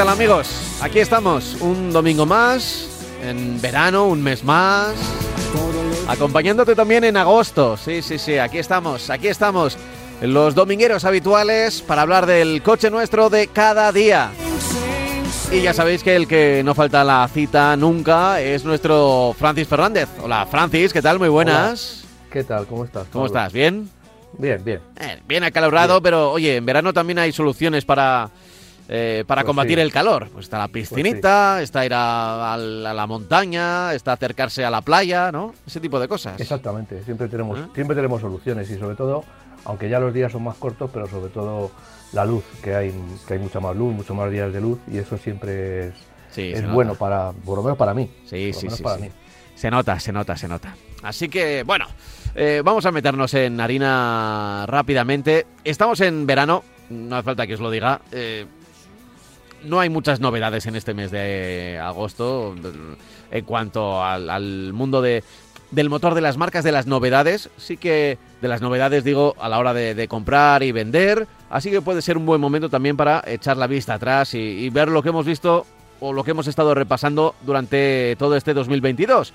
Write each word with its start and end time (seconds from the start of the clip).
tal 0.00 0.08
amigos? 0.08 0.78
Aquí 0.80 0.98
estamos, 0.98 1.58
un 1.60 1.92
domingo 1.92 2.24
más, 2.24 2.88
en 3.22 3.60
verano, 3.60 4.06
un 4.06 4.22
mes 4.22 4.42
más, 4.42 4.94
acompañándote 6.08 6.74
también 6.74 7.04
en 7.04 7.18
agosto. 7.18 7.76
Sí, 7.76 8.00
sí, 8.00 8.18
sí, 8.18 8.38
aquí 8.38 8.56
estamos, 8.56 9.10
aquí 9.10 9.28
estamos, 9.28 9.76
los 10.22 10.54
domingueros 10.54 11.04
habituales 11.04 11.82
para 11.82 12.00
hablar 12.00 12.24
del 12.24 12.62
coche 12.62 12.88
nuestro 12.88 13.28
de 13.28 13.48
cada 13.48 13.92
día. 13.92 14.30
Y 15.52 15.60
ya 15.60 15.74
sabéis 15.74 16.02
que 16.02 16.16
el 16.16 16.26
que 16.26 16.62
no 16.64 16.74
falta 16.74 17.04
la 17.04 17.28
cita 17.28 17.76
nunca 17.76 18.40
es 18.40 18.64
nuestro 18.64 19.36
Francis 19.38 19.68
Fernández. 19.68 20.08
Hola 20.22 20.46
Francis, 20.46 20.94
¿qué 20.94 21.02
tal? 21.02 21.18
Muy 21.18 21.28
buenas. 21.28 22.06
¿Qué 22.32 22.42
tal? 22.42 22.66
¿Cómo 22.66 22.86
estás? 22.86 23.06
¿Cómo 23.12 23.26
estás? 23.26 23.52
¿Bien? 23.52 23.86
Bien, 24.38 24.64
bien. 24.64 24.80
Eh, 24.98 25.20
bien 25.28 25.44
acalorado, 25.44 26.00
pero 26.00 26.30
oye, 26.30 26.56
en 26.56 26.64
verano 26.64 26.94
también 26.94 27.18
hay 27.18 27.32
soluciones 27.32 27.84
para, 27.84 28.30
eh, 28.92 29.24
para 29.26 29.42
Pues 29.42 29.46
combatir 29.46 29.76
sí. 29.76 29.82
el 29.82 29.92
calor. 29.92 30.28
Pues 30.32 30.46
está 30.46 30.58
la 30.58 30.66
piscinita, 30.68 31.62
está 31.62 31.86
ir 31.86 31.94
a, 31.94 32.52
a 32.54 32.56
la 32.58 32.90
a 32.90 32.94
la 32.94 33.06
montaña, 33.06 33.94
está 33.94 34.12
acercarse 34.12 34.64
a 34.64 34.70
la 34.70 34.80
playa, 34.82 35.30
¿no? 35.30 35.54
Ese 35.66 35.78
tipo 35.80 36.00
de 36.00 36.08
cosas. 36.08 36.40
Exactamente, 36.40 37.02
siempre 37.04 37.28
tenemos, 37.28 37.58
¿Eh? 37.58 37.66
siempre 37.74 37.94
tenemos 37.94 38.20
soluciones 38.20 38.68
y 38.70 38.76
sobre 38.78 38.96
todo, 38.96 39.24
aunque 39.64 39.88
ya 39.88 40.00
los 40.00 40.12
días 40.12 40.32
son 40.32 40.42
más 40.42 40.56
cortos, 40.56 40.90
pero 40.92 41.06
sobre 41.06 41.30
todo 41.30 41.70
la 42.12 42.24
luz, 42.24 42.42
que 42.62 42.74
hay, 42.74 42.92
que 43.28 43.34
hay 43.34 43.38
mucha 43.38 43.60
más 43.60 43.76
luz, 43.76 43.94
muchos 43.94 44.16
más 44.16 44.28
días 44.30 44.52
de 44.52 44.60
luz 44.60 44.78
y 44.90 44.98
eso 44.98 45.16
siempre 45.16 45.88
es, 45.88 45.94
Sí, 46.32 46.52
bueno 46.72 46.94
para, 46.96 47.32
por 47.44 47.56
lo 47.58 47.62
menos 47.62 47.78
para 47.78 47.94
mí. 47.94 48.10
Sí, 48.26 48.52
sí, 48.52 48.68
sí. 48.70 48.82
para 48.82 48.96
sí. 48.96 49.02
mí. 49.02 49.10
Se 49.54 49.70
nota, 49.70 49.98
se 50.00 50.12
nota, 50.12 50.36
se 50.36 50.48
nota. 50.48 50.74
Así 51.02 51.28
que, 51.28 51.62
bueno, 51.64 51.86
eh, 52.34 52.62
vamos 52.64 52.86
a 52.86 52.90
meternos 52.92 53.34
en 53.34 53.60
harina 53.60 54.64
rápidamente. 54.66 55.46
Estamos 55.64 56.00
en 56.00 56.26
verano, 56.26 56.62
no 56.88 57.16
hace 57.16 57.24
falta 57.24 57.46
que 57.46 57.54
os 57.54 57.60
lo 57.60 57.70
diga. 57.70 58.00
eh, 58.12 58.46
no 59.64 59.80
hay 59.80 59.88
muchas 59.88 60.20
novedades 60.20 60.66
en 60.66 60.76
este 60.76 60.94
mes 60.94 61.10
de 61.10 61.78
agosto 61.82 62.54
en 63.30 63.44
cuanto 63.44 64.02
al, 64.02 64.72
mundo 64.72 65.02
de, 65.02 65.22
del 65.70 65.88
motor 65.90 66.14
de 66.14 66.20
las 66.20 66.36
marcas, 66.36 66.64
de 66.64 66.72
las 66.72 66.86
novedades. 66.86 67.50
Sí 67.56 67.76
que 67.76 68.18
de 68.40 68.48
las 68.48 68.60
novedades 68.60 69.04
digo 69.04 69.34
a 69.38 69.48
la 69.48 69.58
hora 69.58 69.74
de, 69.74 70.08
comprar 70.08 70.62
y 70.62 70.72
vender. 70.72 71.26
Así 71.48 71.70
que 71.70 71.82
puede 71.82 72.02
ser 72.02 72.16
un 72.16 72.26
buen 72.26 72.40
momento 72.40 72.68
también 72.68 72.96
para 72.96 73.22
echar 73.26 73.56
la 73.56 73.66
vista 73.66 73.94
atrás 73.94 74.34
y, 74.34 74.38
y 74.38 74.70
ver 74.70 74.88
lo 74.88 75.02
que 75.02 75.10
hemos 75.10 75.26
visto 75.26 75.66
o 76.00 76.12
lo 76.12 76.24
que 76.24 76.30
hemos 76.30 76.46
estado 76.46 76.74
repasando 76.74 77.34
durante 77.42 78.16
todo 78.18 78.36
este 78.36 78.54
2022. 78.54 79.32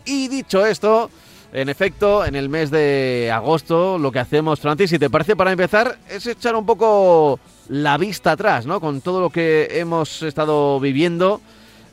Y 0.07 0.29
dicho 0.29 0.65
esto, 0.65 1.11
en 1.53 1.69
efecto, 1.69 2.25
en 2.25 2.35
el 2.35 2.49
mes 2.49 2.71
de 2.71 3.31
agosto 3.33 3.99
lo 3.99 4.11
que 4.11 4.19
hacemos, 4.19 4.61
Francis, 4.61 4.91
si 4.91 4.99
te 4.99 5.11
parece 5.11 5.37
para 5.37 5.53
empezar, 5.53 5.99
es 6.11 6.27
echar 6.27 6.57
un 6.57 6.67
poco 6.67 7.39
la 7.69 7.99
vista 7.99 8.33
atrás, 8.33 8.67
¿no? 8.67 8.81
Con 8.81 9.03
todo 9.03 9.21
lo 9.21 9.31
que 9.31 9.69
hemos 9.73 10.23
estado 10.23 10.81
viviendo 10.81 11.41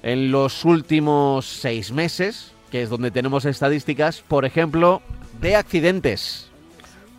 en 0.02 0.32
los 0.32 0.66
últimos 0.66 1.46
seis 1.46 1.92
meses, 1.92 2.54
que 2.72 2.84
es 2.84 2.90
donde 2.90 3.12
tenemos 3.12 3.46
estadísticas, 3.46 4.22
por 4.22 4.46
ejemplo, 4.46 5.02
de 5.42 5.56
accidentes. 5.56 6.50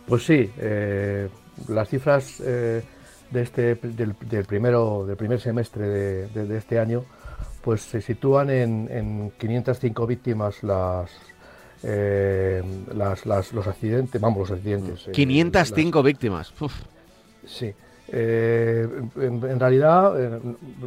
Pues 0.07 0.23
sí, 0.23 0.49
eh, 0.57 1.29
las 1.67 1.89
cifras 1.89 2.39
eh, 2.39 2.81
de 3.29 3.41
este, 3.41 3.75
del, 3.75 4.15
del 4.21 4.45
primero, 4.45 5.05
del 5.05 5.17
primer 5.17 5.39
semestre 5.41 5.87
de 5.87 6.57
este 6.57 6.79
año 6.79 7.05
pues 7.67 7.81
se 7.81 7.99
sitúan 7.99 8.49
en, 8.49 8.87
en 8.89 9.31
505 9.37 10.07
víctimas 10.07 10.63
las, 10.63 11.11
eh, 11.83 12.63
las, 12.95 13.25
las- 13.25 13.51
los 13.51 13.67
accidentes, 13.67 14.21
vamos, 14.21 14.39
los 14.49 14.57
accidentes. 14.57 15.05
eh, 15.09 15.11
505 15.11 16.01
víctimas. 16.01 16.53
Uf. 16.61 16.73
las- 17.43 17.51
sí. 17.51 17.73
Eh, 18.07 18.87
en, 19.17 19.43
en 19.43 19.59
realidad 19.59 20.13
eh, 20.17 20.39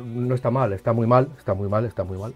no 0.07 0.35
está 0.35 0.51
mal, 0.51 0.73
está 0.73 0.95
muy 0.95 1.07
mal, 1.07 1.29
está 1.37 1.53
muy 1.53 1.69
mal, 1.69 1.85
está 1.85 2.03
muy 2.03 2.17
mal. 2.17 2.33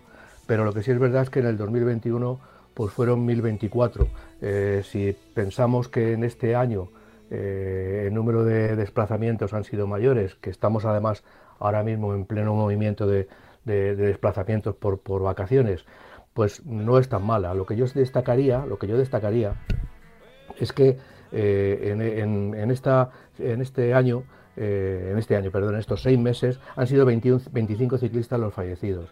Pero 0.46 0.66
lo 0.66 0.74
que 0.74 0.82
sí 0.82 0.90
es 0.90 0.98
verdad 0.98 1.22
es 1.22 1.30
que 1.30 1.38
en 1.40 1.46
el 1.46 1.56
2021 1.56 2.38
pues 2.74 2.92
fueron 2.92 3.24
1024. 3.24 4.06
Eh, 4.42 4.82
si 4.84 5.16
pensamos 5.32 5.88
que 5.88 6.12
en 6.12 6.22
este 6.22 6.54
año 6.54 6.88
eh, 7.30 8.04
el 8.08 8.12
número 8.12 8.44
de 8.44 8.76
desplazamientos 8.76 9.54
han 9.54 9.64
sido 9.64 9.86
mayores, 9.86 10.34
que 10.34 10.50
estamos 10.50 10.84
además 10.84 11.24
ahora 11.60 11.82
mismo 11.82 12.12
en 12.14 12.26
pleno 12.26 12.52
movimiento 12.54 13.06
de, 13.06 13.26
de- 13.64 13.96
de 13.96 14.06
desplazamientos 14.06 14.74
por, 14.76 14.98
por 15.00 15.22
vacaciones, 15.22 15.84
pues 16.32 16.64
no 16.66 16.98
es 16.98 17.08
tan 17.08 17.24
mala. 17.24 17.54
Lo 17.54 17.66
que 17.66 17.76
yo 17.76 17.86
destacaría, 17.86 18.64
lo 18.66 18.78
que 18.78 18.86
yo 18.86 18.96
destacaría 18.98 19.54
es 20.58 20.72
que 20.72 20.96
eh, 21.32 21.90
en, 21.92 22.54
en- 22.54 22.70
esta, 22.70 23.10
en 23.38 23.60
este 23.60 23.94
año, 23.94 24.24
eh, 24.56 25.08
en 25.12 25.18
este 25.18 25.36
año, 25.36 25.50
perdón, 25.50 25.76
estos 25.76 26.02
seis 26.02 26.18
meses, 26.18 26.60
han 26.76 26.86
sido 26.86 27.04
21 27.04 27.40
25 27.52 27.98
ciclistas 27.98 28.38
los 28.38 28.54
fallecidos. 28.54 29.10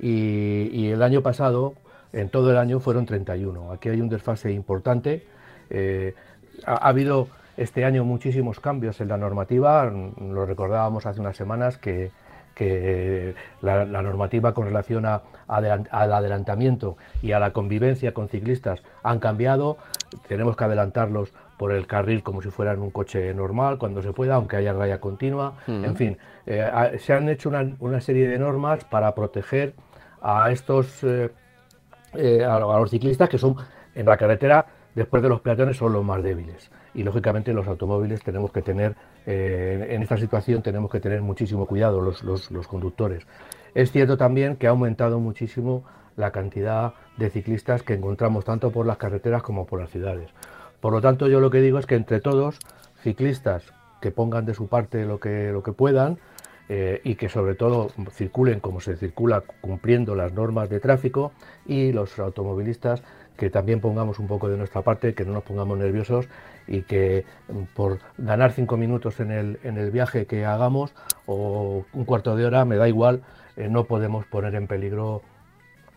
Y, 0.00 0.68
y 0.72 0.90
el 0.90 1.02
año 1.02 1.22
pasado, 1.22 1.74
en 2.12 2.28
todo 2.30 2.50
el 2.50 2.56
año, 2.56 2.80
fueron 2.80 3.06
31. 3.06 3.70
Aquí 3.72 3.88
hay 3.88 4.00
un 4.00 4.08
desfase 4.08 4.50
importante. 4.52 5.24
Eh, 5.68 6.14
ha, 6.64 6.72
ha 6.72 6.88
habido 6.88 7.28
este 7.56 7.84
año 7.84 8.04
muchísimos 8.04 8.58
cambios 8.58 9.00
en 9.00 9.08
la 9.08 9.16
normativa. 9.16 9.84
Lo 9.84 10.46
recordábamos 10.46 11.06
hace 11.06 11.20
unas 11.20 11.36
semanas 11.36 11.76
que, 11.78 12.10
que 12.64 13.34
la, 13.62 13.84
la 13.86 14.02
normativa 14.02 14.52
con 14.52 14.66
relación 14.66 15.06
a- 15.06 15.22
al 15.48 16.12
adelantamiento 16.12 16.96
y 17.22 17.32
a 17.32 17.40
la 17.40 17.52
convivencia 17.52 18.12
con 18.12 18.28
ciclistas 18.28 18.82
han 19.02 19.18
cambiado. 19.18 19.78
Tenemos 20.28 20.56
que 20.56 20.64
adelantarlos 20.64 21.32
por 21.56 21.72
el 21.72 21.86
carril 21.86 22.22
como 22.22 22.42
si 22.42 22.50
fueran 22.50 22.80
un 22.80 22.90
coche 22.90 23.32
normal, 23.34 23.78
cuando 23.78 24.02
se 24.02 24.12
pueda, 24.12 24.34
aunque 24.34 24.56
haya 24.56 24.72
raya 24.74 25.00
continua. 25.00 25.54
En 25.84 25.96
fin, 25.96 26.18
eh, 26.46 26.96
se 26.98 27.12
han 27.14 27.28
hecho 27.28 27.48
una, 27.48 27.66
una 27.80 28.00
serie 28.00 28.28
de 28.28 28.38
normas 28.38 28.84
para 28.84 29.14
proteger 29.14 29.74
a 30.22 30.50
estos 30.50 31.02
eh, 31.02 31.30
eh, 32.14 32.44
a, 32.44 32.56
a 32.56 32.78
los 32.78 32.90
ciclistas 32.90 33.28
que 33.28 33.38
son 33.38 33.56
en 33.94 34.04
la 34.06 34.16
carretera 34.16 34.66
después 34.94 35.22
de 35.22 35.28
los 35.28 35.40
peatones 35.40 35.76
son 35.76 35.92
los 35.92 36.04
más 36.04 36.22
débiles 36.22 36.70
y 36.94 37.04
lógicamente 37.04 37.52
los 37.52 37.66
automóviles 37.68 38.22
tenemos 38.22 38.50
que 38.52 38.60
tener 38.62 38.96
eh, 39.26 39.88
en, 39.90 40.02
esta 40.02 40.16
situación 40.16 40.62
tenemos 40.62 40.90
que 40.90 41.00
tener 41.00 41.22
muchísimo 41.22 41.66
cuidado 41.66 42.00
los 42.00 42.66
conductores. 42.68 43.26
Es 43.74 43.92
cierto 43.92 44.16
también 44.16 44.56
que 44.56 44.66
ha 44.66 44.70
aumentado 44.70 45.20
muchísimo 45.20 45.84
la 46.16 46.32
cantidad 46.32 46.94
de 47.16 47.30
ciclistas 47.30 47.82
que 47.82 47.94
encontramos 47.94 48.44
tanto 48.44 48.70
por 48.70 48.86
las 48.86 48.98
carreteras 48.98 49.42
como 49.42 49.66
por 49.66 49.80
las 49.80 49.90
ciudades. 49.90 50.30
Por 50.80 50.92
lo 50.92 51.00
tanto 51.00 51.28
yo 51.28 51.40
lo 51.40 51.50
que 51.50 51.60
digo 51.60 51.78
es 51.78 51.86
que 51.86 51.94
entre 51.94 52.20
todos 52.20 52.58
ciclistas 53.02 53.64
que 54.00 54.10
pongan 54.10 54.46
de 54.46 54.54
su 54.54 54.68
parte 54.68 55.04
lo 55.04 55.20
que 55.20 55.52
lo 55.52 55.62
que 55.62 55.72
puedan 55.72 56.18
eh, 56.68 57.00
y 57.04 57.16
que 57.16 57.28
sobre 57.28 57.54
todo 57.54 57.90
circulen 58.10 58.60
como 58.60 58.80
se 58.80 58.96
circula 58.96 59.42
cumpliendo 59.60 60.14
las 60.14 60.32
normas 60.32 60.70
de 60.70 60.80
tráfico 60.80 61.32
y 61.66 61.92
los 61.92 62.18
automovilistas 62.18 63.02
que 63.36 63.50
también 63.50 63.80
pongamos 63.80 64.18
un 64.18 64.26
poco 64.26 64.50
de 64.50 64.58
nuestra 64.58 64.82
parte, 64.82 65.14
que 65.14 65.24
no 65.24 65.32
nos 65.32 65.44
pongamos 65.44 65.78
nerviosos 65.78 66.28
y 66.70 66.82
que 66.82 67.26
mm, 67.48 67.74
por 67.74 67.98
ganar 68.16 68.52
cinco 68.52 68.78
minutos 68.78 69.20
en 69.20 69.30
el, 69.32 69.58
en 69.64 69.76
el 69.76 69.90
viaje 69.90 70.24
que 70.24 70.46
hagamos 70.46 70.94
o 71.26 71.84
un 71.92 72.04
cuarto 72.06 72.36
de 72.36 72.46
hora, 72.46 72.64
me 72.64 72.76
da 72.76 72.88
igual, 72.88 73.22
eh, 73.56 73.68
no 73.68 73.84
podemos 73.84 74.24
poner 74.24 74.54
en 74.54 74.66
peligro 74.66 75.22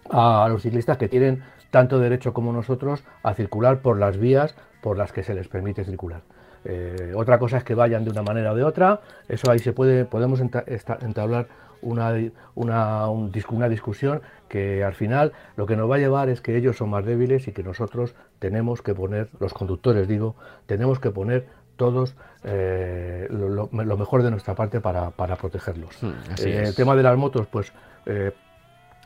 a, 0.10 0.46
los 0.50 0.64
ciclistas 0.64 0.98
que 0.98 1.08
tienen 1.08 1.44
tanto 1.72 2.00
derecho 2.00 2.34
como 2.34 2.52
nosotros 2.52 3.04
a 3.22 3.34
circular 3.36 3.80
por 3.80 3.98
las 3.98 4.18
vías 4.18 4.56
por 4.82 4.98
las 4.98 5.14
que 5.14 5.24
se 5.24 5.34
les 5.34 5.48
permite 5.48 5.86
circular. 5.86 6.22
Eh, 6.66 7.14
otra 7.16 7.40
cosa 7.40 7.58
es 7.58 7.64
que 7.64 7.76
vayan 7.76 8.04
de 8.04 8.12
una 8.12 8.22
manera 8.22 8.52
o 8.52 8.56
de 8.56 8.64
otra, 8.64 9.02
eso 9.30 9.52
ahí 9.52 9.60
se 9.60 9.74
puede, 9.74 10.06
podemos 10.06 10.42
entablar 10.42 11.48
una, 11.84 12.14
una, 12.56 13.08
una 13.10 13.70
discusión 13.70 14.22
que 14.48 14.84
al 14.84 14.94
final 14.94 15.34
lo 15.56 15.66
que 15.66 15.76
nos 15.76 15.90
va 15.90 15.96
a 15.96 16.00
llevar 16.00 16.30
es 16.30 16.42
que 16.42 16.58
ellos 16.58 16.78
son 16.78 16.90
más 16.90 17.06
débiles 17.06 17.48
y 17.48 17.52
que 17.52 17.64
nosotros 17.64 18.16
tenemos 18.40 18.82
que 18.82 18.94
poner, 18.94 19.30
los 19.40 19.54
conductores 19.54 20.08
digo, 20.08 20.36
tenemos 20.66 21.00
que 21.00 21.12
poner 21.12 21.48
todos 21.76 22.16
eh, 22.44 23.28
lo, 23.30 23.68
mejor 23.72 24.24
de 24.24 24.32
nuestra 24.32 24.56
parte 24.56 24.80
para, 24.80 25.12
protegerlos. 25.12 26.02
Hmm, 26.02 26.12
eh, 26.44 26.64
el 26.68 26.76
tema 26.76 26.96
de 26.96 27.04
las 27.04 27.18
motos, 27.18 27.48
pues 27.48 27.74
eh, 28.06 28.32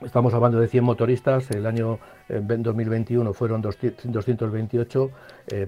estamos 0.03 0.33
hablando 0.33 0.59
de 0.59 0.67
100 0.67 0.83
motoristas, 0.83 1.49
el 1.51 1.65
año 1.65 1.99
2021 2.29 3.33
fueron 3.33 3.61
228, 3.61 5.11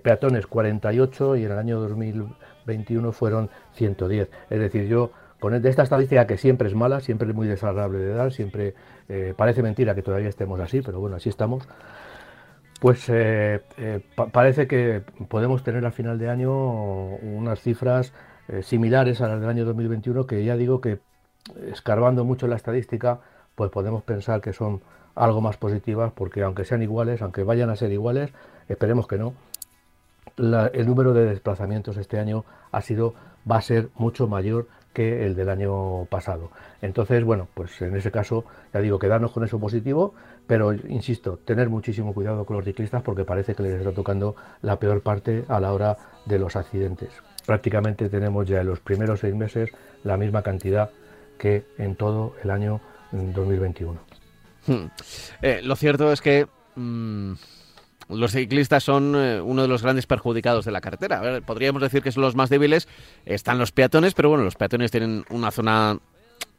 peatones 0.03 0.45
48 0.45 1.37
y 1.37 1.45
en 1.45 1.51
el 1.51 1.57
año 1.57 1.79
2021 1.79 3.11
fueron 3.13 3.49
110. 3.75 4.29
Es 4.49 4.59
decir, 4.59 4.87
yo 4.87 5.11
con 5.39 5.53
esta 5.53 5.83
estadística 5.83 6.27
que 6.27 6.37
siempre 6.37 6.67
es 6.67 6.75
mala, 6.75 6.99
siempre 6.99 7.29
es 7.29 7.35
muy 7.35 7.47
desagradable 7.47 7.99
de 7.99 8.13
dar, 8.13 8.33
siempre 8.33 8.75
parece 9.37 9.63
mentira 9.63 9.95
que 9.95 10.01
todavía 10.01 10.29
estemos 10.29 10.59
así, 10.59 10.81
pero 10.81 10.99
bueno, 10.99 11.15
así 11.15 11.29
estamos. 11.29 11.67
Pues 12.79 13.09
eh, 13.09 13.61
eh, 13.77 13.99
parece 14.31 14.67
que 14.67 15.03
podemos 15.27 15.63
tener 15.63 15.85
a 15.85 15.91
final 15.91 16.17
de 16.17 16.29
año 16.29 16.53
unas 17.17 17.59
cifras 17.59 18.13
eh, 18.47 18.63
similares 18.63 19.19
a 19.19 19.27
las 19.27 19.41
del 19.41 19.49
año 19.49 19.65
2021, 19.65 20.25
que 20.25 20.45
ya 20.45 20.55
digo 20.55 20.79
que 20.79 20.99
escarbando 21.67 22.23
mucho 22.23 22.47
la 22.47 22.55
estadística, 22.55 23.19
pues 23.55 23.69
podemos 23.69 24.03
pensar 24.03 24.39
que 24.39 24.53
son 24.53 24.81
algo 25.13 25.41
más 25.41 25.57
positivas, 25.57 26.13
porque 26.13 26.41
aunque 26.41 26.63
sean 26.63 26.81
iguales, 26.81 27.21
aunque 27.21 27.43
vayan 27.43 27.69
a 27.69 27.75
ser 27.75 27.91
iguales, 27.91 28.31
esperemos 28.69 29.07
que 29.07 29.17
no, 29.17 29.33
el 30.37 30.87
número 30.87 31.13
de 31.13 31.25
desplazamientos 31.25 31.97
este 31.97 32.17
año 32.17 32.45
ha 32.71 32.81
sido, 32.81 33.13
va 33.49 33.57
a 33.57 33.61
ser 33.61 33.89
mucho 33.95 34.27
mayor 34.27 34.67
que 34.99 35.25
el 35.25 35.33
del 35.33 35.47
año 35.47 36.03
pasado. 36.09 36.51
Entonces, 36.81 37.23
bueno, 37.23 37.47
pues 37.53 37.81
en 37.81 37.95
ese 37.95 38.11
caso, 38.11 38.43
ya 38.73 38.81
digo, 38.81 38.99
quedarnos 38.99 39.31
con 39.31 39.45
eso 39.45 39.57
positivo, 39.57 40.13
pero 40.45 40.73
insisto, 40.73 41.39
tener 41.45 41.69
muchísimo 41.69 42.13
cuidado 42.13 42.43
con 42.43 42.57
los 42.57 42.65
ciclistas 42.65 43.01
porque 43.01 43.23
parece 43.23 43.55
que 43.55 43.63
les 43.63 43.75
está 43.75 43.93
tocando 43.93 44.35
la 44.61 44.77
peor 44.77 45.01
parte 45.01 45.45
a 45.47 45.61
la 45.61 45.71
hora 45.71 45.95
de 46.25 46.37
los 46.37 46.57
accidentes. 46.57 47.11
Prácticamente 47.45 48.09
tenemos 48.09 48.45
ya 48.45 48.59
en 48.59 48.67
los 48.67 48.81
primeros 48.81 49.21
seis 49.21 49.33
meses 49.33 49.69
la 50.03 50.17
misma 50.17 50.41
cantidad 50.41 50.89
que 51.37 51.63
en 51.77 51.95
todo 51.95 52.33
el 52.43 52.49
año 52.49 52.81
2021. 53.13 54.01
Hmm. 54.67 54.87
Eh, 55.41 55.61
lo 55.63 55.77
cierto 55.77 56.11
es 56.11 56.19
que 56.19 56.45
mm, 56.75 57.35
los 58.09 58.31
ciclistas 58.31 58.83
son 58.83 59.13
eh, 59.15 59.39
uno 59.39 59.61
de 59.61 59.67
los 59.67 59.83
grandes 59.83 60.07
perjudicados 60.07 60.65
de 60.65 60.71
la 60.71 60.81
carretera. 60.81 61.41
podríamos 61.41 61.81
decir 61.81 62.01
que 62.01 62.11
son 62.11 62.23
los 62.23 62.35
más 62.35 62.49
débiles. 62.49 62.87
Están 63.25 63.59
los 63.59 63.71
peatones, 63.71 64.15
pero 64.15 64.29
bueno, 64.29 64.43
los 64.43 64.55
peatones 64.55 64.91
tienen 64.91 65.25
una 65.29 65.51
zona 65.51 65.99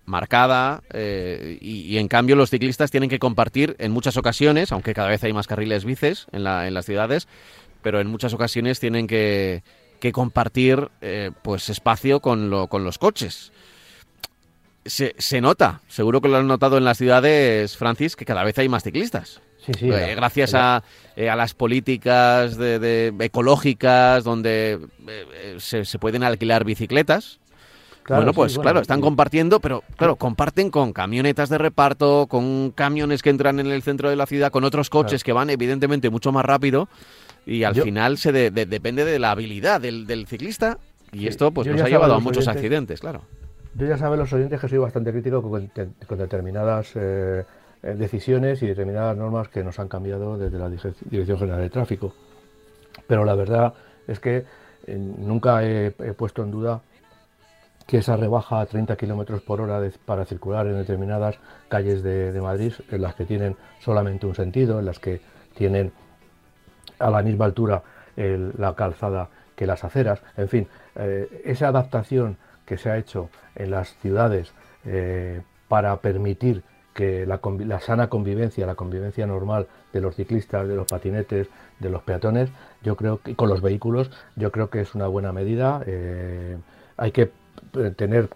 marcada 0.06 0.82
eh, 0.93 1.58
y, 1.61 1.97
en 1.99 2.08
cambio 2.08 2.35
los 2.35 2.50
ciclistas 2.50 2.91
tienen 2.91 3.11
que 3.11 3.19
compartir 3.19 3.76
en 3.79 3.93
muchas 3.93 4.17
ocasiones, 4.17 4.73
aunque 4.73 4.94
cada 4.94 5.08
vez 5.08 5.23
hay 5.23 5.32
más 5.32 5.47
carriles 5.47 5.85
bices 5.85 6.26
en, 6.32 6.44
la, 6.44 6.67
en 6.67 6.75
las 6.75 6.87
ciudades, 6.87 7.29
pero 7.82 8.00
en 8.00 8.08
muchas 8.08 8.32
ocasiones 8.32 8.81
tienen 8.81 9.06
que, 9.06 9.62
compartir 10.12 10.88
eh, 11.00 11.31
pues 11.43 11.69
espacio 11.69 12.20
con, 12.20 12.67
con 12.69 12.85
los 12.85 12.99
coches. 12.99 13.52
Se, 14.85 15.14
se, 15.19 15.41
nota, 15.41 15.82
seguro 15.88 16.20
que 16.20 16.29
lo 16.29 16.38
han 16.38 16.47
notado 16.47 16.79
en 16.79 16.85
las 16.85 16.97
ciudades, 16.97 17.76
Francis, 17.76 18.17
que 18.17 18.25
cada 18.25 18.44
vez 18.44 18.58
hay 18.58 18.69
más 18.69 18.82
ciclistas. 18.82 19.43
Sí, 19.72 19.81
sí, 19.81 19.90
eh, 19.90 20.14
gracias 20.14 20.55
a, 20.55 20.76
a, 20.76 21.37
las 21.37 21.55
políticas 21.55 22.56
de, 22.56 23.14
ecológicas 23.20 24.25
donde 24.25 24.78
se, 25.58 25.84
se, 25.84 25.99
pueden 25.99 26.22
alquilar 26.22 26.64
bicicletas. 26.64 27.40
Bueno, 28.08 28.32
pues 28.32 28.58
claro, 28.58 28.81
están 28.81 29.00
compartiendo, 29.00 29.61
pero 29.61 29.84
claro, 29.96 30.17
comparten 30.17 30.70
con 30.70 30.93
camionetas 30.93 31.49
de 31.49 31.58
reparto, 31.58 32.26
con 32.28 32.72
camiones 32.72 33.22
que 33.22 33.31
entran 33.31 33.61
en 33.61 33.69
el 33.69 33.82
centro 33.82 34.11
de 34.11 34.17
la 34.17 34.26
ciudad, 34.26 34.50
con 34.50 34.64
otros 34.64 34.90
coches 34.90 35.22
que 35.22 35.32
van 35.32 35.50
evidentemente 35.50 36.11
mucho 36.11 36.32
más 36.32 36.44
rápido 36.44 36.88
y 37.46 37.64
al 37.64 37.75
final 37.75 38.19
se 38.19 38.32
depende 38.32 39.05
de 39.05 39.19
la 39.19 39.31
habilidad 39.31 39.81
del, 39.81 40.26
ciclista 40.26 40.78
y 41.12 41.26
esto 41.26 41.50
pues 41.50 41.69
nos 41.69 41.81
ha 41.82 41.88
llevado 41.88 42.14
a 42.14 42.20
muchos 42.20 42.49
accidentes, 42.49 43.00
claro. 43.00 43.23
Yo 43.75 43.87
ya 43.87 43.96
saben 43.96 44.19
los 44.19 44.32
oyentes 44.32 44.61
que 44.61 44.69
soy 44.69 44.78
bastante 44.78 45.12
crítico 45.12 45.43
con, 45.43 45.70
determinadas 46.19 46.90
eh, 46.96 46.99
eh, 46.99 47.44
decisiones 47.82 48.62
y 48.62 48.67
determinadas 48.67 49.17
normas 49.17 49.49
que 49.49 49.65
nos 49.65 49.79
han 49.79 49.88
cambiado 49.88 50.37
desde 50.37 50.59
la 50.59 50.69
Dirección 50.69 51.38
General 51.38 51.61
de 51.61 51.71
Tráfico. 51.71 52.15
Pero 53.06 53.25
la 53.25 53.35
verdad 53.35 53.75
es 54.06 54.21
que 54.21 54.44
eh, 54.87 54.97
nunca 54.99 55.65
he 55.65 55.91
puesto 56.17 56.43
en 56.43 56.50
duda 56.50 56.82
que 57.91 57.99
esa 57.99 58.17
rebaja 58.17 58.61
a 58.61 58.67
30 58.67 58.94
kilómetros 58.94 59.43
por 59.43 59.61
hora 59.61 59.81
para 60.05 60.25
circular 60.25 60.65
en 60.69 60.77
determinadas 60.77 61.41
calles 61.69 62.05
de, 62.05 62.41
Madrid, 62.41 62.73
en 62.88 63.03
las 63.03 63.17
que 63.17 63.25
tienen 63.25 63.56
solamente 63.81 64.26
un 64.26 64.37
sentido, 64.37 64.79
en 64.79 64.87
las 64.87 65.00
que 65.00 65.21
tienen 65.56 65.91
a 67.00 67.11
la 67.11 67.21
misma 67.23 67.47
altura 67.47 67.83
la 68.15 68.76
calzada 68.76 69.29
que 69.56 69.67
las 69.67 69.83
aceras, 69.83 70.23
en 70.37 70.49
fin, 70.49 70.69
eh, 70.94 71.43
esa 71.44 71.67
adaptación 71.67 72.37
que 72.65 72.79
se 72.79 72.91
ha 72.91 72.97
hecho 72.97 73.29
en 73.56 73.73
las 73.73 73.97
ciudades 73.97 74.53
eh, 74.85 75.43
para 75.67 75.97
permitir 75.97 76.62
que 76.94 77.26
la, 77.26 77.81
sana 77.81 78.08
convivencia, 78.08 78.66
la 78.66 78.75
convivencia 78.75 79.26
normal 79.26 79.66
de 79.92 80.00
los 80.00 80.16
ciclistas, 80.16 80.66
de 80.69 80.75
los 80.75 80.87
patinetes, 80.87 81.48
de 81.78 81.90
los 81.90 82.02
peatones, 82.02 82.50
yo 82.82 82.96
creo 82.96 83.20
que 83.22 83.37
con 83.37 83.48
los 83.48 83.62
vehículos, 83.62 84.10
yo 84.37 84.50
creo 84.50 84.70
que 84.70 84.81
es 84.81 84.94
una 84.94 85.06
buena 85.06 85.32
medida. 85.32 85.82
Eh, 85.87 86.56
hay 86.96 87.12
que 87.12 87.31
eh, 87.76 87.92
tener 87.96 88.28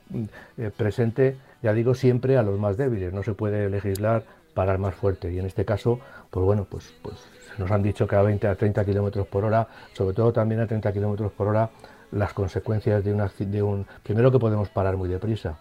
eh, 0.56 0.70
presente, 0.76 1.36
ya 1.62 1.72
digo, 1.72 1.94
siempre 1.94 2.36
a 2.38 2.42
los 2.42 2.58
más 2.58 2.76
débiles. 2.76 3.12
No 3.12 3.22
se 3.22 3.34
puede 3.34 3.68
legislar 3.68 4.24
para 4.54 4.78
más 4.78 4.94
fuerte. 4.94 5.32
Y 5.32 5.38
en 5.38 5.46
este 5.46 5.64
caso, 5.64 6.00
pues 6.30 6.44
bueno, 6.44 6.66
pues, 6.68 6.94
pues 7.02 7.16
nos 7.58 7.70
han 7.70 7.82
dicho 7.82 8.06
que 8.06 8.16
a 8.16 8.22
20 8.22 8.46
a 8.48 8.54
30 8.54 8.84
kilómetros 8.84 9.26
por 9.26 9.44
hora, 9.44 9.68
sobre 9.92 10.14
todo 10.14 10.32
también 10.32 10.60
a 10.60 10.66
30 10.66 10.92
kilómetros 10.92 11.32
por 11.32 11.48
hora, 11.48 11.70
las 12.12 12.32
consecuencias 12.32 13.04
de, 13.04 13.12
una, 13.12 13.30
de 13.38 13.62
un. 13.62 13.86
Primero 14.02 14.30
que 14.30 14.38
podemos 14.38 14.68
parar 14.68 14.96
muy 14.96 15.08
deprisa. 15.08 15.58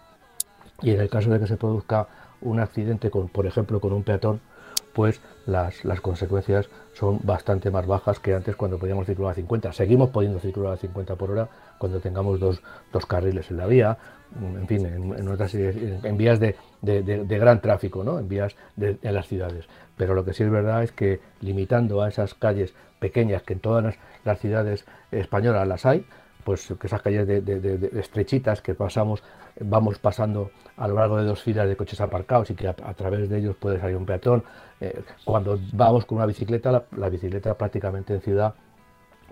Y 0.82 0.90
en 0.90 1.00
el 1.00 1.08
caso 1.08 1.30
de 1.30 1.40
que 1.40 1.46
se 1.46 1.56
produzca 1.56 2.06
un 2.44 2.60
accidente, 2.60 3.10
con, 3.10 3.28
por 3.28 3.46
ejemplo, 3.46 3.80
con 3.80 3.92
un 3.92 4.04
peatón, 4.04 4.40
pues 4.92 5.20
las, 5.46 5.84
las, 5.84 6.00
consecuencias 6.00 6.68
son 6.92 7.18
bastante 7.24 7.70
más 7.70 7.86
bajas 7.86 8.20
que 8.20 8.32
antes 8.32 8.54
cuando 8.54 8.78
podíamos 8.78 9.06
circular 9.06 9.32
a 9.32 9.34
50. 9.34 9.72
Seguimos 9.72 10.10
pudiendo 10.10 10.38
circular 10.38 10.74
a 10.74 10.76
50 10.76 11.16
por 11.16 11.32
hora 11.32 11.48
cuando 11.78 12.00
tengamos 12.00 12.38
dos, 12.38 12.62
dos 12.92 13.04
carriles 13.04 13.50
en 13.50 13.56
la 13.56 13.66
vía, 13.66 13.98
en 14.40 14.66
fin, 14.66 14.86
en, 14.86 15.28
otras, 15.28 15.54
en 15.54 16.16
vías 16.16 16.40
de, 16.40 16.56
de, 16.82 17.38
gran 17.38 17.60
tráfico, 17.60 18.04
¿no? 18.04 18.18
en 18.18 18.28
vías 18.28 18.56
de, 18.76 18.98
las 19.02 19.26
ciudades. 19.28 19.66
Pero 19.96 20.14
lo 20.14 20.24
que 20.24 20.32
sí 20.32 20.42
es 20.42 20.50
verdad 20.50 20.82
es 20.82 20.92
que 20.92 21.20
limitando 21.40 22.02
a 22.02 22.08
esas 22.08 22.34
calles 22.34 22.74
pequeñas, 22.98 23.42
que 23.42 23.54
en 23.54 23.60
todas 23.60 23.96
las 24.24 24.38
ciudades 24.38 24.86
españolas 25.10 25.68
las 25.68 25.86
hay, 25.86 26.06
pues 26.44 26.72
que 26.78 26.86
esas 26.86 27.02
calles 27.02 27.26
de, 27.26 27.90
estrechitas 27.94 28.60
que 28.60 28.74
pasamos, 28.74 29.22
vamos 29.60 29.98
pasando 29.98 30.50
a 30.76 30.86
lo 30.86 30.94
largo 30.94 31.16
de 31.16 31.24
dos 31.24 31.42
filas 31.42 31.68
de 31.68 31.76
coches 31.76 32.00
aparcados 32.00 32.50
y 32.50 32.54
que 32.54 32.68
a, 32.68 32.74
través 32.74 33.28
de 33.28 33.38
ellos 33.38 33.56
puede 33.56 33.80
salir 33.80 33.96
un 33.96 34.06
peatón. 34.06 34.44
Eh, 34.80 35.02
cuando 35.24 35.58
vamos 35.72 36.04
con 36.04 36.18
una 36.18 36.26
bicicleta, 36.26 36.84
la, 36.96 37.08
bicicleta 37.08 37.54
prácticamente 37.54 38.14
en 38.14 38.20
ciudad 38.20 38.54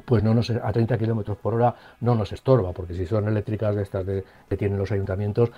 pues 0.07 0.25
no 0.25 0.33
nos, 0.33 0.49
a 0.49 0.73
30 0.73 0.97
kilómetros 0.97 1.37
por 1.37 1.54
hora 1.54 1.75
no 2.00 2.14
nos 2.14 2.33
estorba, 2.33 2.73
porque 2.73 2.95
si 2.95 3.04
son 3.04 3.28
eléctricas 3.28 3.76
de 3.76 3.83
estas 3.83 4.07
que 4.07 4.57
tienen 4.57 4.78
los 4.78 4.90
ayuntamientos, 4.90 5.50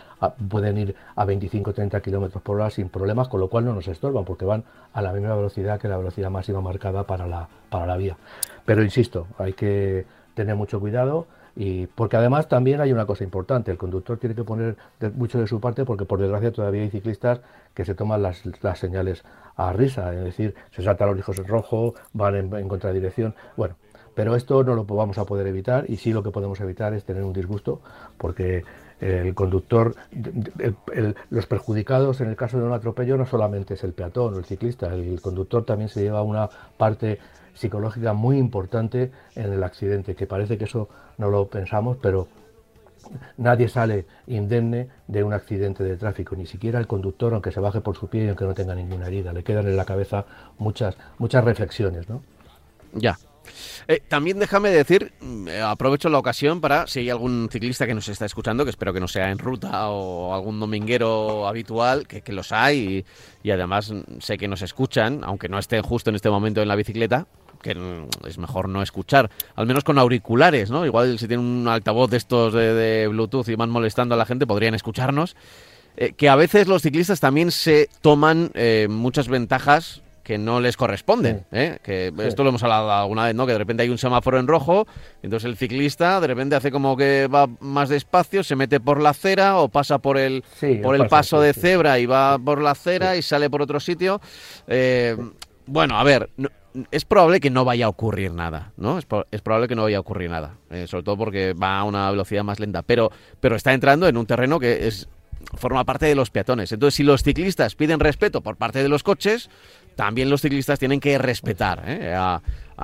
pueden 0.49 0.77
ir 0.77 0.97
a 1.15 1.25
25-30 1.25 2.03
kilómetros 2.03 2.43
por 2.43 2.57
hora 2.57 2.69
sin 2.69 2.89
problemas, 2.89 3.29
con 3.29 3.39
lo 3.41 3.49
cual 3.49 3.65
no 3.65 3.73
nos 3.73 3.87
estorban, 3.87 4.25
porque 4.25 4.45
van 4.45 4.65
a 4.93 5.01
la 5.03 5.13
misma 5.13 5.37
velocidad 5.37 5.81
que 5.81 5.89
la 5.89 5.97
velocidad 5.97 6.31
máxima 6.31 6.61
marcada 6.61 7.05
para 7.05 7.29
la, 7.29 7.49
para 7.71 7.87
la 7.87 7.97
vía. 7.97 8.17
Pero 8.65 8.83
insisto, 8.83 9.29
hay 9.39 9.53
que 9.53 10.05
tener 10.35 10.57
mucho 10.57 10.81
cuidado. 10.81 11.27
Y 11.57 11.87
porque 11.87 12.17
además 12.17 12.49
también 12.49 12.81
hay 12.81 12.93
una 12.93 13.07
cosa 13.07 13.23
importante, 13.23 13.71
el 13.71 13.79
conductor 13.79 14.19
tiene 14.19 14.35
que 14.35 14.43
poner 14.43 14.77
mucho 15.15 15.39
de 15.39 15.47
su 15.47 15.61
parte 15.61 15.85
porque 15.85 16.05
por 16.05 16.21
desgracia 16.21 16.53
todavía 16.53 16.83
hay 16.83 16.91
ciclistas 16.91 17.41
que 17.75 17.85
se 17.85 17.95
toman 17.95 18.23
las, 18.23 18.43
las 18.63 18.79
señales 18.79 19.23
a 19.57 19.73
risa, 19.73 20.13
es 20.13 20.25
decir, 20.25 20.55
se 20.73 20.83
saltan 20.83 21.11
los 21.11 21.19
hijos 21.19 21.39
en 21.39 21.47
rojo, 21.47 21.95
van 22.13 22.35
en, 22.35 22.55
en, 22.55 22.69
contradirección. 22.69 23.35
Bueno, 23.57 23.77
pero 24.15 24.35
esto 24.35 24.65
no 24.65 24.75
lo 24.75 24.85
vamos 24.85 25.19
a 25.19 25.25
poder 25.25 25.47
evitar 25.47 25.85
y 25.89 25.97
sí 25.97 26.13
lo 26.13 26.23
que 26.23 26.31
podemos 26.31 26.61
evitar 26.61 26.93
es 26.93 27.05
tener 27.05 27.23
un 27.23 27.33
disgusto 27.33 27.81
porque 28.19 28.65
el 29.01 29.35
conductor, 29.35 29.95
los 31.31 31.47
perjudicados 31.47 32.21
en 32.21 32.29
el 32.29 32.37
caso 32.37 32.59
de 32.59 32.65
un 32.65 32.73
atropello 32.73 33.17
no 33.17 33.27
solamente 33.27 33.75
es 33.75 33.85
el 33.85 33.93
peatón 33.93 34.35
o 34.35 34.39
el 34.39 34.45
ciclista, 34.45 34.95
el 34.95 35.21
conductor 35.21 35.65
también 35.65 35.89
se 35.89 36.03
lleva 36.03 36.23
una 36.23 36.49
parte 36.77 37.19
psicológica 37.55 38.13
muy 38.13 38.39
importante 38.39 39.11
en 39.35 39.53
el 39.53 39.63
accidente, 39.63 40.15
que 40.15 40.27
parece 40.27 40.59
que 40.59 40.65
eso 40.65 40.89
no 41.19 41.31
lo 41.31 41.49
pensamos, 41.49 41.97
pero 42.01 42.29
nadie 43.37 43.69
sale 43.69 44.07
indemne 44.27 44.89
de 45.07 45.25
un 45.25 45.33
accidente 45.33 45.85
de 45.85 45.97
tráfico, 45.97 46.37
ni 46.37 46.47
siquiera 46.47 46.79
el 46.79 46.87
conductor, 46.87 47.33
aunque 47.33 47.53
se 47.53 47.61
baje 47.61 47.81
por 47.81 47.97
su 47.97 48.09
pie 48.09 48.25
y 48.25 48.29
aunque 48.29 48.45
no 48.45 48.55
tenga 48.55 48.75
ninguna 48.75 49.07
herida. 49.07 49.33
Le 49.33 49.43
quedan 49.43 49.67
en 49.67 49.77
la 49.77 49.85
cabeza 49.85 50.25
muchas, 50.59 50.97
muchas 51.19 51.45
reflexiones, 51.45 52.09
¿no? 52.09 52.23
Ya. 52.93 53.17
Eh, 53.89 54.01
también 54.09 54.39
déjame 54.39 54.71
decir, 54.71 55.13
mm, 55.21 55.49
eh, 55.49 55.61
aprovecho 55.61 56.09
la 56.09 56.19
ocasión 56.19 56.63
para, 56.63 56.87
si 56.87 57.01
hay 57.01 57.11
algún 57.11 57.49
ciclista 57.53 57.87
que 57.87 57.95
nos 57.95 58.09
está 58.09 58.25
escuchando, 58.25 58.65
que 58.65 58.71
espero 58.71 58.95
que 58.95 59.01
no 59.01 59.09
sea 59.09 59.31
en 59.31 59.39
ruta 59.39 59.91
o 59.91 60.35
algún 60.35 60.59
dominguero 60.59 61.47
habitual, 61.47 62.07
que, 62.07 62.23
los 62.33 62.53
hay 62.53 63.05
y, 63.43 63.49
y 63.49 63.51
además 63.51 63.91
mm, 63.91 64.21
sé 64.21 64.39
que 64.39 64.49
nos 64.49 64.63
escuchan, 64.63 65.21
aunque 65.25 65.51
no 65.51 65.59
estén 65.59 65.83
justo 65.83 66.09
en 66.09 66.17
este 66.17 66.31
momento 66.31 66.63
en 66.63 66.69
la 66.69 66.77
bicicleta, 66.77 67.27
que 67.65 67.75
es 68.29 68.39
mejor 68.39 68.69
no 68.69 68.83
escuchar, 68.83 69.31
al 69.57 69.67
menos 69.67 69.83
con 69.83 69.99
auriculares, 69.99 70.71
¿no? 70.71 70.85
Igual 70.87 71.19
si 71.19 71.27
tienen 71.27 71.45
un 71.47 71.67
altavoz 71.67 72.11
de 72.11 72.19
estos 72.19 72.53
de, 72.53 72.75
de 72.75 73.09
Bluetooth 73.09 73.49
y 73.49 73.55
van 73.57 73.71
molestando 73.71 74.15
a 74.15 74.19
la 74.19 74.27
gente, 74.27 74.47
podrían 74.47 74.75
escucharnos. 74.75 75.35
Eh, 75.97 76.13
que 76.17 76.29
a 76.29 76.37
veces 76.37 76.67
los 76.69 76.83
ciclistas 76.83 77.21
también 77.21 77.51
se 77.51 77.89
toman 78.03 78.51
eh, 78.55 78.87
muchas 78.91 79.29
ventajas 79.29 80.03
que 80.25 80.39
no 80.39 80.59
les 80.61 80.77
corresponden. 80.77 81.45
¿eh? 81.53 81.79
Que 81.83 82.13
esto 82.21 82.43
lo 82.43 82.49
hemos 82.49 82.63
hablado 82.63 82.91
alguna 82.91 83.27
vez, 83.27 83.35
¿no? 83.35 83.47
Que 83.47 83.53
de 83.53 83.59
repente 83.59 83.83
hay 83.83 83.91
un 83.91 83.99
semáforo 83.99 84.39
en 84.41 84.47
rojo, 84.47 84.87
entonces 85.23 85.47
el 85.49 85.57
ciclista 85.57 86.19
de 86.21 86.27
repente 86.27 86.57
hace 86.57 86.71
como 86.71 86.97
que 86.97 87.29
va 87.29 87.47
más 87.61 87.91
despacio, 87.91 88.43
se 88.43 88.57
mete 88.57 88.81
por 88.81 89.01
la 89.03 89.11
acera 89.11 89.59
o 89.59 89.69
pasa 89.69 89.99
por 89.99 90.17
el, 90.19 90.43
Sí, 90.59 90.81
por 90.83 90.95
el 90.95 91.03
pasa, 91.03 91.11
paso 91.11 91.41
de 91.43 91.53
sí. 91.53 91.61
cebra 91.61 91.99
y 91.99 92.07
va 92.07 92.39
por 92.39 92.61
la 92.63 92.71
acera 92.73 93.17
y 93.17 93.23
sale 93.23 93.49
por 93.51 93.61
otro 93.63 93.79
sitio. 93.81 94.21
Eh, 94.67 95.17
Bueno, 95.67 95.99
a 95.99 96.05
ver, 96.05 96.29
es 96.91 97.05
probable 97.05 97.41
que 97.41 97.51
no 97.51 97.65
vaya 97.65 97.87
a 97.87 97.89
ocurrir 97.89 98.33
nada, 98.33 98.73
¿no? 98.77 98.99
Es, 98.99 99.05
pro- 99.05 99.27
es 99.31 99.41
probable 99.41 99.69
que 99.69 99.75
no 99.75 99.83
vaya 99.85 99.99
a 99.99 100.01
ocurrir 100.01 100.31
nada, 100.31 100.55
eh, 100.71 100.87
sobre 100.89 101.05
todo 101.05 101.17
porque 101.17 101.53
va 101.53 101.79
a 101.79 101.85
una 101.85 102.11
velocidad 102.11 102.43
más 102.45 102.59
lenta, 102.61 102.83
pero, 102.83 103.11
pero 103.41 103.57
está 103.57 103.73
entrando 103.73 104.09
en 104.09 104.17
un 104.17 104.27
terreno 104.27 104.59
que 104.59 104.87
es 104.89 105.09
forma 105.57 105.85
parte 105.85 106.07
de 106.07 106.15
los 106.15 106.31
peatones. 106.31 106.73
Entonces, 106.73 106.95
si 106.97 107.03
los 107.03 107.23
ciclistas 107.23 107.75
piden 107.75 108.01
respeto 108.01 108.41
por 108.41 108.57
parte 108.57 108.83
de 108.83 108.89
los 108.89 109.03
coches, 109.03 109.51
también 109.95 110.31
los 110.31 110.41
ciclistas 110.41 110.79
tienen 110.79 111.01
que 111.01 111.19
respetar 111.19 111.85
¿eh? 111.87 112.15
a, 112.17 112.41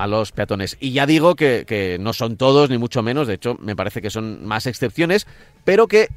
los 0.06 0.30
peatones. 0.30 0.76
Y 0.78 0.92
ya 0.92 1.06
digo 1.06 1.35
que 1.35 1.97
no 2.00 2.12
son 2.12 2.37
todos, 2.37 2.70
ni 2.70 2.78
mucho 2.78 3.02
menos, 3.02 3.26
de 3.26 3.35
hecho, 3.35 3.56
me 3.61 3.75
parece 3.75 4.02
que 4.02 4.11
son 4.11 4.44
más 4.44 4.66
excepciones, 4.66 5.26
pero 5.64 5.88
que 5.88 6.09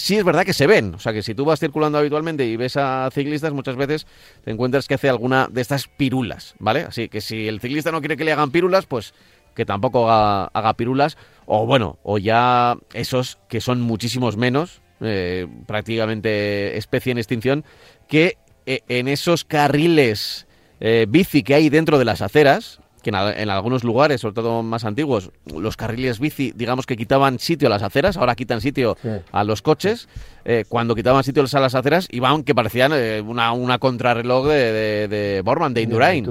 sí 0.00 0.16
es 0.16 0.24
verdad 0.24 0.44
que 0.44 0.54
se 0.54 0.66
ven. 0.66 0.94
O 0.94 0.98
sea, 0.98 1.12
que 1.12 1.22
si 1.22 1.34
tú 1.34 1.44
vas 1.44 1.60
circulando 1.60 1.98
habitualmente 1.98 2.46
y 2.46 2.56
ves 2.56 2.76
a 2.76 3.08
ciclistas, 3.12 3.52
muchas 3.52 3.76
veces 3.76 4.06
te 4.44 4.50
encuentras 4.50 4.88
que 4.88 4.94
hace 4.94 5.08
alguna 5.08 5.48
de 5.50 5.60
estas 5.60 5.88
pirulas, 5.88 6.54
¿vale? 6.58 6.82
Así 6.82 7.08
que 7.08 7.20
si 7.20 7.46
el 7.46 7.60
ciclista 7.60 7.92
no 7.92 8.00
quiere 8.00 8.16
que 8.16 8.24
le 8.24 8.32
hagan 8.32 8.50
pirulas, 8.50 8.86
pues 8.86 9.14
que 9.54 9.64
tampoco 9.64 10.10
haga, 10.10 10.74
pirulas. 10.74 11.18
O 11.46 11.66
bueno, 11.66 11.98
o 12.02 12.18
ya 12.18 12.76
esos 12.94 13.38
que 13.48 13.60
son 13.60 13.80
muchísimos 13.80 14.36
menos, 14.36 14.80
eh, 15.00 15.46
prácticamente 15.66 16.76
especie 16.76 17.12
en 17.12 17.18
extinción, 17.18 17.64
que 18.08 18.38
eh, 18.66 18.80
en 18.88 19.08
esos 19.08 19.44
carriles 19.44 20.46
eh, 20.80 21.06
bici 21.08 21.42
que 21.42 21.54
hay 21.54 21.68
dentro 21.68 21.98
de 21.98 22.04
las 22.04 22.22
aceras, 22.22 22.80
que 23.02 23.10
en, 23.10 23.16
al- 23.16 23.36
en 23.38 23.50
algunos 23.50 23.84
lugares, 23.84 24.20
sobre 24.20 24.34
todo 24.34 24.62
más 24.62 24.84
antiguos, 24.84 25.30
los 25.54 25.76
carriles 25.76 26.18
bici, 26.20 26.52
digamos 26.54 26.86
que 26.86 26.96
quitaban 26.96 27.38
sitio 27.38 27.68
a 27.68 27.70
las 27.70 27.82
aceras, 27.82 28.16
ahora 28.16 28.34
quitan 28.34 28.60
sitio 28.60 28.96
Sí. 29.02 29.08
a 29.32 29.44
los 29.44 29.62
coches. 29.62 30.08
Eh, 30.44 30.64
cuando 30.68 30.94
quitaban 30.94 31.22
sitio 31.24 31.44
a 31.52 31.58
las 31.60 31.74
aceras, 31.74 32.08
iban 32.10 32.42
que 32.44 32.54
parecían 32.54 32.92
eh, 32.94 33.20
una, 33.26 33.52
una 33.52 33.78
contrarreloj 33.78 34.46
de, 34.48 34.72
de, 34.72 35.08
de 35.08 35.40
Borman, 35.42 35.74
de 35.74 35.82
Indurain. 35.82 36.26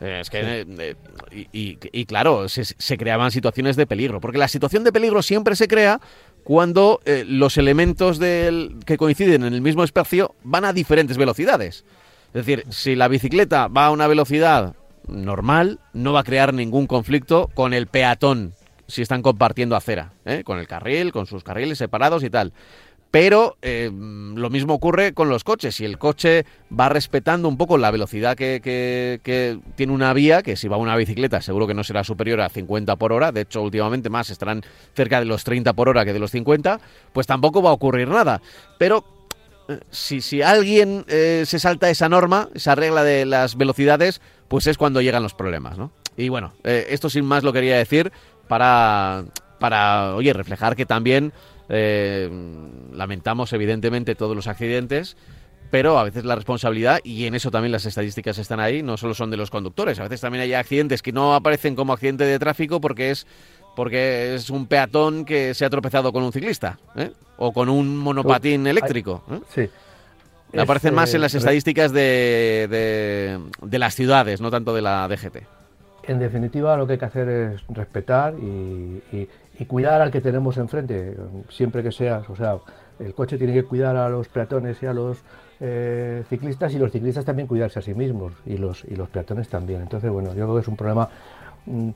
Eh, 0.00 0.18
es 0.20 0.28
que, 0.28 0.66
eh, 0.68 0.94
y, 1.32 1.48
y- 1.52 1.78
y 1.92 2.04
claro, 2.06 2.48
se, 2.48 2.64
se 2.64 2.98
creaban 2.98 3.30
situaciones 3.30 3.76
de 3.76 3.86
peligro, 3.86 4.20
porque 4.20 4.38
la 4.38 4.48
situación 4.48 4.82
de 4.84 4.92
peligro 4.92 5.22
siempre 5.22 5.54
se 5.56 5.68
crea 5.68 6.00
cuando 6.42 7.00
eh, 7.06 7.24
los 7.26 7.56
elementos 7.56 8.18
del, 8.18 8.76
que 8.84 8.98
coinciden 8.98 9.44
en 9.44 9.54
el 9.54 9.62
mismo 9.62 9.82
espacio 9.84 10.34
van 10.42 10.64
a 10.64 10.72
diferentes 10.72 11.16
velocidades. 11.16 11.84
Es 12.34 12.44
decir, 12.44 12.64
si 12.70 12.96
la 12.96 13.06
bicicleta 13.08 13.68
va 13.68 13.86
a 13.86 13.90
una 13.92 14.08
velocidad 14.08 14.74
normal, 15.08 15.80
no 15.92 16.12
va 16.12 16.20
a 16.20 16.24
crear 16.24 16.54
ningún 16.54 16.86
conflicto 16.86 17.48
con 17.54 17.74
el 17.74 17.86
peatón 17.86 18.54
si 18.86 19.02
están 19.02 19.22
compartiendo 19.22 19.76
acera, 19.76 20.12
¿eh? 20.24 20.42
con 20.44 20.58
el 20.58 20.66
carril, 20.68 21.10
con 21.12 21.26
sus 21.26 21.42
carriles 21.42 21.78
separados 21.78 22.22
y 22.22 22.30
tal. 22.30 22.52
Pero 23.10 23.56
eh, 23.62 23.90
lo 23.92 24.50
mismo 24.50 24.74
ocurre 24.74 25.14
con 25.14 25.28
los 25.28 25.44
coches. 25.44 25.76
Si 25.76 25.84
el 25.84 25.98
coche 25.98 26.44
va 26.76 26.88
respetando 26.88 27.48
un 27.48 27.56
poco 27.56 27.78
la 27.78 27.92
velocidad 27.92 28.36
que, 28.36 28.60
que- 28.60 29.60
tiene 29.76 29.92
una 29.92 30.12
vía, 30.12 30.42
que 30.42 30.56
si 30.56 30.66
va 30.66 30.76
una 30.78 30.96
bicicleta 30.96 31.40
seguro 31.40 31.68
que 31.68 31.74
no 31.74 31.84
será 31.84 32.02
superior 32.02 32.40
a 32.40 32.48
50 32.48 32.96
por 32.96 33.12
hora, 33.12 33.30
de 33.30 33.42
hecho 33.42 33.62
últimamente 33.62 34.10
más 34.10 34.30
estarán 34.30 34.62
cerca 34.96 35.20
de 35.20 35.26
los 35.26 35.44
30 35.44 35.72
por 35.74 35.88
hora 35.88 36.04
que 36.04 36.12
de 36.12 36.18
los 36.18 36.32
50, 36.32 36.80
pues 37.12 37.28
tampoco 37.28 37.62
va 37.62 37.70
a 37.70 37.74
ocurrir 37.74 38.08
nada. 38.08 38.42
Pero 38.78 39.04
eh, 39.68 39.78
si, 39.92 40.20
si 40.20 40.42
alguien 40.42 41.04
eh, 41.06 41.44
se 41.46 41.60
salta 41.60 41.88
esa 41.90 42.08
norma, 42.08 42.48
esa 42.52 42.74
regla 42.74 43.04
de 43.04 43.26
las 43.26 43.56
velocidades, 43.56 44.20
pues 44.48 44.66
es 44.66 44.78
cuando 44.78 45.00
llegan 45.00 45.22
los 45.22 45.34
problemas, 45.34 45.78
¿no? 45.78 45.92
Y 46.16 46.28
bueno, 46.28 46.52
eh, 46.64 46.86
esto 46.90 47.10
sin 47.10 47.24
más 47.24 47.42
lo 47.42 47.52
quería 47.52 47.76
decir 47.76 48.12
para, 48.48 49.24
para 49.58 50.14
oye, 50.14 50.32
reflejar 50.32 50.76
que 50.76 50.86
también 50.86 51.32
eh, 51.68 52.28
lamentamos 52.92 53.52
evidentemente 53.52 54.14
todos 54.14 54.36
los 54.36 54.46
accidentes, 54.46 55.16
pero 55.70 55.98
a 55.98 56.04
veces 56.04 56.24
la 56.24 56.36
responsabilidad, 56.36 57.00
y 57.02 57.26
en 57.26 57.34
eso 57.34 57.50
también 57.50 57.72
las 57.72 57.86
estadísticas 57.86 58.38
están 58.38 58.60
ahí, 58.60 58.82
no 58.82 58.96
solo 58.96 59.14
son 59.14 59.30
de 59.30 59.36
los 59.36 59.50
conductores, 59.50 59.98
a 59.98 60.04
veces 60.04 60.20
también 60.20 60.42
hay 60.42 60.54
accidentes 60.54 61.02
que 61.02 61.12
no 61.12 61.34
aparecen 61.34 61.74
como 61.74 61.92
accidente 61.92 62.24
de 62.24 62.38
tráfico 62.38 62.80
porque 62.80 63.10
es 63.10 63.26
porque 63.74 64.36
es 64.36 64.50
un 64.50 64.66
peatón 64.66 65.24
que 65.24 65.52
se 65.52 65.64
ha 65.64 65.70
tropezado 65.70 66.12
con 66.12 66.22
un 66.22 66.32
ciclista, 66.32 66.78
¿eh? 66.96 67.10
o 67.36 67.52
con 67.52 67.68
un 67.68 67.96
monopatín 67.96 68.66
eléctrico. 68.66 69.24
¿eh? 69.30 69.40
Sí. 69.52 69.70
Aparecen 70.62 70.90
Es, 70.90 70.96
más 70.96 71.14
en 71.14 71.20
las 71.20 71.32
estadísticas 71.34 71.92
de, 71.92 72.68
de, 72.70 73.40
de 73.66 73.78
las 73.78 73.94
ciudades, 73.94 74.40
no 74.40 74.50
tanto 74.50 74.74
de 74.74 74.82
la 74.82 75.08
DGT. 75.08 75.38
En 76.06 76.18
definitiva, 76.18 76.76
lo 76.76 76.86
que 76.86 76.92
hay 76.94 76.98
que 76.98 77.04
hacer 77.06 77.28
es 77.28 77.62
respetar 77.68 78.34
y, 78.38 79.02
y- 79.12 79.28
y 79.58 79.64
cuidar 79.66 80.00
al 80.02 80.10
que 80.10 80.20
tenemos 80.20 80.56
enfrente, 80.58 81.16
siempre 81.48 81.82
que 81.82 81.92
seas, 81.92 82.28
o 82.28 82.34
sea, 82.34 82.56
el 82.98 83.14
coche 83.14 83.38
tiene 83.38 83.52
que 83.52 83.62
cuidar 83.64 83.96
a 83.96 84.08
los 84.08 84.28
peatones 84.28 84.82
y 84.82 84.86
a 84.86 84.92
los 84.92 85.18
eh, 85.60 86.24
ciclistas 86.28 86.74
y 86.74 86.78
los 86.78 86.90
ciclistas 86.90 87.24
también 87.24 87.46
cuidarse 87.46 87.78
a 87.78 87.82
sí 87.82 87.94
mismos 87.94 88.32
y 88.46 88.56
los, 88.58 88.84
y 88.84 88.96
los 88.96 89.08
peatones 89.08 89.48
también. 89.48 89.80
Entonces, 89.82 90.10
bueno, 90.10 90.30
yo 90.30 90.44
creo 90.44 90.54
que 90.56 90.60
es 90.62 90.68
un 90.68 90.76
problema 90.76 91.08
mm, 91.66 91.90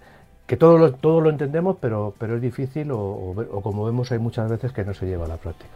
que 0.46 0.56
todos 0.56 0.80
lo, 0.80 0.92
todos 0.92 1.20
lo 1.22 1.30
entendemos, 1.30 1.76
pero, 1.80 2.14
pero 2.16 2.36
es 2.36 2.40
difícil 2.42 2.92
o, 2.92 2.98
o 3.00 3.60
como 3.60 3.84
vemos 3.84 4.10
hay 4.12 4.18
muchas 4.20 4.48
veces 4.48 4.72
que 4.72 4.84
no 4.84 4.94
se 4.94 5.06
lleva 5.06 5.24
a 5.26 5.28
la 5.28 5.36
práctica. 5.36 5.74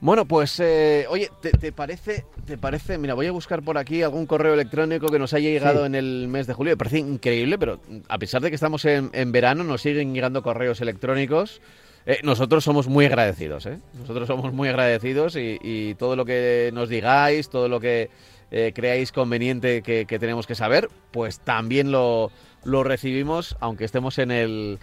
Bueno, 0.00 0.26
pues, 0.26 0.60
eh, 0.60 1.06
oye, 1.08 1.28
¿te, 1.42 1.50
te 1.50 1.72
parece, 1.72 2.24
¿te 2.46 2.56
parece? 2.56 2.98
Mira, 2.98 3.14
voy 3.14 3.26
a 3.26 3.32
buscar 3.32 3.62
por 3.62 3.78
aquí 3.78 4.02
algún 4.02 4.26
correo 4.26 4.54
electrónico 4.54 5.08
que 5.08 5.18
nos 5.18 5.34
haya 5.34 5.50
llegado 5.50 5.80
Sí. 5.80 5.86
en 5.86 5.94
el 5.96 6.28
mes 6.28 6.46
de 6.46 6.54
julio. 6.54 6.72
Me 6.72 6.76
parece 6.76 6.98
increíble, 7.00 7.58
pero 7.58 7.80
a 8.08 8.16
pesar 8.18 8.40
de 8.40 8.48
que 8.50 8.54
estamos 8.54 8.84
en, 8.84 9.10
en 9.12 9.32
verano, 9.32 9.64
nos 9.64 9.82
siguen 9.82 10.14
llegando 10.14 10.42
correos 10.42 10.80
electrónicos. 10.80 11.60
Eh, 12.06 12.20
nosotros 12.22 12.62
somos 12.62 12.86
muy 12.86 13.06
agradecidos, 13.06 13.66
¿eh? 13.66 13.80
Nosotros 13.98 14.28
somos 14.28 14.52
muy 14.52 14.68
agradecidos 14.68 15.34
y, 15.34 15.58
y 15.60 15.94
todo 15.96 16.14
lo 16.14 16.24
que 16.24 16.70
nos 16.72 16.88
digáis, 16.88 17.50
todo 17.50 17.68
lo 17.68 17.80
que 17.80 18.08
eh, 18.50 18.72
creáis 18.74 19.12
conveniente 19.12 19.82
que, 19.82 20.06
que 20.06 20.18
tenemos 20.18 20.46
que 20.46 20.54
saber, 20.54 20.88
pues 21.10 21.40
también 21.40 21.90
lo, 21.90 22.30
lo 22.64 22.84
recibimos, 22.84 23.56
aunque 23.60 23.84
estemos 23.84 24.18
en 24.18 24.30
el, 24.30 24.78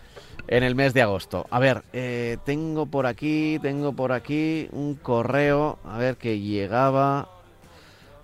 en 0.48 0.64
el 0.64 0.76
mes 0.76 0.94
de 0.94 1.02
agosto. 1.02 1.46
A 1.50 1.60
ver, 1.60 1.84
eh, 1.94 2.38
tengo 2.46 2.86
por 2.86 3.06
aquí, 3.06 3.60
tengo 3.62 3.94
por 3.94 4.12
aquí 4.12 4.68
un 4.72 4.96
correo, 4.96 5.80
a 5.84 5.98
ver 5.98 6.18
que 6.18 6.40
llegaba. 6.40 7.30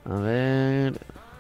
A 0.06 0.16
ver. 0.20 0.94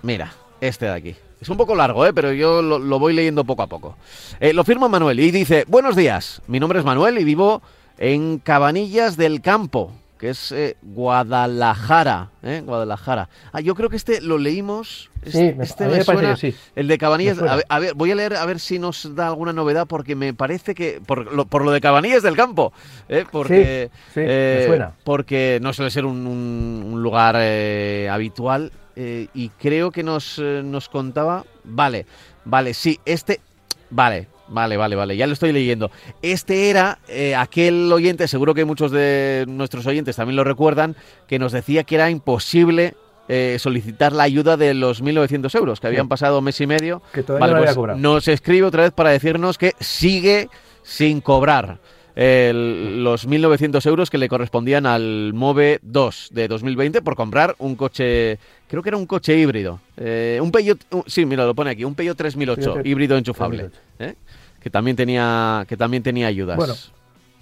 Mira, 0.03 0.34
este 0.62 0.86
de 0.86 0.91
aquí. 0.91 1.15
Es 1.39 1.50
un 1.50 1.58
poco 1.58 1.74
largo, 1.74 2.05
¿eh? 2.05 2.13
pero 2.13 2.31
yo 2.34 2.62
lo, 2.62 2.77
lo 2.77 3.00
voy 3.00 3.13
leyendo 3.13 3.43
poco 3.43 3.63
a 3.63 3.67
poco. 3.67 3.98
Eh, 4.39 4.53
lo 4.53 4.63
firma 4.63 4.88
Manuel 4.88 5.20
y 5.20 5.31
dice: 5.31 5.65
Buenos 5.67 5.96
días, 5.96 6.41
mi 6.46 6.60
nombre 6.60 6.77
es 6.77 6.86
Manuel 6.86 7.17
y 7.17 7.24
vivo 7.24 7.63
en 7.98 8.38
Cabanillas 8.38 9.17
del 9.17 9.41
Campo, 9.41 9.91
que 10.21 10.29
es 10.29 10.51
eh, 10.51 10.77
Guadalajara. 10.83 12.29
¿eh? 12.43 12.61
Guadalajara. 12.63 13.27
Ah, 13.51 13.59
yo 13.59 13.73
creo 13.75 13.89
que 13.89 13.95
este 13.95 14.21
lo 14.21 14.37
leímos. 14.37 15.09
Sí, 15.23 15.29
Este, 15.39 15.55
me- 15.55 15.63
este 15.63 15.87
me 15.87 16.03
suena. 16.03 16.35
sí. 16.37 16.55
El 16.75 16.87
de 16.87 16.97
Cabanillas. 16.99 17.39
A 17.39 17.55
ver, 17.55 17.65
a 17.67 17.79
ver, 17.79 17.93
voy 17.95 18.11
a 18.11 18.15
leer 18.15 18.35
a 18.35 18.45
ver 18.45 18.59
si 18.59 18.77
nos 18.79 19.15
da 19.15 19.27
alguna 19.27 19.51
novedad, 19.51 19.87
porque 19.87 20.15
me 20.15 20.33
parece 20.35 20.75
que. 20.75 21.01
Por 21.05 21.33
lo, 21.33 21.45
por 21.45 21.65
lo 21.65 21.71
de 21.71 21.81
Cabanillas 21.81 22.21
del 22.23 22.35
Campo. 22.37 22.71
¿eh? 23.09 23.25
Porque. 23.31 23.89
sí, 24.13 24.19
me 24.19 24.25
eh, 24.27 24.63
suena. 24.67 24.93
Porque 25.03 25.57
no 25.61 25.73
suele 25.73 25.89
ser 25.91 26.05
un, 26.05 26.27
un- 26.27 26.83
un 26.93 27.03
lugar 27.03 27.35
eh, 27.39 28.07
habitual. 28.11 28.71
y 28.95 29.49
creo 29.59 29.89
que 29.91 30.03
nos, 30.03 30.37
nos 30.37 30.87
contaba. 30.87 31.43
Vale, 31.63 32.05
vale, 32.45 32.73
sí, 32.75 32.99
este. 33.05 33.41
Vale, 33.89 34.27
vale, 34.51 34.77
vale, 34.77 34.96
vale, 34.96 35.17
ya 35.17 35.25
lo 35.27 35.34
estoy 35.34 35.51
leyendo. 35.51 35.89
Este 36.22 36.70
era 36.70 37.00
eh, 37.08 37.34
aquel 37.36 37.91
oyente, 37.91 38.27
seguro 38.27 38.53
que 38.53 38.65
muchos 38.65 38.91
de 38.91 39.46
nuestros 39.48 39.86
oyentes 39.88 40.15
también 40.15 40.36
lo 40.36 40.43
recuerdan, 40.43 40.96
que 41.27 41.39
nos 41.39 41.51
decía 41.51 41.84
que 41.84 41.96
era 41.96 42.10
imposible 42.10 42.93
eh, 43.27 43.58
solicitar 43.60 44.12
la 44.13 44.24
ayuda 44.24 44.58
de 44.58 44.74
los 44.74 45.01
1.900 45.01 45.55
euros, 45.58 45.79
que 45.79 45.88
habían 45.88 46.08
pasado 46.10 46.41
mes 46.41 46.60
y 46.62 46.67
medio. 46.67 47.01
Que 47.13 47.24
todavía 47.24 47.41
Vale, 47.48 47.51
no 47.53 47.55
lo 47.58 47.62
había 47.63 47.67
pues 47.70 47.75
cobrado. 47.77 48.00
nos 48.00 48.27
escribe 48.27 48.67
otra 48.67 48.84
vez 48.84 48.91
para 48.91 49.10
decirnos 49.12 49.58
que 49.58 49.72
sigue 49.79 50.50
sin 50.84 51.22
cobrar. 51.22 51.79
el- 52.13 53.05
los 53.05 53.25
1.900 53.25 53.86
euros 53.86 54.10
que 54.10 54.17
le 54.17 54.27
correspondían 54.27 54.86
al 54.86 55.31
Move 55.34 55.79
2 55.81 56.27
de 56.34 56.50
2020 56.50 57.01
por 57.01 57.15
comprar 57.15 57.55
un 57.60 57.75
coche, 57.77 58.38
creo 58.67 58.84
que 58.84 58.89
era 58.89 58.98
un 58.98 59.05
coche 59.05 59.38
híbrido. 59.38 59.79
Eh, 59.96 60.38
un 60.41 60.51
Peugeot, 60.51 60.77
sí, 61.08 61.25
mira, 61.25 61.46
lo 61.46 61.55
pone 61.55 61.70
aquí, 61.70 61.86
un 61.86 61.96
Peugeot 61.96 62.17
3008, 62.17 62.62
Peugeot 62.62 62.86
híbrido 62.86 63.17
enchufable, 63.17 63.70
3008. 63.70 63.81
¿eh? 64.00 64.15
Que 64.62 64.70
también 64.70 64.96
tenía 64.96 65.65
que 65.68 65.75
también 65.75 66.03
tenía 66.03 66.27
ayudas. 66.27 66.56
Bueno. 66.58 66.74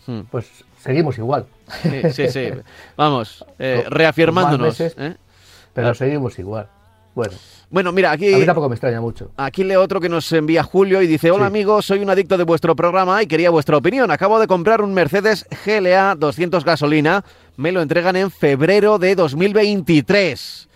Hmm. 0.07 0.21
Pues 0.31 0.47
seguimos 0.81 1.17
igual, 1.17 1.45
Sí, 1.83 2.01
sí, 2.13 2.27
sí. 2.29 2.49
Vamos, 2.97 3.45
eh, 3.59 3.85
reafirmándonos. 3.89 4.79
meses. 4.79 4.95
¿eh? 4.97 5.15
pero 5.73 5.89
Ah. 5.89 5.93
seguimos 5.93 6.39
igual. 6.39 6.67
Bueno, 7.15 7.33
Bueno, 7.69 7.91
mira, 7.91 8.11
aquí... 8.11 8.33
a 8.33 8.37
mí 8.37 8.45
tampoco 8.45 8.69
me 8.69 8.75
extraña 8.75 9.01
mucho. 9.01 9.31
Aquí 9.35 9.63
leo 9.63 9.81
otro 9.81 9.99
que 9.99 10.07
nos 10.09 10.31
envía 10.31 10.63
Julio 10.63 11.01
y 11.01 11.07
dice, 11.07 11.31
hola 11.31 11.45
Sí. 11.45 11.47
amigos, 11.47 11.85
soy 11.85 11.99
un 11.99 12.09
adicto 12.09 12.37
de 12.37 12.43
vuestro 12.45 12.75
programa 12.75 13.21
y 13.21 13.27
quería 13.27 13.49
vuestra 13.49 13.75
opinión. 13.77 14.09
Acabo 14.09 14.39
de 14.39 14.47
comprar 14.47 14.81
un 14.81 14.93
Mercedes 14.93 15.45
GLA 15.65 16.15
200 16.15 16.63
gasolina, 16.63 17.25
me 17.57 17.71
lo 17.71 17.81
entregan 17.81 18.15
en 18.15 18.31
febrero 18.31 18.97
de 18.99 19.15
2023. 19.15 20.68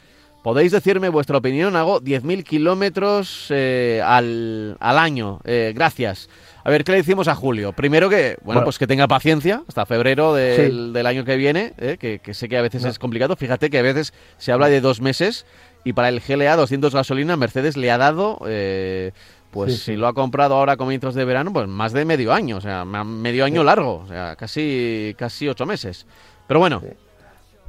¿Podéis 0.44 0.74
decirme 0.74 1.08
vuestra 1.08 1.38
opinión? 1.38 1.76
Hago 1.78 2.02
10.000 2.02 2.44
kilómetros 2.44 3.48
eh, 3.50 4.02
al, 4.06 4.76
al 4.80 4.98
año. 4.98 5.40
Eh, 5.46 5.72
gracias. 5.74 6.30
A 6.66 6.70
ver, 6.70 6.84
¿qué 6.84 6.92
le 6.92 6.98
decimos 6.98 7.30
a 7.30 7.36
Julio? 7.36 7.72
Primero 7.72 8.10
que, 8.10 8.36
bueno, 8.42 8.60
Bueno. 8.60 8.64
pues 8.66 8.78
que 8.78 8.86
tenga 8.86 9.08
paciencia 9.08 9.64
hasta 9.68 9.86
febrero 9.86 10.34
del, 10.34 10.72
Sí. 10.88 10.92
del 10.94 11.06
año 11.06 11.24
que 11.24 11.38
viene, 11.38 11.74
eh, 11.78 11.98
que, 11.98 12.20
que 12.20 12.34
sé 12.34 12.50
que 12.50 12.58
a 12.58 12.62
veces 12.62 12.84
No. 12.84 12.90
es 12.90 13.00
complicado. 13.00 13.38
Fíjate 13.38 13.70
que 13.70 13.80
a 13.80 13.82
veces 13.82 14.14
se 14.38 14.52
habla 14.52 14.68
de 14.68 14.82
dos 14.82 15.00
meses 15.02 15.46
y 15.86 15.94
para 15.94 16.10
el 16.10 16.20
GLA 16.20 16.56
200 16.58 16.94
gasolina 16.94 17.38
Mercedes 17.38 17.78
le 17.78 17.90
ha 17.90 17.98
dado, 17.98 18.40
eh, 18.46 19.12
pues 19.52 19.72
Sí, 19.74 19.78
sí. 19.78 19.84
si 19.92 19.96
lo 19.96 20.08
ha 20.08 20.14
comprado 20.14 20.56
ahora 20.56 20.74
a 20.74 20.78
comienzos 20.78 21.16
de 21.16 21.24
verano, 21.24 21.54
pues 21.54 21.68
más 21.70 21.94
de 21.94 22.04
medio 22.04 22.34
año, 22.34 22.58
o 22.58 22.62
sea, 22.62 22.84
medio 22.86 23.46
año 23.46 23.62
Sí. 23.62 23.66
largo, 23.66 24.02
o 24.04 24.08
sea, 24.08 24.36
casi, 24.36 25.16
casi 25.18 25.48
ocho 25.48 25.66
meses. 25.66 26.06
Pero 26.48 26.60
bueno. 26.60 26.82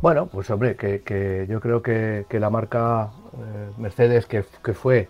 Bueno, 0.05 0.27
pues 0.27 0.51
hombre, 0.51 0.77
que, 0.77 1.47
yo 1.49 1.61
creo 1.63 1.81
que, 1.81 2.27
la 2.39 2.51
marca 2.51 3.09
eh, 3.33 3.71
Mercedes, 3.79 4.27
que, 4.27 4.43
fue 4.75 5.09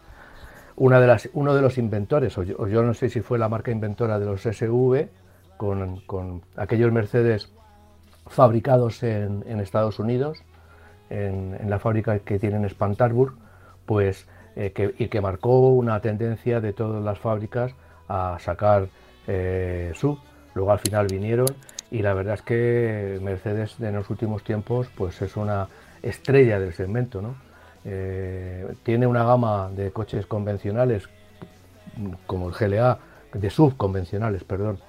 una 0.76 1.00
de 1.00 1.30
uno 1.32 1.52
de 1.52 1.62
los 1.62 1.78
inventores, 1.78 2.38
o 2.38 2.44
yo, 2.44 2.82
no 2.84 2.94
sé 2.94 3.10
si 3.10 3.20
fue 3.20 3.36
la 3.36 3.48
marca 3.48 3.72
inventora 3.72 4.20
de 4.20 4.26
los 4.26 4.42
SV, 4.42 5.08
con, 5.56 6.42
aquellos 6.54 6.92
Mercedes 6.92 7.50
fabricados 8.28 9.02
en, 9.02 9.42
Estados 9.58 9.98
Unidos, 9.98 10.44
en, 11.10 11.68
la 11.68 11.80
fábrica 11.80 12.20
que 12.20 12.38
tienen 12.38 12.62
en 12.62 12.70
Spantarburg, 12.70 13.34
pues, 13.86 14.28
eh, 14.54 14.94
y 14.96 15.08
que 15.08 15.20
marcó 15.20 15.70
una 15.70 15.98
tendencia 16.02 16.60
de 16.60 16.72
todas 16.72 17.02
las 17.02 17.18
fábricas 17.18 17.74
a 18.06 18.36
sacar 18.38 18.86
eh, 19.26 19.90
sub. 19.96 20.20
Luego 20.54 20.70
al 20.70 20.78
final 20.78 21.08
vinieron 21.08 21.48
y 21.94 22.02
la 22.02 22.12
verdad 22.12 22.34
es 22.34 22.42
que 22.42 23.20
Mercedes 23.22 23.76
en 23.78 23.94
los 23.94 24.10
últimos 24.10 24.42
tiempos 24.42 24.88
pues 24.96 25.22
es 25.22 25.36
una 25.36 25.68
estrella 26.02 26.58
del 26.58 26.74
segmento, 26.74 27.22
¿no? 27.22 27.36
Eh, 27.84 28.74
tiene 28.82 29.06
una 29.06 29.22
gama 29.22 29.70
de 29.70 29.92
coches 29.92 30.26
convencionales 30.26 31.08
como 32.26 32.48
el 32.48 32.54
GLA, 32.56 32.98
de 33.32 33.48
subconvencionales, 33.48 34.42
perdón, 34.42 34.80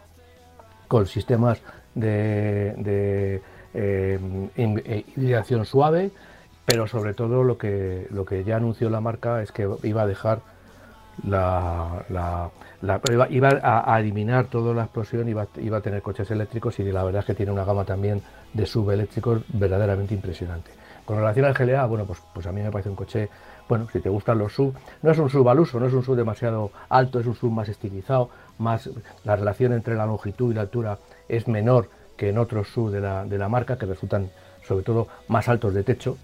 con 0.88 1.06
sistemas 1.06 1.62
de, 1.94 2.74
de 2.78 3.42
eh, 3.76 4.20
eh, 4.56 5.64
suave, 5.64 6.10
pero 6.66 6.88
sobre 6.88 7.14
todo 7.14 7.44
lo 7.44 7.60
que, 7.60 8.08
lo 8.10 8.26
que 8.26 8.44
ya 8.44 8.56
anunció 8.56 8.90
la 8.90 9.00
marca 9.00 9.44
es 9.44 9.52
que 9.52 9.70
iba 9.84 10.02
a 10.02 10.08
dejar 10.08 10.40
la, 11.24 12.04
la- 12.10 12.52
iba, 13.30 13.50
a, 13.64 14.00
eliminar 14.00 14.48
toda 14.48 14.74
la 14.74 14.84
explosión, 14.84 15.28
iba, 15.28 15.48
iba 15.58 15.78
a 15.78 15.82
tener 15.82 16.02
coches 16.02 16.30
eléctricos 16.32 16.80
y 16.80 16.84
la 16.92 17.04
verdad 17.04 17.22
es 17.22 17.26
que 17.26 17.34
tiene 17.36 17.52
una 17.52 17.64
gama 17.64 17.86
también 17.86 18.22
de 18.54 18.66
subeléctricos 18.66 19.42
verdaderamente 19.50 20.14
impresionante. 20.14 20.72
Con 21.06 21.18
relación 21.18 21.46
al 21.46 21.54
GLA, 21.54 21.86
bueno, 21.86 22.06
pues, 22.06 22.20
pues 22.34 22.48
a 22.48 22.52
mí 22.52 22.62
me 22.62 22.72
parece 22.72 22.90
un 22.90 22.96
coche, 22.96 23.30
bueno, 23.70 23.88
si 23.92 24.00
te 24.00 24.10
gustan 24.10 24.40
los 24.40 24.54
sub, 24.54 24.74
no 25.04 25.12
es 25.12 25.20
un 25.20 25.30
sub 25.30 25.48
al 25.48 25.60
uso, 25.60 25.80
no 25.80 25.86
es 25.86 25.94
un 25.94 26.04
sub 26.04 26.16
demasiado 26.16 26.72
alto, 26.90 27.20
es 27.20 27.28
un 27.28 27.36
sub 27.36 27.52
más 27.52 27.70
estilizado, 27.70 28.30
más 28.58 28.90
la 29.24 29.36
relación 29.36 29.74
entre 29.74 29.96
la 29.96 30.06
longitud 30.06 30.52
y 30.52 30.56
la 30.56 30.62
altura 30.62 30.98
es 31.30 31.48
menor 31.48 31.90
que 32.18 32.30
en 32.30 32.38
otros 32.40 32.70
sub 32.70 32.92
de 32.92 33.38
la 33.38 33.50
marca, 33.50 33.78
que 33.78 33.86
resultan 33.86 34.32
sobre 34.64 34.84
todo 34.84 35.08
más 35.28 35.48
altos 35.48 35.74
de 35.74 35.84
techo, 35.84 36.18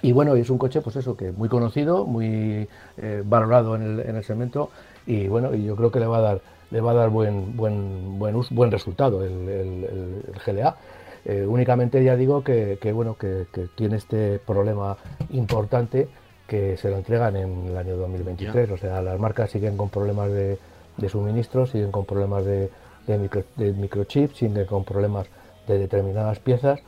y 0.00 0.12
bueno, 0.12 0.34
es 0.34 0.48
un 0.48 0.58
coche, 0.58 0.80
pues 0.80 0.96
eso, 0.96 1.16
que 1.16 1.32
muy 1.32 1.48
conocido, 1.48 2.06
muy 2.06 2.66
eh, 2.96 3.22
valorado 3.24 3.76
en 3.76 3.82
el, 3.82 4.00
en 4.00 4.16
el 4.16 4.24
segmento 4.24 4.70
y 5.06 5.28
bueno, 5.28 5.54
y 5.54 5.64
yo 5.64 5.76
creo 5.76 5.90
que 5.90 6.00
le 6.00 6.06
va 6.06 6.18
a 6.18 6.20
dar, 6.22 6.40
le 6.70 6.80
va 6.80 6.92
a 6.92 6.94
dar 6.94 7.10
buen, 7.10 7.56
buen, 7.56 8.18
buen, 8.18 8.36
buen 8.50 8.70
resultado 8.70 9.22
el, 9.24 9.32
el- 9.48 9.84
el- 9.84 10.24
el 10.34 10.40
GLA. 10.54 10.76
Eh, 11.24 11.46
únicamente 11.46 12.02
ya 12.02 12.16
digo 12.16 12.42
que, 12.42 12.78
que, 12.80 12.92
bueno, 12.92 13.16
que, 13.16 13.46
que 13.52 13.68
tiene 13.76 13.96
este 13.96 14.38
problema 14.40 14.96
importante 15.30 16.08
que 16.48 16.76
se 16.76 16.90
lo 16.90 16.96
entregan 16.96 17.36
en 17.36 17.66
el 17.68 17.76
año 17.76 17.96
2023. 17.96 18.70
O 18.70 18.76
sea, 18.76 19.02
las 19.02 19.18
marcas 19.20 19.50
siguen 19.50 19.76
con 19.76 19.88
problemas 19.88 20.30
de, 20.30 20.58
de 20.96 21.08
suministro, 21.08 21.66
siguen 21.66 21.92
con 21.92 22.04
problemas 22.06 22.44
de, 22.44 22.70
de, 23.06 23.18
micro- 23.18 23.44
de 23.56 23.72
microchips, 23.72 24.36
siguen 24.38 24.64
con 24.66 24.84
problemas 24.84 25.26
de 25.68 25.78
determinadas 25.78 26.38
piezas 26.40 26.80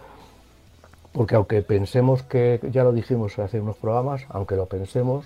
porque 1.14 1.36
aunque 1.36 1.62
pensemos 1.62 2.22
que, 2.24 2.60
ya 2.72 2.82
lo 2.84 2.92
dijimos 2.92 3.38
hace 3.38 3.60
unos 3.60 3.76
programas, 3.76 4.26
aunque 4.28 4.56
lo 4.56 4.66
pensemos, 4.66 5.24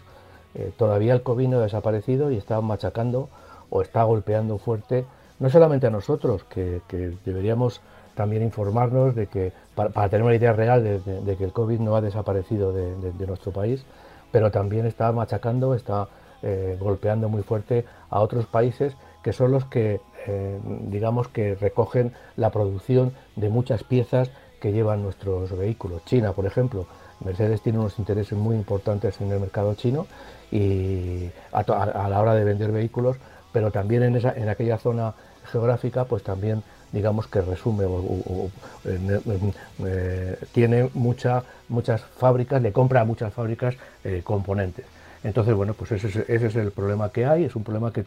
eh, 0.55 0.71
todavía 0.77 1.15
el 1.15 1.23
COVID 1.23 1.49
no 1.49 1.59
ha 1.59 1.63
desaparecido 1.63 2.31
y 2.31 2.37
está 2.37 2.61
machacando 2.61 3.29
o 3.71 3.83
está 3.83 4.03
golpeando 4.05 4.59
fuerte, 4.59 5.07
no 5.41 5.49
solamente 5.51 5.87
a 5.87 5.91
nosotros, 5.91 6.45
que, 6.45 6.83
deberíamos 7.25 7.81
también 8.15 8.43
informarnos 8.43 9.15
de 9.15 9.29
que, 9.29 9.53
para, 9.75 10.09
tener 10.11 10.25
una 10.25 10.35
idea 10.35 10.53
real 10.53 10.85
de, 10.85 11.37
que 11.37 11.45
el 11.45 11.53
COVID 11.53 11.81
no 11.81 11.97
ha 11.97 12.01
desaparecido 12.03 12.73
de, 12.73 12.95
de- 12.97 13.13
de 13.13 13.27
nuestro 13.27 13.53
país, 13.53 13.85
pero 14.31 14.51
también 14.51 14.85
está 14.85 15.11
machacando, 15.13 15.75
está 15.75 16.09
eh, 16.43 16.77
golpeando 16.79 17.29
muy 17.29 17.43
fuerte 17.43 17.85
a 18.11 18.21
otros 18.21 18.47
países 18.47 18.95
que 19.23 19.33
son 19.33 19.53
los 19.53 19.65
que, 19.65 20.01
eh, 20.27 20.59
digamos, 20.89 21.29
que 21.29 21.55
recogen 21.55 22.13
la 22.37 22.51
producción 22.51 23.13
de 23.37 23.49
muchas 23.49 23.85
piezas 23.85 24.31
que 24.61 24.73
llevan 24.73 25.03
nuestros 25.03 25.57
vehículos. 25.57 26.05
China, 26.05 26.33
por 26.33 26.47
ejemplo, 26.47 26.87
Mercedes 27.25 27.61
tiene 27.63 27.79
unos 27.79 27.99
intereses 27.99 28.37
muy 28.39 28.57
importantes 28.57 29.21
en 29.21 29.31
el 29.33 29.41
mercado 29.41 29.75
chino 29.75 30.07
y 30.51 31.31
a, 31.53 32.09
la 32.09 32.21
hora 32.21 32.35
de 32.35 32.45
vender 32.45 32.73
vehículos, 32.73 33.17
pero 33.53 33.71
también 33.71 34.03
en, 34.03 34.17
esa, 34.17 34.33
en 34.33 34.49
aquella 34.49 34.79
zona 34.79 35.15
geográfica, 35.51 36.05
pues 36.05 36.23
también 36.23 36.63
digamos 36.93 37.27
que 37.27 37.41
resume 37.43 37.85
o, 37.85 38.51
eh, 38.85 38.99
ne- 39.79 40.37
tiene 40.53 40.89
mucha, 40.95 41.43
muchas 41.69 42.01
fábricas, 42.03 42.63
le 42.63 42.73
compra 42.73 43.03
a 43.03 43.05
muchas 43.05 43.33
fábricas 43.33 43.75
eh, 44.05 44.23
componentes. 44.25 44.87
Entonces, 45.25 45.55
bueno, 45.55 45.75
pues 45.75 45.93
ese 45.93 46.25
es, 46.29 46.57
el 46.57 46.71
problema 46.71 47.11
que 47.11 47.27
hay, 47.27 47.45
es 47.45 47.57
un 47.57 47.65
problema 47.65 47.93
que, 47.93 48.05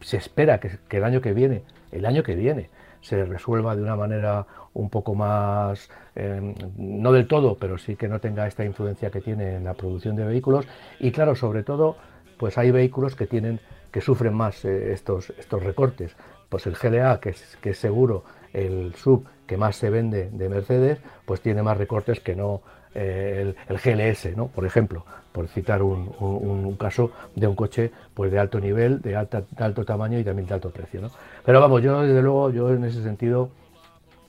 se 0.00 0.16
espera 0.16 0.58
que 0.58 0.96
el 0.96 1.04
año 1.04 1.20
que 1.20 1.32
viene, 1.32 1.62
el 1.92 2.06
año 2.06 2.22
que 2.22 2.34
viene, 2.34 2.68
se 3.02 3.24
resuelva 3.26 3.76
de 3.76 3.82
una 3.82 3.96
manera 3.96 4.46
un 4.72 4.88
poco 4.88 5.14
más, 5.14 5.90
eh, 6.14 6.54
no 6.76 7.12
del 7.12 7.26
todo, 7.26 7.56
pero 7.56 7.76
sí 7.76 7.96
que 7.96 8.08
no 8.08 8.20
tenga 8.20 8.46
esta 8.46 8.64
influencia 8.64 9.10
que 9.10 9.20
tiene 9.20 9.56
en 9.56 9.64
la 9.64 9.74
producción 9.74 10.16
de 10.16 10.24
vehículos. 10.24 10.66
Y 10.98 11.12
claro, 11.12 11.34
sobre 11.34 11.62
todo, 11.62 11.96
pues 12.38 12.56
hay 12.56 12.70
vehículos 12.70 13.14
que 13.14 13.26
tienen, 13.26 13.60
que 13.90 14.00
sufren 14.00 14.32
más 14.32 14.64
eh, 14.64 14.92
estos, 14.92 15.30
estos 15.38 15.62
recortes. 15.62 16.16
Pues 16.48 16.66
el 16.66 16.74
GLA, 16.74 17.20
que 17.20 17.30
es, 17.30 17.58
que 17.60 17.70
es 17.70 17.78
seguro 17.78 18.24
el 18.52 18.94
sub 18.94 19.26
que 19.46 19.56
más 19.56 19.76
se 19.76 19.90
vende 19.90 20.30
de 20.30 20.48
Mercedes, 20.48 20.98
pues 21.26 21.40
tiene 21.40 21.62
más 21.62 21.76
recortes 21.76 22.20
que 22.20 22.34
no 22.34 22.62
eh, 22.94 23.54
el, 23.68 23.78
GLS, 23.78 24.36
¿no? 24.36 24.48
Por 24.48 24.64
ejemplo, 24.66 25.04
por 25.32 25.48
citar 25.48 25.82
un, 25.82 26.12
un- 26.20 26.76
caso 26.76 27.10
de 27.34 27.46
un 27.46 27.54
coche 27.54 27.90
pues 28.14 28.30
de 28.32 28.38
alto 28.38 28.58
nivel, 28.60 29.00
de, 29.02 29.16
alta, 29.16 29.42
de 29.50 29.64
alto 29.64 29.84
tamaño 29.84 30.18
y 30.18 30.24
también 30.24 30.46
de 30.48 30.54
alto 30.54 30.70
precio, 30.70 31.00
¿no? 31.00 31.10
Pero 31.44 31.60
vamos, 31.60 31.82
yo 31.82 32.02
desde 32.02 32.22
luego, 32.22 32.50
yo 32.50 32.70
en 32.70 32.84
ese 32.84 33.02
sentido, 33.02 33.50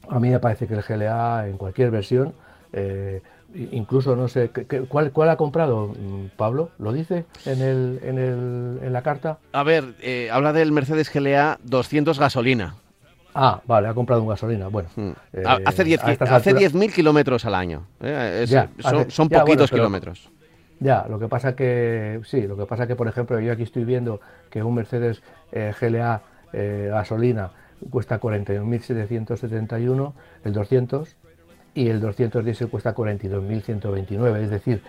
a 0.09 0.19
mí 0.19 0.29
me 0.29 0.39
parece 0.39 0.67
que 0.67 0.75
el 0.75 0.81
GLA 0.83 1.47
en 1.47 1.57
cualquier 1.57 1.91
versión, 1.91 2.33
eh, 2.73 3.21
incluso 3.71 4.15
no 4.15 4.27
sé, 4.27 4.49
¿qué- 4.51 4.65
qué- 4.65 4.81
¿cuál, 4.81 5.11
¿cuál 5.11 5.29
ha 5.29 5.35
comprado 5.37 5.87
mm, 5.89 6.25
Pablo? 6.37 6.69
¿Lo 6.79 6.91
dice 6.91 7.25
en, 7.45 7.61
el, 7.61 7.99
en, 8.03 8.17
el, 8.17 8.79
en 8.83 8.93
la 8.93 9.01
carta? 9.01 9.37
a 9.51 9.63
ver, 9.63 9.93
eh, 10.01 10.29
habla 10.31 10.53
del 10.53 10.71
Mercedes 10.71 11.11
GLA 11.13 11.59
200 11.63 12.19
gasolina. 12.19 12.75
Ah, 13.35 13.61
vale, 13.65 13.87
ha 13.87 13.93
comprado 13.93 14.21
un 14.21 14.27
gasolina. 14.29 14.67
Bueno, 14.67 14.89
Mm. 14.95 15.09
eh, 15.33 15.43
A- 15.45 15.59
hace 15.65 15.83
10 15.83 16.03
a 16.03 16.11
estas 16.11 16.29
hace 16.29 16.49
alturas- 16.51 16.59
10.000 16.73 16.93
kilómetros 16.93 17.45
al 17.45 17.55
año. 17.55 17.87
eh, 18.01 18.41
es- 18.43 18.49
Ya, 18.49 18.69
son 18.79 18.95
hace- 19.01 19.11
son 19.11 19.27
ya, 19.29 19.37
bueno, 19.37 19.45
poquitos 19.45 19.69
pero- 19.71 19.81
kilómetros. 19.83 20.29
Ya, 20.79 21.05
lo 21.09 21.17
que 21.19 21.27
pasa 21.29 21.55
que 21.55 22.19
sí, 22.25 22.41
lo 22.45 22.57
que 22.57 22.65
pasa 22.65 22.85
que 22.87 22.95
por 22.95 23.07
ejemplo 23.07 23.39
yo 23.39 23.53
aquí 23.53 23.63
estoy 23.63 23.85
viendo 23.85 24.19
que 24.49 24.61
un 24.63 24.75
Mercedes 24.75 25.21
eh, 25.51 25.73
GLA 25.79 26.21
eh, 26.51 26.89
gasolina 26.91 27.51
cuesta 27.89 28.19
41.771 28.19 30.13
el 30.43 30.53
200 30.53 31.15
y 31.73 31.89
el 31.89 31.99
200 32.01 32.43
diésel 32.45 32.67
cuesta 32.69 32.93
42.129, 32.93 34.43
es 34.43 34.49
decir, 34.49 34.81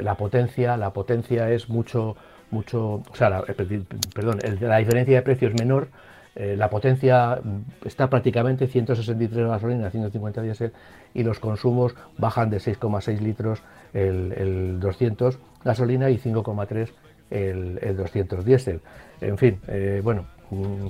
la 0.00 0.14
potencia 0.14 0.76
la 0.76 0.90
potencia 0.92 1.50
es 1.50 1.68
mucho 1.68 2.16
mucho, 2.50 3.02
o 3.10 3.14
sea, 3.14 3.28
la, 3.28 3.42
perdón, 4.14 4.38
la 4.60 4.78
diferencia 4.78 5.16
de 5.16 5.22
precio 5.22 5.48
es 5.48 5.54
menor 5.60 5.88
eh, 6.38 6.54
la 6.56 6.70
potencia 6.70 7.40
mm, 7.42 7.86
está 7.86 8.08
prácticamente 8.08 8.68
163 8.68 9.48
gasolina, 9.48 9.90
150 9.90 10.42
diésel 10.42 10.72
y 11.12 11.24
los 11.24 11.40
consumos 11.40 11.94
bajan 12.16 12.48
de 12.48 12.58
6,6 12.58 13.18
litros 13.18 13.62
el, 13.92 14.78
200 14.78 15.38
gasolina 15.64 16.10
y 16.10 16.18
5,3 16.18 16.90
el, 17.30 17.78
el 17.82 17.96
200 17.96 18.44
diésel. 18.44 18.80
En 19.20 19.36
fin, 19.36 19.58
eh, 19.66 20.00
bueno, 20.04 20.26
mm, 20.50 20.86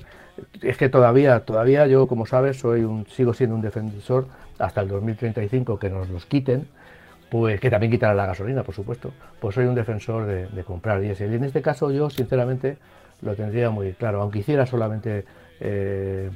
es 0.63 0.77
que 0.77 0.91
todavía, 0.91 1.41
todavía 1.41 1.87
yo, 1.87 2.07
como 2.07 2.27
sabes, 2.27 2.59
soy 2.61 2.83
un, 2.85 3.07
sigo 3.07 3.33
siendo 3.33 3.57
un 3.57 3.63
defensor 3.63 4.27
hasta 4.59 4.83
el 4.83 4.89
2035 4.89 5.79
que 5.79 5.89
nos 5.89 6.11
los 6.11 6.27
quiten, 6.27 6.69
pues 7.31 7.59
que 7.59 7.71
también 7.71 7.91
quitará 7.91 8.15
la 8.15 8.27
gasolina, 8.27 8.63
por 8.63 8.75
supuesto. 8.75 9.13
Pues 9.41 9.55
soy 9.55 9.67
un 9.67 9.75
defensor 9.75 10.27
de, 10.27 10.65
comprar 10.65 11.01
diésel. 11.01 11.33
Y 11.33 11.37
en 11.37 11.45
este 11.45 11.63
caso 11.63 11.91
yo, 11.91 12.11
sinceramente, 12.11 12.77
lo 13.23 13.35
tendría 13.35 13.71
muy 13.71 13.93
claro, 13.93 14.21
aunque 14.23 14.41
hiciera 14.41 14.67
solamente 14.67 15.25
eh, 15.61 16.31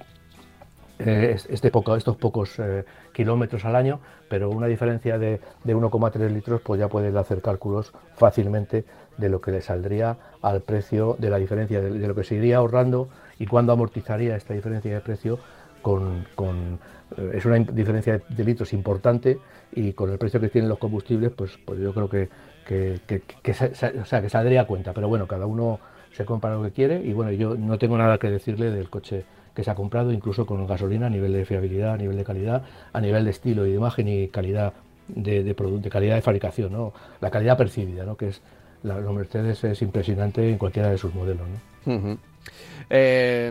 eh, 0.98 1.36
este 1.48 1.70
poco, 1.70 1.96
estos 1.96 2.16
pocos 2.16 2.58
eh, 2.58 2.84
kilómetros 3.12 3.64
al 3.64 3.74
año, 3.74 4.00
pero 4.28 4.50
una 4.50 4.66
diferencia 4.66 5.18
de, 5.18 5.40
1,3 5.64 6.30
litros, 6.30 6.60
pues 6.60 6.78
ya 6.78 6.88
puedes 6.88 7.14
hacer 7.16 7.40
cálculos 7.40 7.92
fácilmente 8.16 8.84
de 9.16 9.28
lo 9.28 9.40
que 9.40 9.50
le 9.50 9.62
saldría 9.62 10.16
al 10.42 10.60
precio 10.62 11.16
de 11.18 11.30
la 11.30 11.38
diferencia, 11.38 11.80
de, 11.80 12.06
lo 12.06 12.14
que 12.14 12.24
se 12.24 12.36
iría 12.36 12.58
ahorrando 12.58 13.08
y 13.38 13.46
cuándo 13.46 13.72
amortizaría 13.72 14.36
esta 14.36 14.54
diferencia 14.54 14.94
de 14.94 15.00
precio 15.00 15.38
con, 15.82 16.24
es 17.32 17.44
una 17.44 17.58
diferencia 17.58 18.22
de 18.28 18.44
litros 18.44 18.72
importante 18.72 19.38
y 19.72 19.92
con 19.94 20.10
el 20.10 20.18
precio 20.18 20.40
que 20.40 20.48
tienen 20.48 20.68
los 20.68 20.78
combustibles, 20.78 21.32
pues, 21.32 21.58
pues 21.64 21.80
yo 21.80 21.92
creo 21.92 22.08
que, 22.08 22.28
que, 22.64 23.54
sea, 23.54 24.22
que 24.22 24.28
saldría 24.28 24.62
a 24.62 24.66
cuenta. 24.66 24.92
Pero 24.92 25.08
bueno, 25.08 25.26
cada 25.26 25.46
uno 25.46 25.80
se 26.12 26.24
compra 26.24 26.54
lo 26.54 26.62
que 26.62 26.70
quiere 26.70 27.02
y 27.02 27.12
bueno, 27.12 27.32
yo 27.32 27.56
no 27.56 27.78
tengo 27.78 27.96
nada 27.98 28.18
que 28.18 28.30
decirle 28.30 28.70
del 28.70 28.90
coche 28.90 29.24
que 29.54 29.64
se 29.64 29.70
ha 29.70 29.74
comprado, 29.74 30.12
incluso 30.12 30.46
con 30.46 30.66
gasolina, 30.66 31.06
a 31.06 31.10
nivel 31.10 31.32
de 31.32 31.44
fiabilidad, 31.44 31.94
a 31.94 31.96
nivel 31.96 32.16
de 32.16 32.24
calidad, 32.24 32.62
a 32.92 33.00
nivel 33.00 33.24
de 33.24 33.30
estilo 33.30 33.66
y 33.66 33.70
de 33.70 33.76
imagen 33.76 34.08
y 34.08 34.28
calidad 34.28 34.72
de, 35.08 35.42
de, 35.42 35.54
de 35.54 35.90
calidad 35.90 36.14
de 36.14 36.22
fabricación, 36.22 36.72
¿no? 36.72 36.92
la 37.20 37.30
calidad 37.30 37.58
percibida, 37.58 38.04
¿no? 38.04 38.16
que 38.16 38.28
es 38.28 38.40
la, 38.82 38.98
los 38.98 39.14
Mercedes 39.14 39.62
es 39.64 39.82
impresionante 39.82 40.48
en 40.48 40.58
cualquiera 40.58 40.90
de 40.90 40.98
sus 40.98 41.14
modelos. 41.14 41.46
¿no? 41.86 42.18
Eh, 42.90 43.50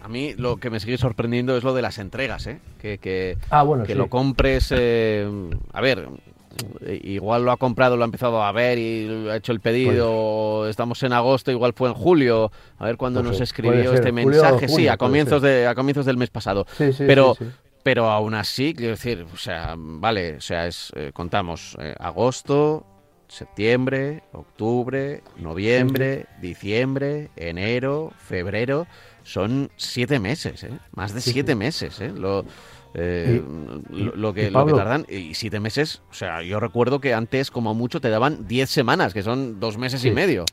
a 0.00 0.08
mí 0.08 0.34
lo 0.34 0.56
que 0.56 0.70
me 0.70 0.80
sigue 0.80 0.98
sorprendiendo 0.98 1.56
es 1.56 1.64
lo 1.64 1.74
de 1.74 1.82
las 1.82 1.98
entregas, 1.98 2.46
¿eh? 2.46 2.60
que, 2.80 2.98
que, 2.98 3.38
ah, 3.50 3.62
bueno, 3.62 3.84
que 3.84 3.94
lo 3.94 4.08
compres. 4.08 4.72
Eh, 4.76 5.26
a 5.72 5.80
ver, 5.80 6.08
igual 7.02 7.44
lo 7.44 7.52
ha 7.52 7.56
comprado, 7.56 7.96
lo 7.96 8.02
ha 8.02 8.06
empezado 8.06 8.42
a 8.42 8.52
ver 8.52 8.78
y 8.78 9.28
ha 9.28 9.36
hecho 9.36 9.52
el 9.52 9.60
pedido. 9.60 10.60
Pues 10.60 10.70
estamos 10.70 11.02
en 11.02 11.12
agosto, 11.12 11.50
igual 11.50 11.72
fue 11.74 11.88
en 11.88 11.94
julio. 11.94 12.50
A 12.78 12.86
ver 12.86 12.96
cuándo 12.96 13.20
pues 13.20 13.32
nos 13.32 13.40
escribió 13.40 13.92
este 13.92 14.12
mensaje. 14.12 14.68
sí, 14.68 14.88
a 14.88 14.96
comienzos 14.96 15.42
de 15.42 15.66
a 15.66 15.74
comienzos 15.74 16.06
del 16.06 16.16
mes 16.16 16.30
pasado. 16.30 16.66
pero 16.98 17.36
pero 17.82 18.10
aún 18.10 18.34
así, 18.34 18.74
quiero 18.74 18.90
decir, 18.90 19.24
o 19.32 19.36
sea, 19.36 19.74
vale, 19.78 20.36
o 20.36 20.40
sea, 20.40 20.66
es 20.66 20.92
eh, 20.94 21.10
contamos 21.14 21.74
eh, 21.80 21.94
agosto, 21.98 22.84
septiembre, 23.28 24.24
octubre, 24.32 25.22
noviembre, 25.38 26.26
diciembre, 26.40 27.30
enero, 27.36 28.12
febrero. 28.18 28.86
Son 29.22 29.70
siete 29.76 30.18
meses, 30.18 30.64
¿eh? 30.64 30.78
Más 30.92 31.14
de 31.14 31.20
siete 31.20 31.54
meses, 31.54 32.00
¿eh? 32.00 32.12
Lo, 32.14 32.44
eh, 32.94 33.42
lo, 33.90 34.32
que, 34.32 34.50
lo, 34.50 34.66
que, 34.66 34.72
tardan. 34.72 35.06
Y 35.08 35.34
siete 35.34 35.60
meses, 35.60 36.02
o 36.10 36.14
sea, 36.14 36.42
yo 36.42 36.60
recuerdo 36.60 37.00
que 37.00 37.14
antes, 37.14 37.50
como 37.50 37.74
mucho, 37.74 38.00
te 38.00 38.10
daban 38.10 38.46
diez 38.48 38.70
semanas, 38.70 39.14
que 39.14 39.22
son 39.22 39.60
dos 39.60 39.78
meses 39.78 40.04
y 40.04 40.10
medio. 40.10 40.44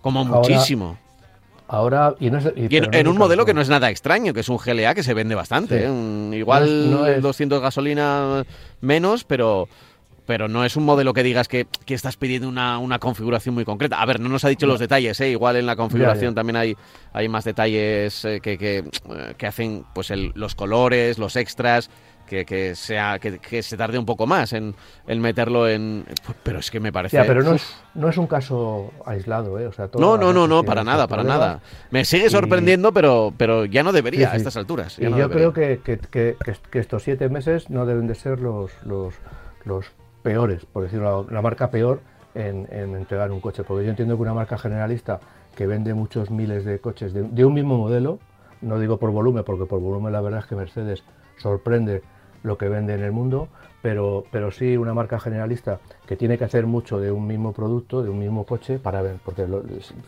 Como 0.00 0.24
muchísimo. 0.24 0.98
Ahora, 1.68 2.14
y, 2.20 2.26
en, 2.26 3.08
un 3.08 3.16
modelo 3.16 3.46
que 3.46 3.54
no 3.54 3.62
es 3.62 3.70
nada 3.70 3.88
extraño, 3.88 4.34
que 4.34 4.40
es 4.40 4.48
un 4.50 4.58
GLA 4.58 4.94
que 4.94 5.02
se 5.02 5.14
vende 5.14 5.34
bastante. 5.34 5.86
¿eh? 5.86 6.36
igual 6.36 6.90
no 6.90 7.20
200 7.20 7.62
gasolina 7.62 8.44
menos, 8.82 9.24
pero 9.24 9.68
pero 10.26 10.48
no 10.48 10.64
es 10.64 10.76
un 10.76 10.84
modelo 10.84 11.12
que 11.12 11.22
digas 11.22 11.48
que, 11.48 11.66
estás 11.86 12.16
pidiendo 12.16 12.48
una, 12.48 12.78
una, 12.78 12.98
configuración 12.98 13.54
muy 13.54 13.64
concreta. 13.64 14.00
A 14.00 14.06
ver, 14.06 14.20
no 14.20 14.28
nos 14.28 14.44
ha 14.44 14.48
dicho 14.48 14.66
los 14.66 14.80
detalles, 14.80 15.20
¿eh? 15.20 15.30
igual 15.30 15.56
en 15.56 15.66
la 15.66 15.76
configuración 15.76 16.34
también 16.34 16.56
hay, 16.56 16.76
hay 17.12 17.28
más 17.28 17.44
detalles 17.44 18.24
eh, 18.24 18.40
que, 18.40 18.56
que, 18.56 18.78
eh, 18.78 19.34
que, 19.36 19.46
hacen 19.46 19.84
pues 19.94 20.10
el, 20.10 20.32
los 20.34 20.54
colores, 20.54 21.18
los 21.18 21.36
extras, 21.36 21.90
que, 22.26 22.46
que 22.46 22.74
sea 22.74 23.18
que, 23.18 23.62
se 23.62 23.76
tarde 23.76 23.98
un 23.98 24.06
poco 24.06 24.26
más 24.26 24.54
en, 24.54 24.74
en, 25.06 25.20
meterlo 25.20 25.68
en... 25.68 26.06
Pero 26.42 26.60
es 26.60 26.70
que 26.70 26.80
me 26.80 26.92
parece... 26.92 27.18
Ya, 27.18 27.24
pero 27.26 27.42
no 27.42 27.54
es, 27.54 27.74
no 27.94 28.08
es 28.08 28.16
un 28.16 28.26
caso 28.26 28.90
aislado, 29.04 29.58
¿eh? 29.58 29.66
O 29.66 29.72
sea, 29.72 29.90
no, 29.98 30.16
no, 30.16 30.32
no, 30.32 30.48
no, 30.48 30.62
para 30.64 30.82
nada, 30.82 31.06
para 31.06 31.24
nada. 31.24 31.60
Me 31.90 32.06
sigue 32.06 32.30
sorprendiendo, 32.30 32.92
pero, 32.92 33.34
pero 33.36 33.66
ya 33.66 33.82
no 33.82 33.92
debería 33.92 34.32
a 34.32 34.36
estas 34.36 34.56
alturas. 34.56 34.98
y 34.98 35.02
yo 35.02 35.30
creo 35.30 35.52
que, 35.52 35.80
que, 35.82 36.36
estos 36.72 37.02
siete 37.02 37.28
meses 37.28 37.68
no 37.68 37.84
deben 37.84 38.06
de 38.06 38.14
ser 38.14 38.40
los, 38.40 38.70
los, 38.84 39.14
los 39.64 39.92
peores, 40.22 40.64
por 40.66 40.84
decirlo, 40.84 41.26
la, 41.30 41.42
marca 41.42 41.70
peor 41.70 42.00
en, 42.34 42.66
entregar 42.70 43.30
un 43.30 43.40
coche. 43.40 43.64
Porque 43.64 43.84
yo 43.84 43.90
entiendo 43.90 44.16
que 44.16 44.22
una 44.22 44.34
marca 44.34 44.58
generalista 44.58 45.20
que 45.54 45.66
vende 45.66 45.94
muchos 45.94 46.30
miles 46.30 46.64
de 46.64 46.78
coches 46.78 47.12
de, 47.12 47.44
un 47.44 47.54
mismo 47.54 47.76
modelo, 47.76 48.18
no 48.60 48.78
digo 48.78 48.98
por 48.98 49.10
volumen, 49.10 49.44
porque 49.44 49.66
por 49.66 49.80
volumen 49.80 50.12
la 50.12 50.20
verdad 50.20 50.40
es 50.40 50.46
que 50.46 50.54
Mercedes 50.54 51.04
sorprende 51.36 52.02
lo 52.42 52.58
que 52.58 52.68
vende 52.68 52.94
en 52.94 53.02
el 53.02 53.12
mundo, 53.12 53.48
pero, 53.82 54.24
pero 54.30 54.50
sí 54.50 54.76
una 54.76 54.94
marca 54.94 55.20
generalista 55.20 55.80
que 56.06 56.16
tiene 56.16 56.38
que 56.38 56.44
hacer 56.44 56.66
mucho 56.66 56.98
de 56.98 57.12
un 57.12 57.26
mismo 57.26 57.52
producto, 57.52 58.02
de 58.02 58.10
un 58.10 58.18
mismo 58.18 58.44
coche, 58.44 58.78
para 58.78 59.02
ver, 59.02 59.16
porque 59.24 59.46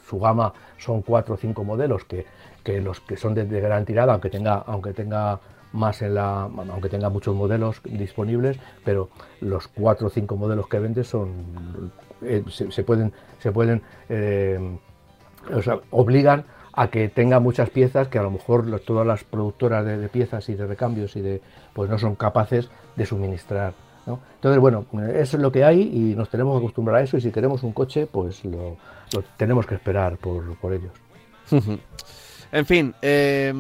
su 0.09 0.19
gama 0.19 0.53
son 0.79 1.03
cuatro 1.03 1.35
o 1.35 1.37
cinco 1.37 1.65
modelos 1.65 2.05
que, 2.05 2.27
que 2.63 2.81
los 2.81 3.01
que 3.01 3.17
son 3.17 3.35
de, 3.35 3.45
de, 3.45 3.61
gran 3.61 3.85
tirada, 3.85 4.13
aunque 4.13 4.31
tenga, 4.31 4.55
aunque 4.67 4.93
tenga 4.93 5.41
más 5.75 6.01
en 6.03 6.15
la, 6.15 6.43
aunque 6.43 6.89
tenga 6.89 7.11
muchos 7.11 7.35
modelos 7.35 7.81
disponibles, 7.85 8.59
pero 8.85 9.11
los 9.41 9.69
cuatro 9.69 10.07
o 10.07 10.11
cinco 10.11 10.37
modelos 10.37 10.69
que 10.69 10.79
vende 10.79 11.05
son, 11.05 11.91
eh, 12.23 12.43
se, 12.49 12.85
pueden, 12.85 13.13
se 13.41 13.53
pueden, 13.53 13.83
eh, 14.09 14.79
obligan 15.91 16.45
a 16.73 16.89
que 16.89 17.09
tenga 17.09 17.41
muchas 17.41 17.71
piezas 17.71 18.09
que 18.09 18.19
a 18.19 18.23
lo 18.23 18.31
mejor 18.31 18.81
todas 18.81 19.07
las 19.07 19.25
productoras 19.25 19.85
de, 19.85 20.09
piezas 20.09 20.49
y 20.49 20.55
de 20.55 20.67
recambios 20.67 21.17
y 21.17 21.21
de, 21.21 21.43
pues 21.73 21.91
no 21.91 21.99
son 21.99 22.15
capaces 22.15 22.71
de 22.97 23.07
suministrar. 23.07 23.75
Entonces, 24.07 24.61
bueno, 24.61 24.85
eso 25.15 25.37
es 25.37 25.43
lo 25.43 25.51
que 25.51 25.65
hay 25.65 25.81
y 25.81 26.15
nos 26.15 26.29
tenemos 26.29 26.55
que 26.59 26.67
acostumbrar 26.67 26.97
a 26.99 27.03
eso 27.03 27.17
y 27.17 27.21
si 27.21 27.31
queremos 27.31 27.63
un 27.63 27.73
coche, 27.73 28.07
pues 28.07 28.45
lo, 28.45 28.77
tenemos 29.37 29.67
que 29.67 29.75
esperar 29.75 30.19
por, 30.19 30.57
por 30.59 30.73
ellos. 30.73 30.93
en 32.53 32.67
fin, 32.67 32.95
eh, 33.01 33.53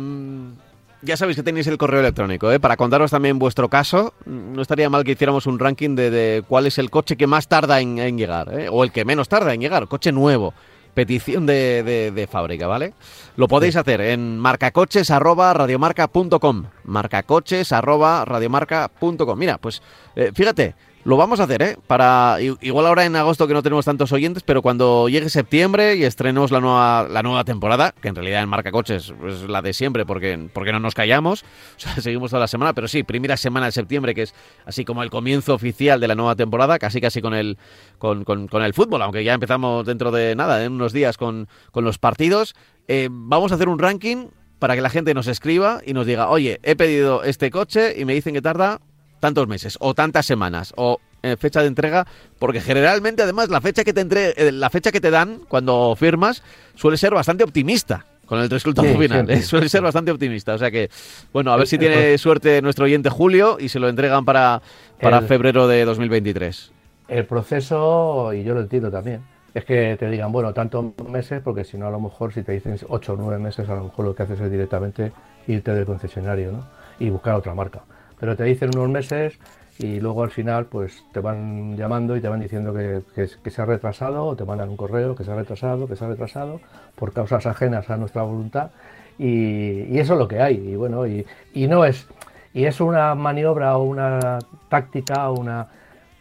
ya 1.04 1.16
sabéis 1.16 1.36
que 1.36 1.42
tenéis 1.42 1.66
el 1.66 1.78
correo 1.78 2.00
electrónico, 2.00 2.50
¿eh? 2.50 2.58
Para 2.58 2.76
contaros 2.76 3.10
también 3.10 3.38
vuestro 3.38 3.68
caso, 3.68 4.14
no 4.26 4.62
estaría 4.62 4.90
mal 4.90 5.04
que 5.04 5.12
hiciéramos 5.12 5.46
un 5.46 5.58
ranking 5.58 5.94
de, 5.94 6.42
cuál 6.48 6.66
es 6.66 6.78
el 6.78 6.90
coche 6.90 7.16
que 7.16 7.26
más 7.26 7.48
tarda 7.48 7.80
en, 7.80 8.18
llegar, 8.18 8.58
¿eh? 8.58 8.68
O 8.70 8.84
el 8.84 8.92
que 8.92 9.04
menos 9.04 9.28
tarda 9.28 9.52
en 9.54 9.60
llegar, 9.60 9.86
coche 9.88 10.12
nuevo. 10.12 10.54
Petición 10.94 11.46
de, 11.46 12.28
fábrica, 12.30 12.68
¿vale? 12.68 12.94
Lo 13.36 13.48
podéis 13.48 13.74
hacer 13.76 14.00
en 14.00 14.38
marcacoches.radiomarca.com. 14.38 16.64
Marcacoches.radiomarca.com. 16.84 19.38
Mira, 19.38 19.58
pues 19.58 19.82
eh, 20.14 20.30
fíjate, 20.32 20.76
lo 21.04 21.18
vamos 21.18 21.38
a 21.40 21.44
hacer, 21.44 21.62
¿eh? 21.62 21.76
Para, 21.86 22.38
igual 22.40 22.86
ahora 22.86 23.04
en 23.04 23.14
agosto 23.14 23.46
que 23.46 23.52
no 23.52 23.62
tenemos 23.62 23.84
tantos 23.84 24.10
oyentes, 24.12 24.42
pero 24.42 24.62
cuando 24.62 25.08
llegue 25.08 25.28
septiembre 25.28 25.96
y 25.96 26.04
estrenemos 26.04 26.50
la 26.50 26.60
nueva, 26.60 27.06
la 27.08 27.22
nueva 27.22 27.44
temporada, 27.44 27.94
que 28.00 28.08
en 28.08 28.14
realidad 28.14 28.42
en 28.42 28.48
Marca 28.48 28.72
Coches 28.72 29.12
es 29.26 29.42
la 29.42 29.60
de 29.60 29.74
siempre 29.74 30.06
porque, 30.06 30.48
porque 30.52 30.72
no 30.72 30.80
nos 30.80 30.94
callamos, 30.94 31.42
o 31.76 31.80
sea, 31.80 31.94
seguimos 31.96 32.30
toda 32.30 32.40
la 32.40 32.48
semana, 32.48 32.72
pero 32.72 32.88
sí, 32.88 33.02
primera 33.02 33.36
semana 33.36 33.66
de 33.66 33.72
septiembre, 33.72 34.14
que 34.14 34.22
es 34.22 34.34
así 34.64 34.84
como 34.84 35.02
el 35.02 35.10
comienzo 35.10 35.54
oficial 35.54 36.00
de 36.00 36.08
la 36.08 36.14
nueva 36.14 36.36
temporada, 36.36 36.78
casi 36.78 37.00
casi 37.00 37.20
con 37.20 37.34
el, 37.34 37.58
con, 37.98 38.24
con, 38.24 38.62
el 38.62 38.72
fútbol, 38.72 39.02
aunque 39.02 39.24
ya 39.24 39.34
empezamos 39.34 39.84
dentro 39.84 40.10
de 40.10 40.34
nada, 40.34 40.64
en 40.64 40.72
unos 40.72 40.92
días 40.94 41.18
con, 41.18 41.48
con 41.70 41.84
los 41.84 41.98
partidos. 41.98 42.54
Eh, 42.88 43.08
vamos 43.10 43.52
a 43.52 43.56
hacer 43.56 43.68
un 43.68 43.78
ranking 43.78 44.28
para 44.58 44.74
que 44.74 44.80
la 44.80 44.88
gente 44.88 45.12
nos 45.12 45.26
escriba 45.26 45.82
y 45.84 45.92
nos 45.92 46.06
diga, 46.06 46.30
oye, 46.30 46.60
he 46.62 46.76
pedido 46.76 47.24
este 47.24 47.50
coche 47.50 47.94
y 48.00 48.06
me 48.06 48.14
dicen 48.14 48.32
que 48.32 48.40
tarda 48.40 48.80
tantos 49.24 49.48
meses 49.48 49.78
o 49.80 49.94
tantas 49.94 50.26
semanas 50.26 50.74
o 50.76 51.00
eh, 51.22 51.38
fecha 51.38 51.62
de 51.62 51.68
entrega, 51.68 52.06
porque 52.38 52.60
generalmente 52.60 53.22
además 53.22 53.48
la 53.48 53.62
fecha 53.62 53.82
que 53.82 53.94
te 53.94 54.02
entre, 54.02 54.34
eh, 54.36 54.52
la 54.52 54.68
fecha 54.68 54.92
que 54.92 55.00
te 55.00 55.10
dan 55.10 55.40
cuando 55.48 55.96
firmas 55.96 56.42
suele 56.74 56.98
ser 56.98 57.14
bastante 57.14 57.42
optimista 57.42 58.04
con 58.26 58.38
el 58.40 58.50
resultado 58.50 58.86
final. 58.98 59.30
¿eh? 59.30 59.40
Suele 59.40 59.70
ser 59.70 59.80
bastante 59.80 60.10
optimista. 60.10 60.52
O 60.52 60.58
sea 60.58 60.70
que, 60.70 60.90
bueno, 61.32 61.54
a 61.54 61.56
ver 61.56 61.66
si 61.66 61.78
tiene 61.78 62.18
suerte 62.18 62.60
nuestro 62.60 62.84
oyente 62.84 63.08
Julio 63.08 63.56
y 63.58 63.70
se 63.70 63.78
lo 63.78 63.88
entregan 63.88 64.26
para, 64.26 64.60
para 65.00 65.22
febrero 65.22 65.66
de 65.68 65.86
2023. 65.86 66.70
El 67.08 67.24
proceso, 67.24 68.30
y 68.34 68.44
yo 68.44 68.52
lo 68.52 68.60
entiendo 68.60 68.90
también, 68.90 69.22
es 69.54 69.64
que 69.64 69.96
te 69.98 70.10
digan, 70.10 70.32
bueno, 70.32 70.52
tantos 70.52 70.84
meses, 71.08 71.40
porque 71.42 71.64
si 71.64 71.78
no, 71.78 71.86
a 71.86 71.90
lo 71.90 72.00
mejor 72.00 72.34
si 72.34 72.42
te 72.42 72.52
dicen 72.52 72.76
8 72.86 73.12
o 73.14 73.16
9 73.16 73.38
meses, 73.38 73.66
a 73.70 73.74
lo 73.74 73.84
mejor 73.84 74.04
lo 74.04 74.14
que 74.14 74.24
haces 74.24 74.38
es 74.38 74.50
directamente 74.50 75.12
irte 75.46 75.72
del 75.72 75.86
concesionario 75.86 76.52
¿no? 76.52 76.66
y 76.98 77.08
buscar 77.08 77.36
otra 77.36 77.54
marca 77.54 77.80
pero 78.18 78.36
te 78.36 78.44
dicen 78.44 78.70
unos 78.76 78.88
meses 78.88 79.38
y 79.78 80.00
luego 80.00 80.22
al 80.22 80.30
final 80.30 80.66
pues 80.66 81.04
te 81.12 81.20
van 81.20 81.76
llamando 81.76 82.16
y 82.16 82.20
te 82.20 82.28
van 82.28 82.40
diciendo 82.40 82.72
que, 82.72 83.02
que, 83.14 83.50
se 83.50 83.62
ha 83.62 83.64
retrasado 83.64 84.24
o 84.24 84.36
te 84.36 84.44
mandan 84.44 84.68
un 84.68 84.76
correo 84.76 85.14
que 85.16 85.24
se 85.24 85.32
ha 85.32 85.34
retrasado, 85.34 85.88
que 85.88 85.96
se 85.96 86.04
ha 86.04 86.08
retrasado 86.08 86.60
por 86.94 87.12
causas 87.12 87.46
ajenas 87.46 87.90
a 87.90 87.96
nuestra 87.96 88.22
voluntad 88.22 88.70
y, 89.18 89.98
eso 89.98 90.14
es 90.14 90.18
lo 90.18 90.28
que 90.28 90.40
hay. 90.40 90.56
Y 90.56 90.76
bueno, 90.76 91.06
y, 91.06 91.26
no 91.54 91.84
es, 91.84 92.06
y 92.52 92.64
es 92.64 92.80
una 92.80 93.14
maniobra 93.14 93.76
o 93.76 93.84
una 93.84 94.38
táctica 94.68 95.30
una 95.30 95.68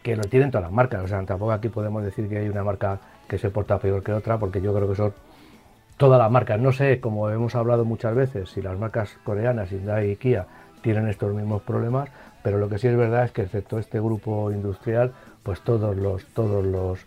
que 0.01 0.15
lo 0.15 0.23
tienen 0.23 0.51
todas 0.51 0.63
las 0.63 0.71
marcas. 0.71 1.03
O 1.03 1.07
sea, 1.07 1.23
tampoco 1.25 1.51
aquí 1.51 1.69
podemos 1.69 2.03
decir 2.03 2.27
que 2.29 2.39
hay 2.39 2.49
una 2.49 2.63
marca 2.63 2.99
que 3.27 3.37
se 3.37 3.49
porta 3.49 3.79
peor 3.79 4.03
que 4.03 4.13
otra, 4.13 4.37
porque 4.37 4.61
yo 4.61 4.73
creo 4.73 4.89
que 4.89 4.95
son 4.95 5.13
todas 5.97 6.19
las 6.19 6.29
marcas. 6.29 6.59
No 6.59 6.71
sé, 6.71 6.99
como 6.99 7.29
hemos 7.29 7.55
hablado 7.55 7.85
muchas 7.85 8.15
veces, 8.15 8.49
si 8.49 8.61
las 8.61 8.77
marcas 8.77 9.17
coreanas, 9.23 9.69
Hyundai 9.69 10.11
y 10.11 10.15
Kia, 10.17 10.45
tienen 10.83 11.07
estos 11.07 11.33
mismos 11.33 11.63
problemas, 11.63 12.09
pero 12.43 12.59
lo 12.59 12.69
que 12.69 12.77
sí 12.77 12.87
es 12.87 12.95
verdad 12.95 13.23
es 13.23 13.31
que 13.31 13.41
excepto 13.41 13.79
este 13.79 13.99
grupo 13.99 14.51
industrial, 14.51 15.13
pues 15.41 15.61
todos 15.61 15.95
los, 15.95 16.25
todos 16.25 16.63
los, 16.63 16.99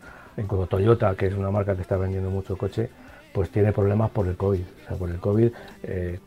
como 0.49 0.67
Toyota, 0.67 1.15
que 1.15 1.27
es 1.27 1.35
una 1.35 1.51
marca 1.53 1.77
que 1.77 1.83
está 1.83 1.97
vendiendo 1.97 2.31
mucho 2.31 2.57
coche, 2.57 2.91
pues 3.33 3.51
tiene 3.51 3.73
problemas 3.73 4.11
por 4.11 4.27
el 4.27 4.37
COVID. 4.37 4.63
O 4.63 4.89
sea, 4.89 4.97
por 4.97 5.11
el 5.11 5.21
COVID, 5.21 5.53
eh, 5.83 6.19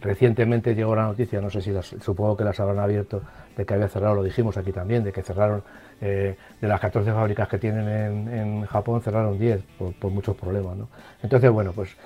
recientemente 0.00 0.74
llegó 0.74 0.96
la 0.96 1.04
noticia, 1.04 1.40
no 1.40 1.48
sé 1.48 1.62
si 1.62 1.70
las, 1.70 1.86
supongo 1.86 2.36
que 2.36 2.44
las 2.44 2.58
habrán 2.58 2.80
abierto, 2.80 3.22
de 3.56 3.64
que 3.64 3.74
había 3.74 3.88
cerrado, 3.88 4.16
lo 4.16 4.22
dijimos 4.22 4.56
aquí 4.56 4.72
también, 4.72 5.04
de 5.04 5.12
que 5.12 5.22
cerraron 5.22 5.62
eh, 6.00 6.36
de 6.60 6.68
las 6.68 6.80
14 6.80 7.12
fábricas 7.12 7.48
que 7.48 7.58
tienen 7.58 7.88
en, 8.28 8.66
Japón, 8.66 9.00
cerraron 9.00 9.38
10 9.38 9.62
por, 10.00 10.10
muchos 10.10 10.36
problemas. 10.36 10.76
¿no? 10.76 10.88
Entonces, 11.22 11.50
bueno, 11.50 11.72
pues 11.72 11.96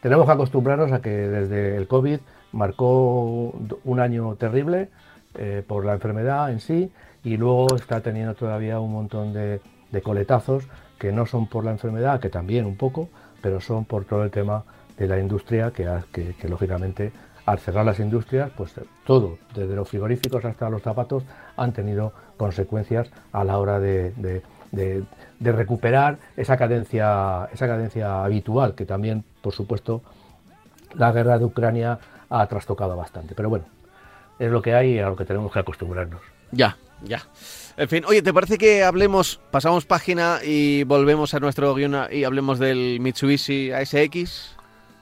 tenemos 0.00 0.24
que 0.24 0.32
acostumbrarnos 0.32 0.92
a 0.92 1.02
que 1.02 1.10
desde 1.10 1.76
el 1.76 1.88
COVID 1.88 2.20
marcó 2.52 3.52
un 3.84 4.00
año 4.00 4.34
terrible 4.36 4.88
eh, 5.34 5.62
por 5.66 5.84
la 5.84 5.94
enfermedad 5.94 6.50
en 6.50 6.60
sí 6.60 6.90
y 7.24 7.36
luego 7.36 7.76
está 7.76 8.00
teniendo 8.00 8.34
todavía 8.34 8.80
un 8.80 8.92
montón 8.92 9.32
de, 9.32 9.60
coletazos 10.02 10.68
que 10.98 11.10
no 11.10 11.24
son 11.24 11.46
por 11.46 11.64
la 11.64 11.70
enfermedad, 11.70 12.20
que 12.20 12.28
también 12.28 12.66
un 12.66 12.76
poco, 12.76 13.08
pero 13.40 13.62
son 13.62 13.86
por 13.86 14.04
todo 14.04 14.24
el 14.24 14.30
tema 14.30 14.62
de 14.98 15.06
la 15.06 15.18
industria 15.18 15.70
que, 15.70 15.88
que 16.12 16.48
lógicamente 16.48 17.12
al 17.46 17.60
cerrar 17.60 17.86
las 17.86 18.00
industrias, 18.00 18.50
pues 18.56 18.74
todo, 19.06 19.38
desde 19.54 19.74
los 19.76 19.88
frigoríficos 19.88 20.44
hasta 20.44 20.68
los 20.68 20.82
zapatos, 20.82 21.22
han 21.56 21.72
tenido 21.72 22.12
consecuencias 22.36 23.08
a 23.32 23.44
la 23.44 23.58
hora 23.58 23.78
de, 23.78 24.42
recuperar 25.40 26.18
esa 26.36 26.56
cadencia, 26.56 27.48
esa 27.52 27.68
cadencia 27.68 28.24
habitual, 28.24 28.74
que 28.74 28.84
también, 28.84 29.24
por 29.42 29.52
supuesto, 29.52 30.02
la 30.94 31.12
guerra 31.12 31.38
de 31.38 31.44
Ucrania 31.44 32.00
ha 32.30 32.46
trastocado 32.46 32.96
bastante. 32.96 33.34
Pero 33.34 33.48
bueno, 33.48 33.66
es 34.38 34.50
lo 34.50 34.62
que 34.62 34.74
hay 34.74 34.94
y 34.94 34.98
a 34.98 35.08
lo 35.08 35.16
que 35.16 35.24
tenemos 35.24 35.52
que 35.52 35.58
acostumbrarnos. 35.58 36.20
Ya, 36.52 36.76
ya. 37.02 37.22
En 37.76 37.88
fin, 37.88 38.04
oye, 38.06 38.22
¿te 38.22 38.32
parece 38.32 38.58
que 38.58 38.82
hablemos, 38.82 39.40
pasamos 39.50 39.84
página 39.84 40.38
y 40.44 40.84
volvemos 40.84 41.34
a 41.34 41.40
nuestro 41.40 41.74
guion 41.74 41.94
y 42.10 42.24
hablemos 42.24 42.58
del 42.58 42.98
Mitsubishi 43.00 43.72
ASX? 43.72 44.56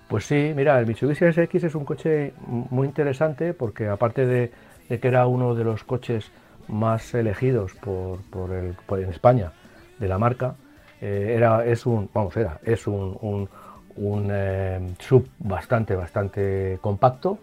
Pues 0.08 0.26
sí, 0.26 0.52
mira, 0.54 0.78
el 0.78 0.86
Mitsubishi 0.86 1.24
ASX 1.24 1.64
es 1.64 1.74
un 1.74 1.84
coche 1.84 2.34
muy 2.46 2.86
interesante 2.86 3.54
porque 3.54 3.88
aparte 3.88 4.26
de, 4.26 4.50
que 4.88 5.08
era 5.08 5.26
uno 5.26 5.54
de 5.54 5.64
los 5.64 5.84
coches 5.84 6.30
más 6.68 7.14
elegidos 7.14 7.74
por, 7.74 8.20
por, 8.30 8.52
el, 8.52 8.76
en 9.02 9.10
España 9.10 9.52
de 9.98 10.08
la 10.08 10.18
marca, 10.18 10.56
eh, 11.00 11.34
era, 11.36 11.64
es 11.64 11.86
un, 11.86 12.08
vamos, 12.12 12.36
era, 12.36 12.60
es 12.64 12.86
un, 12.86 13.16
un, 13.20 13.48
eh, 13.96 14.80
sub 14.98 15.28
bastante, 15.38 15.94
bastante 15.94 16.78
compacto, 16.80 17.38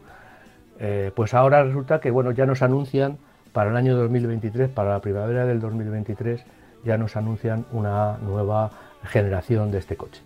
eh, 0.80 1.12
pues 1.16 1.34
ahora 1.34 1.64
resulta 1.64 2.00
que, 2.00 2.12
bueno, 2.12 2.32
ya 2.32 2.46
nos 2.46 2.62
anuncian 2.62 3.18
para 3.54 3.70
el 3.70 3.78
año 3.78 3.96
2023, 3.96 4.70
para 4.70 4.92
la 4.92 5.00
primavera 5.00 5.46
del 5.46 5.60
2023, 5.60 6.44
ya 6.84 6.98
nos 6.98 7.16
anuncian 7.16 7.66
una 7.72 8.18
nueva 8.18 8.72
generación 9.04 9.72
de 9.72 9.78
este 9.78 9.96
coche. 9.96 10.22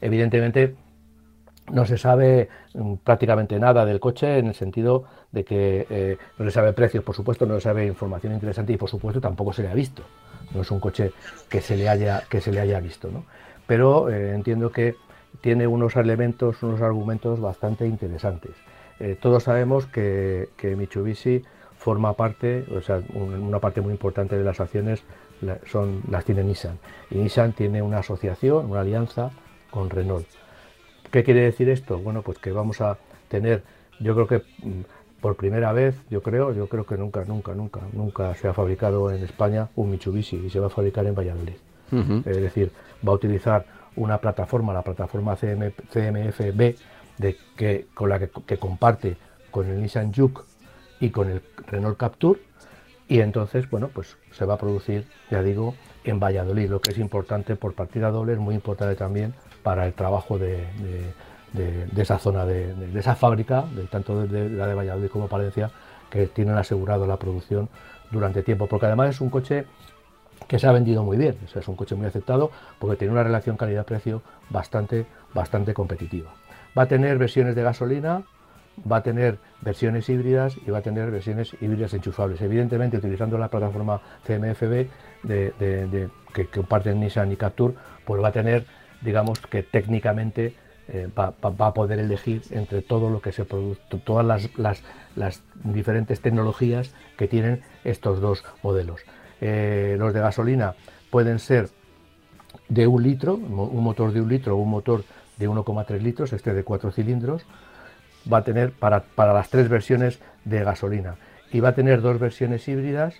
Evidentemente, 0.00 0.74
no 1.70 1.84
se 1.84 1.98
sabe 1.98 2.48
mm, 2.74 2.94
prácticamente 3.04 3.58
nada 3.58 3.84
del 3.84 4.00
coche 4.00 4.38
en 4.38 4.46
el 4.46 4.54
sentido 4.54 5.04
de 5.32 5.44
que 5.44 5.86
eh, 5.90 6.16
no 6.38 6.44
se 6.46 6.50
sabe 6.50 6.72
precios, 6.72 7.04
por 7.04 7.14
supuesto, 7.14 7.46
no 7.46 7.54
se 7.56 7.60
sabe 7.62 7.86
información 7.86 8.32
interesante 8.32 8.72
y 8.72 8.76
por 8.76 8.88
supuesto 8.88 9.20
tampoco 9.20 9.52
se 9.52 9.62
le 9.62 9.68
ha 9.68 9.74
visto. 9.74 10.02
No 10.54 10.62
es 10.62 10.70
un 10.70 10.80
coche 10.80 11.12
que 11.48 11.60
se 11.60 11.76
le 11.76 11.88
haya, 11.88 12.24
que 12.28 12.40
se 12.40 12.50
le 12.50 12.60
haya 12.60 12.80
visto, 12.80 13.08
¿no? 13.10 13.24
Pero 13.66 14.10
entiendo 14.10 14.72
que 14.72 14.96
tiene 15.40 15.66
unos 15.66 15.96
elementos, 15.96 16.62
unos 16.62 16.80
argumentos 16.80 17.40
bastante 17.40 17.86
interesantes. 17.86 18.52
Eh, 18.98 19.16
todos 19.20 19.44
sabemos 19.44 19.86
que, 19.86 20.48
Mitsubishi 20.62 21.42
forma 21.78 22.12
parte, 22.12 22.66
o 22.76 22.82
sea, 22.82 23.02
una 23.14 23.58
parte 23.58 23.80
muy 23.80 23.92
importante 23.92 24.36
de 24.36 24.44
las 24.44 24.60
acciones 24.60 25.02
son, 25.66 26.02
las 26.10 26.24
tiene 26.26 26.44
Nissan. 26.44 26.78
Y 27.10 27.16
Nissan 27.16 27.52
tiene 27.54 27.80
una 27.80 27.98
asociación, 27.98 28.70
una 28.70 28.80
alianza 28.80 29.30
con 29.70 29.88
Renault. 29.88 30.26
¿Qué 31.10 31.24
quiere 31.24 31.40
decir 31.40 31.70
esto? 31.70 31.98
Bueno, 31.98 32.22
pues 32.22 32.38
que 32.38 32.52
vamos 32.52 32.82
a 32.82 32.98
tener, 33.28 33.62
yo 33.98 34.14
creo 34.14 34.26
que 34.26 34.38
mm, 34.66 34.82
por 35.20 35.36
primera 35.36 35.72
vez, 35.72 35.96
yo 36.10 36.22
creo, 36.22 36.52
yo 36.52 36.68
creo 36.68 36.84
que 36.84 36.96
nunca, 36.96 37.24
nunca, 37.24 37.54
nunca, 37.54 37.80
nunca 37.92 38.34
se 38.34 38.48
ha 38.48 38.54
fabricado 38.54 39.10
en 39.10 39.22
España 39.22 39.68
un 39.76 39.90
Mitsubishi 39.90 40.36
y 40.36 40.50
se 40.50 40.60
va 40.60 40.66
a 40.66 40.70
fabricar 40.70 41.06
en 41.06 41.14
Valladolid. 41.14 41.56
Es 42.24 42.36
decir, 42.36 42.70
va 43.06 43.10
a 43.10 43.16
utilizar 43.16 43.66
una 43.96 44.18
plataforma, 44.18 44.72
la 44.72 44.82
plataforma 44.82 45.36
CM, 45.36 45.72
CMFB, 45.72 46.76
de 47.18 47.36
que, 47.56 47.86
con 47.94 48.08
la 48.08 48.18
que, 48.18 48.58
comparte 48.58 49.16
con 49.50 49.66
el 49.68 49.80
Nissan 49.80 50.12
Juke 50.12 50.42
y 51.00 51.10
con 51.10 51.30
el 51.30 51.42
Renault 51.66 51.98
Capture, 51.98 52.40
y 53.08 53.20
entonces, 53.20 53.68
bueno, 53.68 53.88
pues 53.92 54.16
se 54.30 54.44
va 54.44 54.54
a 54.54 54.58
producir, 54.58 55.04
ya 55.30 55.42
digo, 55.42 55.74
en 56.04 56.20
Valladolid, 56.20 56.70
lo 56.70 56.80
que 56.80 56.92
es 56.92 56.98
importante 56.98 57.56
por 57.56 57.74
partida 57.74 58.10
doble, 58.10 58.34
es 58.34 58.38
muy 58.38 58.54
importante 58.54 58.94
también 58.94 59.34
para 59.62 59.86
el 59.86 59.94
trabajo 59.94 60.38
de, 60.38 60.64
esa 61.96 62.18
zona, 62.18 62.46
de, 62.46 62.72
esa 62.98 63.16
fábrica, 63.16 63.64
tanto 63.90 64.26
de, 64.26 64.48
la 64.48 64.66
de 64.68 64.74
Valladolid 64.74 65.08
como 65.08 65.28
Palencia, 65.28 65.70
que 66.08 66.26
tienen 66.26 66.56
asegurado 66.56 67.06
la 67.06 67.16
producción 67.16 67.68
durante 68.10 68.42
tiempo, 68.42 68.66
porque 68.66 68.86
además 68.86 69.10
es 69.10 69.20
un 69.20 69.30
coche 69.30 69.66
que 70.46 70.58
se 70.58 70.66
ha 70.66 70.72
vendido 70.72 71.04
muy 71.04 71.16
bien, 71.16 71.36
es 71.54 71.68
un 71.68 71.76
coche 71.76 71.94
muy 71.94 72.06
aceptado 72.06 72.50
porque 72.78 72.96
tiene 72.96 73.12
una 73.12 73.22
relación 73.22 73.56
calidad-precio 73.56 74.22
bastante, 74.48 75.06
bastante 75.34 75.74
competitiva. 75.74 76.32
Va 76.76 76.82
a 76.82 76.88
tener 76.88 77.18
versiones 77.18 77.54
de 77.54 77.62
gasolina, 77.62 78.22
va 78.90 78.98
a 78.98 79.02
tener 79.02 79.38
versiones 79.60 80.08
híbridas 80.08 80.56
y 80.66 80.70
va 80.70 80.78
a 80.78 80.82
tener 80.82 81.10
versiones 81.10 81.54
híbridas 81.60 81.94
enchufables. 81.94 82.40
Evidentemente, 82.40 82.96
utilizando 82.96 83.38
la 83.38 83.48
plataforma 83.48 84.00
CMFB 84.26 84.86
que 86.32 86.46
comparten 86.52 87.00
Nissan 87.00 87.32
y 87.32 87.36
Capture, 87.36 87.74
pues 88.04 88.22
va 88.22 88.28
a 88.28 88.32
tener 88.32 88.64
digamos 89.00 89.40
que 89.40 89.62
técnicamente 89.62 90.54
eh, 90.88 91.08
va, 91.16 91.34
a 91.42 91.74
poder 91.74 91.98
elegir 91.98 92.42
entre 92.50 92.82
todo 92.82 93.10
lo 93.10 93.20
que 93.20 93.32
se 93.32 93.44
produce, 93.44 93.80
todas 94.04 94.50
las, 94.56 95.42
diferentes 95.62 96.20
tecnologías 96.20 96.94
que 97.16 97.28
tienen 97.28 97.62
estos 97.84 98.20
dos 98.20 98.44
modelos. 98.62 99.00
Eh, 99.40 99.96
los 99.98 100.12
de 100.12 100.20
gasolina 100.20 100.74
pueden 101.10 101.38
ser 101.38 101.68
de 102.68 102.86
un 102.86 103.02
litro, 103.02 103.34
un 103.34 103.82
motor 103.82 104.12
de 104.12 104.20
un 104.20 104.28
litro 104.28 104.56
o 104.56 104.60
un 104.60 104.70
motor 104.70 105.04
de 105.38 105.48
1,3 105.48 106.00
litros, 106.00 106.32
este 106.32 106.52
de 106.52 106.62
cuatro 106.62 106.92
cilindros, 106.92 107.46
va 108.30 108.38
a 108.38 108.44
tener 108.44 108.72
para, 108.72 109.04
las 109.16 109.48
tres 109.48 109.68
versiones 109.68 110.20
de 110.44 110.62
gasolina 110.62 111.16
y 111.52 111.60
va 111.60 111.70
a 111.70 111.74
tener 111.74 112.02
dos 112.02 112.18
versiones 112.18 112.66
híbridas 112.68 113.14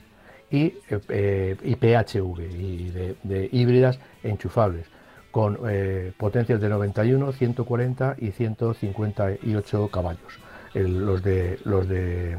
y, 0.50 0.74
eh, 1.08 1.56
PHV, 1.80 2.40
y 2.40 2.90
de 2.90 3.48
híbridas 3.52 3.98
enchufables 4.22 4.86
con 5.30 5.58
eh, 5.68 6.12
potencias 6.16 6.60
de 6.60 6.68
91, 6.68 7.32
140 7.32 8.16
y 8.18 8.30
158 8.32 9.88
caballos, 9.88 10.38
los 10.74 11.22
de 11.22 11.58
los 11.64 11.88
de 11.88 12.38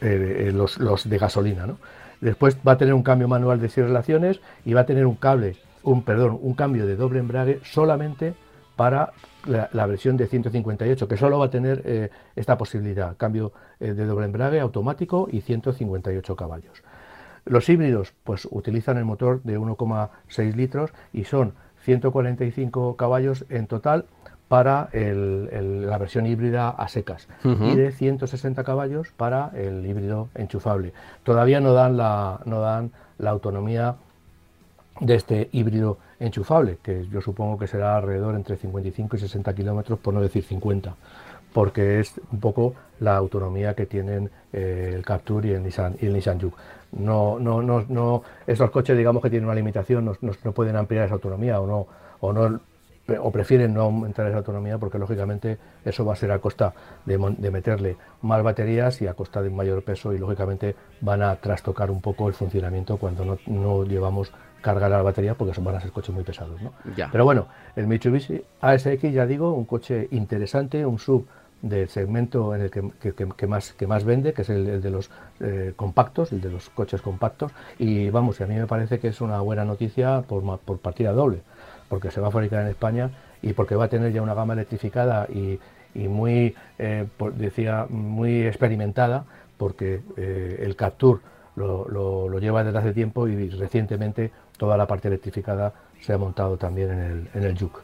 los, 0.00 1.08
de 1.08 1.18
gasolina. 1.18 1.66
Después 2.24 2.56
va 2.66 2.72
a 2.72 2.78
tener 2.78 2.94
un 2.94 3.02
cambio 3.02 3.28
manual 3.28 3.60
de 3.60 3.68
seis 3.68 3.86
relaciones 3.86 4.40
y 4.64 4.72
va 4.72 4.80
a 4.80 4.86
tener 4.86 5.04
un 5.04 5.14
cable, 5.14 5.56
un 5.82 6.04
perdón, 6.04 6.38
un 6.40 6.54
cambio 6.54 6.86
de 6.86 6.96
doble 6.96 7.18
embrague 7.18 7.60
solamente 7.64 8.32
para 8.76 9.12
la, 9.44 9.86
versión 9.86 10.16
de 10.16 10.26
158, 10.26 11.06
que 11.06 11.18
solo 11.18 11.38
va 11.38 11.44
a 11.44 11.50
tener 11.50 11.82
eh, 11.84 12.08
esta 12.34 12.56
posibilidad, 12.56 13.14
cambio 13.18 13.52
de 13.78 14.06
doble 14.06 14.24
embrague 14.24 14.58
automático 14.58 15.28
y 15.30 15.42
158 15.42 16.34
caballos. 16.34 16.82
Los 17.44 17.68
híbridos 17.68 18.14
pues 18.24 18.48
utilizan 18.50 18.96
el 18.96 19.04
motor 19.04 19.42
de 19.42 19.58
1,6 19.58 20.54
litros 20.54 20.92
y 21.12 21.24
son 21.24 21.52
145 21.82 22.96
caballos 22.96 23.44
en 23.50 23.66
total 23.66 24.06
para 24.54 24.88
la 24.92 25.98
versión 25.98 26.26
híbrida 26.26 26.68
a 26.68 26.86
secas. 26.86 27.26
Y 27.42 27.74
de 27.74 27.90
160 27.90 28.62
caballos 28.62 29.08
para 29.16 29.50
el 29.52 29.84
híbrido 29.84 30.28
enchufable. 30.36 30.92
Todavía 31.24 31.58
no 31.58 31.72
dan 31.72 31.96
la, 31.96 32.38
no 32.44 32.60
dan 32.60 32.92
la 33.18 33.30
autonomía 33.30 33.96
de 35.00 35.16
este 35.16 35.48
híbrido 35.50 35.98
enchufable, 36.20 36.78
que 36.84 37.04
yo 37.08 37.20
supongo 37.20 37.58
que 37.58 37.66
será 37.66 37.96
alrededor 37.96 38.36
entre 38.36 38.56
55 38.56 39.16
y 39.16 39.18
60 39.18 39.52
kilómetros, 39.56 39.98
por 39.98 40.14
no 40.14 40.20
decir 40.20 40.44
50, 40.44 40.94
porque 41.52 41.98
es 41.98 42.20
un 42.30 42.38
poco 42.38 42.74
la 43.00 43.16
autonomía 43.16 43.74
que 43.74 43.86
tienen 43.86 44.30
eh, 44.52 44.92
el 44.94 45.04
Capture 45.04 45.48
y 45.48 45.50
el 45.50 45.64
Nissan, 45.64 45.96
y 46.00 46.06
el 46.06 46.12
Nissan 46.12 46.40
Juke. 46.40 46.56
No, 46.92 47.40
no, 47.40 47.60
no, 47.60 47.84
no, 47.88 48.22
esos 48.46 48.70
coches 48.70 48.96
digamos 48.96 49.20
que 49.20 49.30
tienen 49.30 49.46
una 49.46 49.56
limitación, 49.56 50.04
no, 50.04 50.12
no, 50.20 50.52
pueden 50.52 50.76
ampliar 50.76 51.06
esa 51.06 51.14
autonomía 51.14 51.60
o 51.60 51.66
no, 51.66 51.88
o 52.20 52.32
no 52.32 52.60
o 53.20 53.30
prefieren 53.30 53.74
no 53.74 53.82
aumentar 53.82 54.26
esa 54.26 54.38
autonomía 54.38 54.78
porque 54.78 54.98
lógicamente 54.98 55.58
eso 55.84 56.04
va 56.04 56.14
a 56.14 56.16
ser 56.16 56.32
a 56.32 56.38
costa 56.38 56.72
de, 57.04 57.18
meterle 57.50 57.96
más 58.22 58.42
baterías 58.42 59.00
y 59.02 59.06
a 59.06 59.14
costa 59.14 59.42
de 59.42 59.48
un 59.48 59.56
mayor 59.56 59.82
peso 59.82 60.12
y 60.12 60.18
lógicamente 60.18 60.74
van 61.00 61.22
a 61.22 61.36
trastocar 61.36 61.90
un 61.90 62.00
poco 62.00 62.28
el 62.28 62.34
funcionamiento 62.34 62.96
cuando 62.96 63.38
no, 63.46 63.84
llevamos 63.84 64.32
carga 64.62 64.86
a 64.86 64.88
la 64.88 65.02
batería 65.02 65.34
porque 65.34 65.52
son, 65.52 65.64
van 65.64 65.76
a 65.76 65.80
ser 65.80 65.92
coches 65.92 66.14
muy 66.14 66.24
pesados. 66.24 66.60
¿no? 66.62 66.72
Pero 67.12 67.24
bueno, 67.24 67.46
el 67.76 67.86
Mitsubishi 67.86 68.42
ASX 68.62 69.12
ya 69.12 69.26
digo, 69.26 69.52
un 69.52 69.66
coche 69.66 70.08
interesante, 70.10 70.86
un 70.86 70.98
sub 70.98 71.26
del 71.60 71.88
segmento 71.88 72.54
en 72.54 72.62
el 72.62 72.70
que, 72.70 73.46
más, 73.46 73.72
que 73.72 73.86
más 73.86 74.04
vende, 74.04 74.32
que 74.32 74.42
es 74.42 74.50
el, 74.50 74.82
de 74.82 74.90
los 74.90 75.10
eh, 75.40 75.72
compactos, 75.76 76.32
el 76.32 76.40
de 76.40 76.50
los 76.50 76.68
coches 76.70 77.00
compactos, 77.00 77.52
y 77.78 78.10
vamos, 78.10 78.40
a 78.40 78.46
mí 78.46 78.54
me 78.54 78.66
parece 78.66 78.98
que 78.98 79.08
es 79.08 79.20
una 79.22 79.40
buena 79.40 79.64
noticia 79.64 80.22
por, 80.22 80.58
por 80.58 80.78
partida 80.78 81.12
doble 81.12 81.40
porque 81.88 82.10
se 82.10 82.20
va 82.20 82.28
a 82.28 82.30
fabricar 82.30 82.62
en 82.62 82.68
España 82.68 83.10
y 83.42 83.52
porque 83.52 83.74
va 83.76 83.84
a 83.84 83.88
tener 83.88 84.12
ya 84.12 84.22
una 84.22 84.34
gama 84.34 84.54
electrificada 84.54 85.26
y, 85.28 85.58
muy, 85.94 86.54
eh, 86.78 87.06
decía, 87.36 87.86
muy 87.88 88.46
experimentada, 88.46 89.24
porque 89.56 90.00
eh, 90.16 90.60
el 90.62 90.76
Captur 90.76 91.20
lo, 91.56 92.38
lleva 92.38 92.64
desde 92.64 92.78
hace 92.78 92.92
tiempo 92.92 93.28
y 93.28 93.50
recientemente 93.50 94.32
toda 94.56 94.76
la 94.76 94.86
parte 94.86 95.08
electrificada 95.08 95.72
se 96.00 96.12
ha 96.12 96.18
montado 96.18 96.56
también 96.56 96.90
en 96.90 96.98
el, 96.98 97.28
en 97.34 97.44
el 97.44 97.58
Juke. 97.58 97.80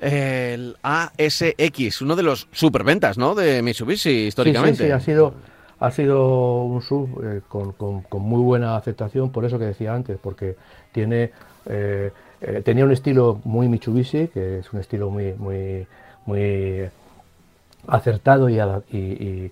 El 0.00 0.76
ASX, 0.82 2.02
uno 2.02 2.14
de 2.14 2.22
los 2.22 2.46
superventas, 2.52 3.18
¿no? 3.18 3.34
De 3.34 3.62
Mitsubishi 3.62 4.28
históricamente. 4.28 4.78
Sí, 4.78 4.84
sí, 4.84 4.90
ha 4.92 5.00
sido, 5.00 5.34
ha 5.80 5.90
sido 5.90 6.62
un 6.62 6.82
sub 6.82 7.20
eh, 7.24 7.40
con, 7.48 7.72
con, 7.72 8.22
muy 8.22 8.40
buena 8.42 8.76
aceptación, 8.76 9.30
por 9.30 9.44
eso 9.44 9.58
que 9.58 9.64
decía 9.64 9.92
antes, 9.92 10.16
porque 10.22 10.56
tiene 10.92 11.32
eh, 11.68 12.10
eh, 12.40 12.62
tenía 12.64 12.84
un 12.84 12.92
estilo 12.92 13.40
muy 13.44 13.68
Mitsubishi, 13.68 14.28
que 14.28 14.60
es 14.60 14.72
un 14.72 14.80
estilo 14.80 15.10
muy, 15.10 15.34
muy, 15.34 15.86
muy 16.26 16.88
acertado 17.86 18.48
y, 18.48 19.50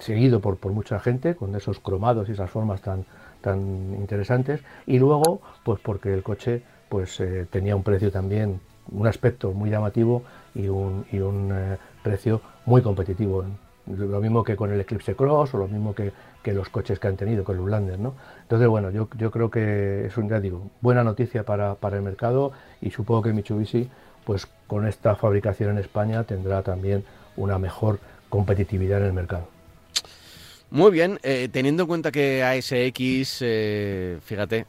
seguido 0.00 0.40
por, 0.40 0.72
mucha 0.72 0.98
gente, 0.98 1.34
con 1.34 1.54
esos 1.54 1.78
cromados 1.78 2.28
y 2.28 2.32
esas 2.32 2.50
formas 2.50 2.82
tan, 2.82 3.04
tan 3.40 3.60
interesantes. 3.98 4.60
Y 4.86 4.98
luego, 4.98 5.40
pues 5.64 5.80
porque 5.80 6.12
el 6.12 6.22
coche 6.22 6.62
pues 6.88 7.20
eh, 7.20 7.46
tenía 7.50 7.76
un 7.76 7.84
precio 7.84 8.10
también, 8.10 8.60
un 8.90 9.06
aspecto 9.06 9.52
muy 9.52 9.70
llamativo 9.70 10.24
y 10.54 10.68
un, 10.68 11.06
y 11.12 11.20
un 11.20 11.54
precio 12.02 12.40
muy 12.66 12.82
competitivo. 12.82 13.44
Lo 13.86 14.20
mismo 14.20 14.42
que 14.42 14.56
con 14.56 14.72
el 14.72 14.80
Eclipse 14.80 15.14
Cross 15.14 15.54
o 15.54 15.58
lo 15.58 15.68
mismo 15.68 15.94
que 15.94 16.12
que 16.42 16.52
los 16.52 16.68
coches 16.68 16.98
que 16.98 17.08
han 17.08 17.16
tenido 17.16 17.44
con 17.44 17.56
el 17.56 17.62
Ulander, 17.62 17.98
¿no? 17.98 18.14
Entonces, 18.42 18.68
bueno, 18.68 18.90
yo, 18.90 19.08
yo 19.16 19.30
creo 19.30 19.50
que 19.50 20.06
es 20.06 20.16
un, 20.16 20.28
ya 20.28 20.40
digo, 20.40 20.70
buena 20.80 21.04
noticia 21.04 21.44
para, 21.44 21.74
para 21.74 21.96
el 21.96 22.02
mercado 22.02 22.52
y 22.80 22.90
supongo 22.90 23.22
que 23.22 23.32
Mitsubishi, 23.32 23.88
pues 24.24 24.46
con 24.66 24.86
esta 24.86 25.16
fabricación 25.16 25.70
en 25.70 25.78
España 25.78 26.24
tendrá 26.24 26.62
también 26.62 27.04
una 27.36 27.58
mejor 27.58 27.98
competitividad 28.28 29.00
en 29.00 29.06
el 29.06 29.12
mercado. 29.12 29.48
Muy 30.70 30.92
bien, 30.92 31.18
eh, 31.22 31.48
teniendo 31.50 31.82
en 31.82 31.88
cuenta 31.88 32.12
que 32.12 32.44
ASX, 32.44 33.38
eh, 33.40 34.18
fíjate, 34.22 34.66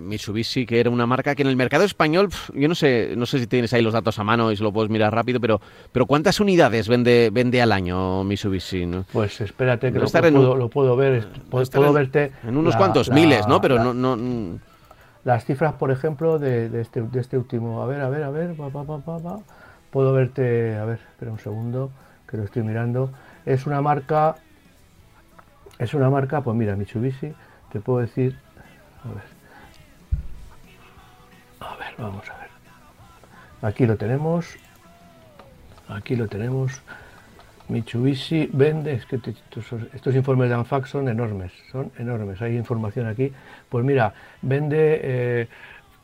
Mitsubishi, 0.00 0.64
que 0.64 0.80
era 0.80 0.90
una 0.90 1.06
marca 1.06 1.34
que 1.34 1.42
en 1.42 1.48
el 1.48 1.56
mercado 1.56 1.84
español, 1.84 2.30
yo 2.54 2.68
no 2.68 2.74
sé, 2.74 3.14
no 3.16 3.26
sé 3.26 3.38
si 3.38 3.46
tienes 3.46 3.72
ahí 3.72 3.82
los 3.82 3.92
datos 3.92 4.18
a 4.18 4.24
mano 4.24 4.50
y 4.50 4.56
se 4.56 4.62
lo 4.62 4.72
puedes 4.72 4.90
mirar 4.90 5.14
rápido, 5.14 5.40
pero, 5.40 5.60
pero 5.92 6.06
¿cuántas 6.06 6.40
unidades 6.40 6.88
vende, 6.88 7.30
vende 7.32 7.60
al 7.60 7.72
año 7.72 8.24
Mitsubishi? 8.24 8.88
Pues 9.12 9.40
espérate 9.40 9.92
que 9.92 9.98
lo, 9.98 10.06
puedo, 10.06 10.56
lo, 10.56 10.68
puedo, 10.68 10.96
ver, 10.96 11.28
puedo, 11.50 11.92
verte 11.92 12.32
en 12.46 12.56
unos 12.56 12.76
cuantos 12.76 13.10
miles, 13.10 13.46
¿no? 13.46 13.60
Pero 13.60 13.82
no, 13.82 13.92
no, 13.92 14.16
mm. 14.16 14.58
las 15.24 15.44
cifras, 15.44 15.74
por 15.74 15.90
ejemplo, 15.90 16.38
de, 16.38 16.80
este, 16.80 17.02
de 17.02 17.20
este 17.20 17.36
último, 17.36 17.82
a 17.82 17.86
ver, 17.86 18.00
a 18.00 18.08
ver, 18.08 18.22
a 18.22 18.30
ver, 18.30 18.54
puedo 19.90 20.12
verte, 20.12 20.76
a 20.76 20.84
ver, 20.84 21.00
espera 21.12 21.32
un 21.32 21.38
segundo, 21.38 21.90
que 22.28 22.36
lo 22.36 22.44
estoy 22.44 22.62
mirando. 22.62 23.10
Es 23.44 23.66
una 23.66 23.82
marca, 23.82 24.36
es 25.78 25.94
una 25.94 26.08
marca, 26.08 26.40
pues 26.40 26.56
mira, 26.56 26.76
Mitsubishi, 26.76 27.34
te 27.72 27.80
puedo 27.80 28.00
decir, 28.00 28.38
a 29.04 29.08
ver, 29.08 29.39
vamos 32.00 32.28
a 32.30 32.38
ver. 32.38 32.50
Aquí 33.62 33.86
lo 33.86 33.96
tenemos. 33.96 34.56
Aquí 35.88 36.16
lo 36.16 36.28
tenemos. 36.28 36.82
Mitsubishi 37.68 38.50
vende, 38.52 38.94
es 38.94 39.06
que 39.06 39.20
estos, 39.94 40.14
informes 40.14 40.48
de 40.48 40.56
ANFAC 40.56 40.86
son 40.86 41.08
enormes, 41.08 41.52
son 41.70 41.92
enormes. 41.98 42.42
Hay 42.42 42.56
información 42.56 43.06
aquí. 43.06 43.32
Pues 43.68 43.84
mira, 43.84 44.12
vende, 44.42 45.00
eh, 45.02 45.48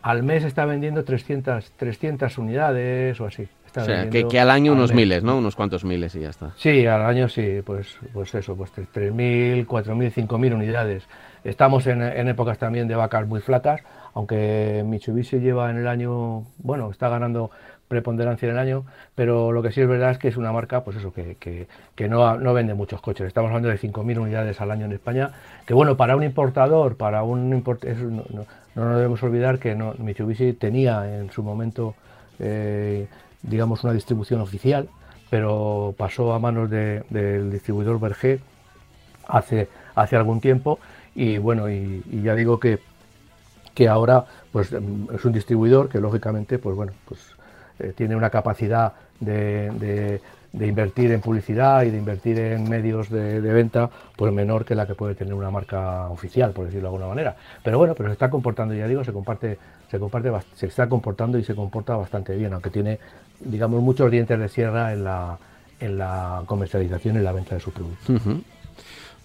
al 0.03 0.23
mes 0.23 0.45
está 0.45 0.65
vendiendo 0.65 1.05
300, 1.05 1.73
300 1.73 2.39
unidades 2.39 3.21
o 3.21 3.27
así. 3.27 3.49
o 3.77 3.85
sea, 3.85 4.09
que, 4.09 4.41
al 4.41 4.51
año 4.51 4.73
unos 4.73 4.95
miles, 4.95 5.25
¿no? 5.25 5.39
Unos 5.39 5.57
cuantos 5.57 5.85
miles 5.85 6.15
y 6.15 6.21
ya 6.21 6.31
está. 6.31 6.53
Sí, 6.57 6.87
al 6.87 7.03
año 7.03 7.29
sí, 7.29 7.61
pues, 7.65 7.99
pues 8.13 8.33
eso, 8.35 8.57
pues 8.57 8.73
3.000, 8.73 9.67
4.000, 9.67 10.13
5.000 10.13 10.55
unidades. 10.55 11.03
Estamos 11.43 11.87
en, 11.89 12.01
en 12.03 12.29
épocas 12.29 12.59
también 12.59 12.87
de 12.87 12.95
vacas 12.95 13.27
muy 13.27 13.41
flacas, 13.41 13.81
aunque 14.17 14.83
Mitsubishi 14.87 15.41
lleva 15.41 15.71
en 15.71 15.77
el 15.77 15.87
año, 15.87 16.45
bueno, 16.57 16.91
está 16.91 17.11
ganando 17.11 17.51
preponderancia 17.87 18.49
en 18.49 18.55
el 18.55 18.59
año, 18.59 18.87
pero 19.15 19.53
lo 19.53 19.63
que 19.63 19.73
sí 19.73 19.83
es 19.83 19.89
verdad 19.89 20.13
es 20.13 20.17
que 20.17 20.29
es 20.29 20.39
una 20.39 20.53
marca, 20.53 20.83
pues 20.85 20.97
eso, 20.97 21.13
que, 21.13 21.37
que, 21.95 22.09
no, 22.09 22.39
no, 22.39 22.55
vende 22.55 22.73
muchos 22.73 23.03
coches. 23.03 23.27
Estamos 23.27 23.49
hablando 23.49 23.69
de 23.69 23.79
5.000 23.79 24.19
unidades 24.19 24.59
al 24.63 24.71
año 24.71 24.87
en 24.87 24.93
España, 24.93 25.33
que 25.67 25.75
bueno, 25.75 25.99
para 25.99 26.17
un 26.17 26.23
importador, 26.23 26.97
para 26.97 27.25
un 27.25 27.53
import 27.53 27.85
no, 27.85 28.47
nos 28.75 28.97
debemos 28.97 29.23
olvidar 29.23 29.59
que 29.59 29.75
Mitsubishi 29.75 30.55
tenía 30.55 31.19
en 31.19 31.31
su 31.31 31.43
momento, 31.43 31.95
eh, 32.39 33.09
digamos, 33.43 33.85
una 33.85 33.93
distribución 33.93 34.41
oficial, 34.41 34.89
pero 35.29 35.95
pasó 35.99 36.33
a 36.33 36.39
manos 36.39 36.71
del 36.71 37.53
distribuidor 37.53 38.01
Berger 38.01 38.41
hace, 39.29 39.69
hace 39.95 40.17
algún 40.17 40.41
tiempo 40.41 40.79
y 41.15 41.37
bueno, 41.37 41.69
y 41.69 42.03
ya 42.23 42.35
digo 42.35 42.59
que 42.59 42.79
que 43.77 43.89
ahora 43.89 44.25
pues 44.51 44.73
es 44.73 45.25
un 45.25 45.33
distribuidor 45.33 45.91
que 45.91 46.01
lógicamente 46.01 46.59
pues 46.59 46.75
bueno 46.75 46.93
pues 47.05 47.21
eh, 47.79 47.93
tiene 47.95 48.17
una 48.17 48.31
capacidad 48.31 48.95
de, 49.21 50.21
invertir 50.55 51.13
en 51.13 51.21
publicidad 51.21 51.83
y 51.83 51.91
de 51.91 51.99
invertir 51.99 52.39
en 52.39 52.67
medios 52.71 53.11
de, 53.11 53.39
venta 53.41 53.91
pues 54.17 54.33
menor 54.33 54.65
que 54.65 54.75
la 54.75 54.87
que 54.87 54.95
puede 54.95 55.15
tener 55.15 55.35
una 55.35 55.51
marca 55.51 56.09
oficial 56.09 56.53
por 56.53 56.65
decirlo 56.65 56.89
de 56.89 56.95
alguna 56.95 57.09
manera. 57.09 57.37
Pero 57.63 57.77
bueno 57.77 57.95
pero 57.95 58.09
se 58.09 58.15
está 58.15 58.31
comportando 58.31 58.73
ya 58.75 58.89
digo 58.89 59.05
se 59.05 59.13
comparte 59.13 59.59
se 59.91 59.99
comparte 59.99 60.33
se 60.55 60.67
está 60.67 60.89
comportando 60.89 61.37
y 61.37 61.45
se 61.45 61.55
comporta 61.55 61.97
bastante 61.97 62.35
bien 62.35 62.55
aunque 62.55 62.71
tiene 62.71 62.99
digamos 63.41 63.83
muchos 63.83 64.11
dientes 64.11 64.39
de 64.39 64.49
sierra 64.49 64.95
en 64.95 65.05
la 65.05 65.39
en 65.81 65.99
la 65.99 66.43
comercialización 66.47 67.17
y 67.17 67.21
la 67.21 67.33
venta 67.33 67.57
de 67.57 67.61
su 67.61 67.71
producto 67.71 68.15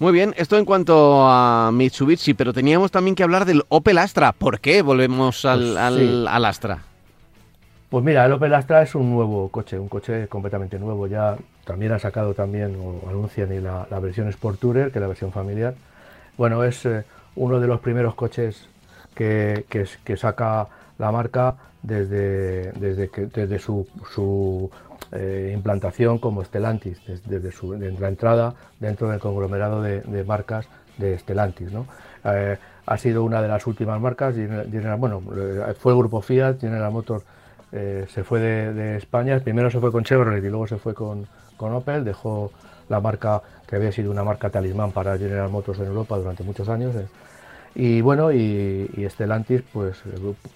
muy 0.02 0.14
bien, 0.14 0.34
esto 0.36 0.58
en 0.58 0.66
cuanto 0.66 1.28
a 1.28 1.70
Mitsubishi, 1.72 2.34
pero 2.34 2.54
teníamos 2.54 2.90
también 2.90 3.14
que 3.14 3.22
hablar 3.22 3.46
del 3.46 3.62
Opel 3.70 4.00
Astra. 4.00 4.32
¿Por 4.32 4.60
qué 4.60 4.82
volvemos 4.82 5.46
al, 5.46 5.76
pues 5.76 6.44
Astra? 6.44 6.80
Pues 7.88 8.04
mira, 8.04 8.26
el 8.26 8.32
Opel 8.32 8.52
Astra 8.56 8.82
es 8.82 8.96
un 8.96 9.12
nuevo 9.12 9.50
coche, 9.50 9.78
un 9.78 9.88
coche 9.88 10.28
completamente 10.28 10.80
nuevo. 10.80 11.06
Ya 11.06 11.38
también 11.66 11.92
ha 11.92 12.00
sacado 12.00 12.34
también, 12.34 12.76
o 12.78 13.08
anuncian, 13.08 13.54
y 13.54 13.60
la, 13.60 13.86
versión 14.02 14.28
Sport 14.30 14.60
Tourer, 14.60 14.92
que 14.92 14.98
es 14.98 15.02
la 15.02 15.08
versión 15.08 15.32
familiar. 15.32 15.76
Bueno, 16.36 16.64
es 16.64 16.84
eh, 16.88 17.04
uno 17.36 17.60
de 17.60 17.68
los 17.68 17.80
primeros 17.80 18.16
coches 18.16 18.68
que, 19.14 19.66
que, 19.70 20.18
saca 20.18 20.68
la 20.98 21.12
marca 21.12 21.58
desde, 21.84 22.72
desde, 22.72 23.10
que, 23.10 23.28
desde 23.28 23.60
su, 23.60 23.88
su 24.12 24.72
eh, 25.14 25.52
implantación 25.54 26.20
como 26.20 26.42
Stellantis, 26.42 27.02
desde, 27.06 27.52
la 28.00 28.08
entrada 28.08 28.56
dentro 28.80 29.10
del 29.10 29.20
conglomerado 29.20 29.82
de, 29.82 30.24
marcas 30.24 30.68
de 30.98 31.20
Stellantis. 31.20 31.70
Eh, 32.24 32.58
ha 32.86 32.98
sido 32.98 33.24
una 33.26 33.42
de 33.42 33.50
las 33.50 33.68
últimas 33.68 34.00
marcas, 34.00 34.36
bueno, 34.98 35.22
eh, 35.36 35.74
fue 35.78 35.92
el 35.92 35.98
grupo 35.98 36.22
Fiat, 36.22 36.62
General 36.62 36.92
Motors 36.92 37.26
se 37.72 38.24
fue 38.26 38.40
de, 38.40 38.98
España, 38.98 39.40
primero 39.40 39.70
se 39.70 39.80
fue 39.80 39.92
con 39.92 40.04
Chevrolet 40.04 40.44
y 40.44 40.50
luego 40.50 40.68
se 40.68 40.78
fue 40.78 40.94
con, 40.94 41.28
Opel, 41.58 42.04
dejó 42.04 42.52
la 42.90 43.00
marca 43.00 43.42
que 43.68 43.76
había 43.76 43.92
sido 43.92 44.12
una 44.12 44.24
marca 44.24 44.50
talismán 44.50 44.92
para 44.92 45.18
General 45.18 45.50
Motors 45.50 45.80
en 45.80 45.86
Europa 45.86 46.18
durante 46.18 46.44
muchos 46.44 46.68
años. 46.70 46.96
Y 47.76 48.02
bueno, 48.02 48.32
y, 48.32 49.08
Stellantis, 49.10 49.62
pues 49.74 50.02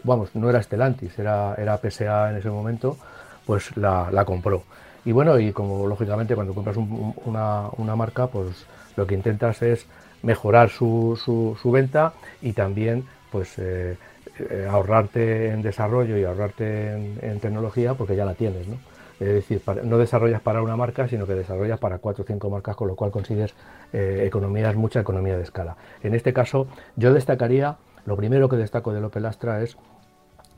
vamos, 0.03 0.33
no 0.33 0.49
era 0.49 0.61
Stellantis, 0.61 1.17
era, 1.19 1.55
era 1.55 1.77
PSA 1.77 2.31
en 2.31 2.37
ese 2.37 2.49
momento, 2.49 2.97
pues 3.45 3.75
la, 3.77 4.23
compró. 4.25 4.63
Y 5.05 5.11
bueno, 5.11 5.39
y 5.39 5.51
como 5.51 5.87
lógicamente 5.87 6.35
cuando 6.35 6.53
compras 6.53 6.77
una, 6.77 7.95
marca, 7.95 8.27
pues 8.27 8.65
lo 8.95 9.05
que 9.05 9.15
intentas 9.15 9.61
es 9.61 9.85
mejorar 10.23 10.69
su, 10.69 11.19
su, 11.61 11.71
venta 11.71 12.13
y 12.41 12.53
también 12.53 13.05
pues 13.31 13.59
eh, 13.59 13.97
eh, 14.39 14.67
ahorrarte 14.69 15.49
en 15.49 15.61
desarrollo 15.61 16.17
y 16.17 16.23
ahorrarte 16.23 16.93
en, 16.93 17.39
tecnología 17.39 17.93
porque 17.93 18.15
ya 18.15 18.25
la 18.25 18.33
tienes, 18.33 18.67
¿no? 18.67 18.77
Es 19.19 19.27
decir, 19.27 19.61
no 19.83 19.97
desarrollas 19.97 20.41
para 20.41 20.61
una 20.61 20.75
marca, 20.75 21.07
sino 21.07 21.25
que 21.25 21.35
desarrollas 21.35 21.79
para 21.79 21.99
cuatro 21.99 22.25
o 22.25 22.27
cinco 22.27 22.49
marcas, 22.49 22.75
con 22.75 22.89
lo 22.89 22.95
cual 22.95 23.11
consigues 23.11 23.53
eh, 23.93 24.23
economías, 24.25 24.75
mucha 24.75 24.99
economía 24.99 25.37
de 25.37 25.43
escala. 25.43 25.77
En 26.03 26.15
este 26.15 26.33
caso, 26.33 26.67
yo 26.97 27.13
destacaría, 27.13 27.77
lo 28.05 28.17
primero 28.17 28.49
que 28.49 28.57
destaco 28.57 28.91
del 28.91 29.05
Opel 29.05 29.25
Astra 29.25 29.61
es 29.61 29.77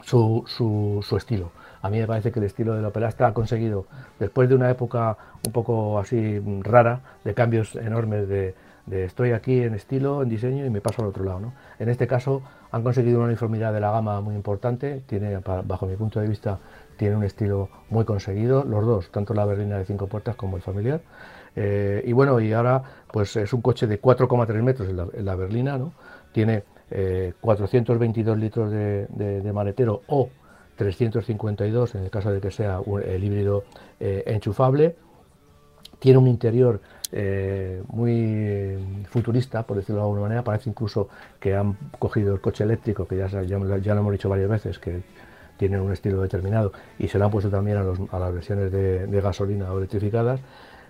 su, 0.02 0.44
su, 0.48 1.18
estilo. 1.18 1.52
A 1.82 1.90
mí 1.90 2.00
me 2.00 2.08
parece 2.08 2.32
que 2.32 2.40
el 2.40 2.46
estilo 2.46 2.76
del 2.76 2.86
Opel 2.86 3.04
Astra 3.04 3.28
ha 3.28 3.34
conseguido, 3.34 3.86
después 4.20 4.50
de 4.50 4.56
una 4.56 4.70
época 4.70 5.18
un 5.46 5.52
poco 5.52 6.00
así 6.00 6.42
rara, 6.62 7.02
de 7.24 7.34
cambios 7.34 7.76
enormes 7.76 8.28
de, 8.28 8.56
de 8.88 9.04
estoy 9.04 9.34
aquí 9.34 9.62
en 9.62 9.76
estilo, 9.76 10.24
en 10.24 10.30
diseño 10.30 10.66
y 10.66 10.70
me 10.70 10.82
paso 10.82 11.04
al 11.04 11.10
otro 11.10 11.24
lado. 11.24 11.40
¿no? 11.40 11.54
En 11.78 11.90
este 11.90 12.08
caso 12.08 12.42
han 12.72 12.84
conseguido 12.84 13.20
una 13.20 13.28
uniformidad 13.28 13.74
de 13.74 13.80
la 13.80 13.92
gama 13.92 14.20
muy 14.22 14.34
importante, 14.34 15.04
tiene, 15.06 15.38
bajo 15.38 15.86
mi 15.86 15.96
punto 15.96 16.20
de 16.20 16.28
vista, 16.28 16.60
tiene 16.96 17.16
un 17.16 17.24
estilo 17.24 17.70
muy 17.90 18.06
conseguido, 18.06 18.64
los 18.64 18.86
dos, 18.86 19.12
tanto 19.12 19.34
la 19.34 19.46
berlina 19.46 19.78
de 19.78 19.86
cinco 19.86 20.08
puertas 20.08 20.36
como 20.36 20.56
el 20.56 20.64
familiar. 20.64 21.02
Eh, 21.56 22.04
y 22.06 22.14
bueno, 22.14 22.40
y 22.40 22.54
ahora 22.54 22.82
pues 23.12 23.36
es 23.36 23.52
un 23.54 23.62
coche 23.62 23.88
de 23.88 24.02
4,3 24.02 24.62
metros 24.62 24.90
en 24.90 25.26
la, 25.26 25.36
berlina, 25.36 25.78
¿no? 25.78 25.92
tiene 26.32 26.64
422 26.90 28.38
eh, 28.38 28.40
litros 28.40 28.72
de, 28.72 29.52
maletero 29.54 30.02
o 30.08 30.30
352 30.76 31.96
en 31.96 32.04
el 32.04 32.10
caso 32.10 32.32
de 32.32 32.40
que 32.40 32.52
sea 32.52 32.80
el 33.06 33.24
híbrido 33.24 33.64
eh, 34.00 34.24
enchufable. 34.28 34.96
Tiene 36.00 36.20
un 36.20 36.28
interior 36.28 36.80
eh, 37.12 37.82
muy 37.88 38.78
futurista, 39.10 39.64
por 39.64 39.78
decirlo 39.78 40.02
de 40.02 40.04
alguna 40.04 40.22
manera. 40.22 40.44
Parece 40.44 40.70
incluso 40.70 41.10
que 41.40 41.56
han 41.56 41.78
cogido 41.98 42.34
el 42.34 42.42
coche 42.42 42.64
eléctrico, 42.64 43.08
que 43.08 43.18
ya, 43.18 43.28
ya, 43.28 43.58
lo 43.58 44.00
hemos 44.00 44.12
dicho 44.12 44.30
varias 44.30 44.50
veces, 44.50 44.78
que 44.78 45.02
tienen 45.58 45.82
un 45.82 45.92
estilo 45.92 46.22
determinado, 46.22 46.72
y 47.00 47.08
se 47.08 47.18
lo 47.18 47.26
han 47.26 47.32
puesto 47.32 47.50
también 47.50 47.78
a, 47.78 48.20
las 48.20 48.34
versiones 48.34 48.72
de, 48.72 49.22
gasolina 49.22 49.72
o 49.74 49.78
electrificadas. 49.80 50.40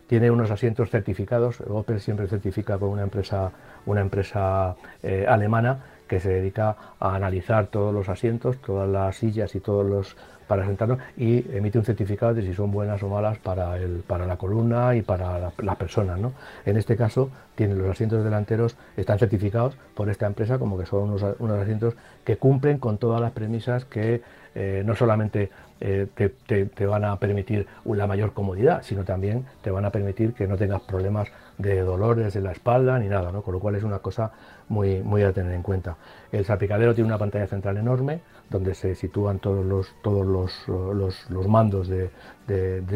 Tiene 0.07 0.31
unos 0.31 0.51
asientos 0.51 0.89
certificados. 0.89 1.61
Opel 1.61 1.99
siempre 1.99 2.27
certifica 2.27 2.77
con 2.77 2.89
una 2.89 3.03
empresa, 3.03 3.51
una 3.85 4.01
empresa 4.01 4.75
eh, 5.03 5.25
alemana 5.27 5.79
que 6.07 6.19
se 6.19 6.29
dedica 6.29 6.75
a 6.99 7.15
analizar 7.15 7.67
todos 7.67 7.93
los 7.93 8.09
asientos, 8.09 8.57
todas 8.59 8.89
las 8.89 9.17
sillas 9.17 9.53
y 9.55 9.59
todos 9.59 9.85
los 9.85 10.15
para 10.47 10.65
sentarnos 10.65 10.99
y 11.17 11.45
emite 11.55 11.77
un 11.77 11.85
certificado 11.85 12.33
de 12.33 12.41
si 12.41 12.53
son 12.53 12.71
buenas 12.71 13.03
o 13.03 13.09
malas 13.09 13.37
para, 13.37 13.77
el, 13.77 14.03
para 14.07 14.25
la 14.25 14.37
columna 14.37 14.95
y 14.95 15.01
para 15.01 15.51
las 15.57 15.75
personas. 15.75 16.19
¿no? 16.19 16.33
En 16.65 16.77
este 16.77 16.95
caso, 16.95 17.29
tienen 17.55 17.77
los 17.77 17.89
asientos 17.89 18.23
delanteros, 18.23 18.77
están 18.95 19.19
certificados 19.19 19.77
por 19.93 20.09
esta 20.09 20.25
empresa 20.25 20.57
como 20.57 20.77
que 20.77 20.85
son 20.85 21.09
unos, 21.09 21.35
unos 21.39 21.59
asientos 21.59 21.95
que 22.23 22.37
cumplen 22.37 22.77
con 22.77 22.97
todas 22.97 23.21
las 23.21 23.31
premisas 23.31 23.85
que 23.85 24.21
eh, 24.59 24.81
no 24.83 24.95
solamente 24.95 25.51
eh, 25.79 26.07
te, 26.15 26.85
van 26.87 27.05
a 27.05 27.19
permitir 27.19 27.67
la 27.85 28.07
mayor 28.07 28.33
comodidad, 28.33 28.81
sino 28.81 29.03
también 29.03 29.45
te 29.61 29.69
van 29.69 29.85
a 29.85 29.91
permitir 29.91 30.33
que 30.33 30.47
no 30.47 30.57
tengas 30.57 30.81
problemas 30.81 31.27
de 31.59 31.79
dolores 31.81 32.35
en 32.35 32.43
la 32.43 32.53
espalda 32.53 32.97
ni 32.97 33.07
nada, 33.07 33.31
¿no? 33.31 33.43
con 33.43 33.53
lo 33.53 33.59
cual 33.59 33.75
es 33.75 33.83
una 33.83 33.99
cosa 33.99 34.31
muy, 34.67 35.03
muy 35.03 35.21
a 35.21 35.31
tener 35.31 35.53
en 35.53 35.61
cuenta. 35.61 35.97
El 36.31 36.43
salpicadero 36.43 36.95
tiene 36.95 37.07
una 37.07 37.19
pantalla 37.19 37.45
central 37.45 37.77
enorme 37.77 38.21
donde 38.49 38.73
se 38.73 38.95
sitúan 38.95 39.37
todos 39.37 39.63
los, 39.63 39.93
todos 40.01 40.25
los, 40.25 41.47
mandos 41.47 41.87
de, 41.87 42.09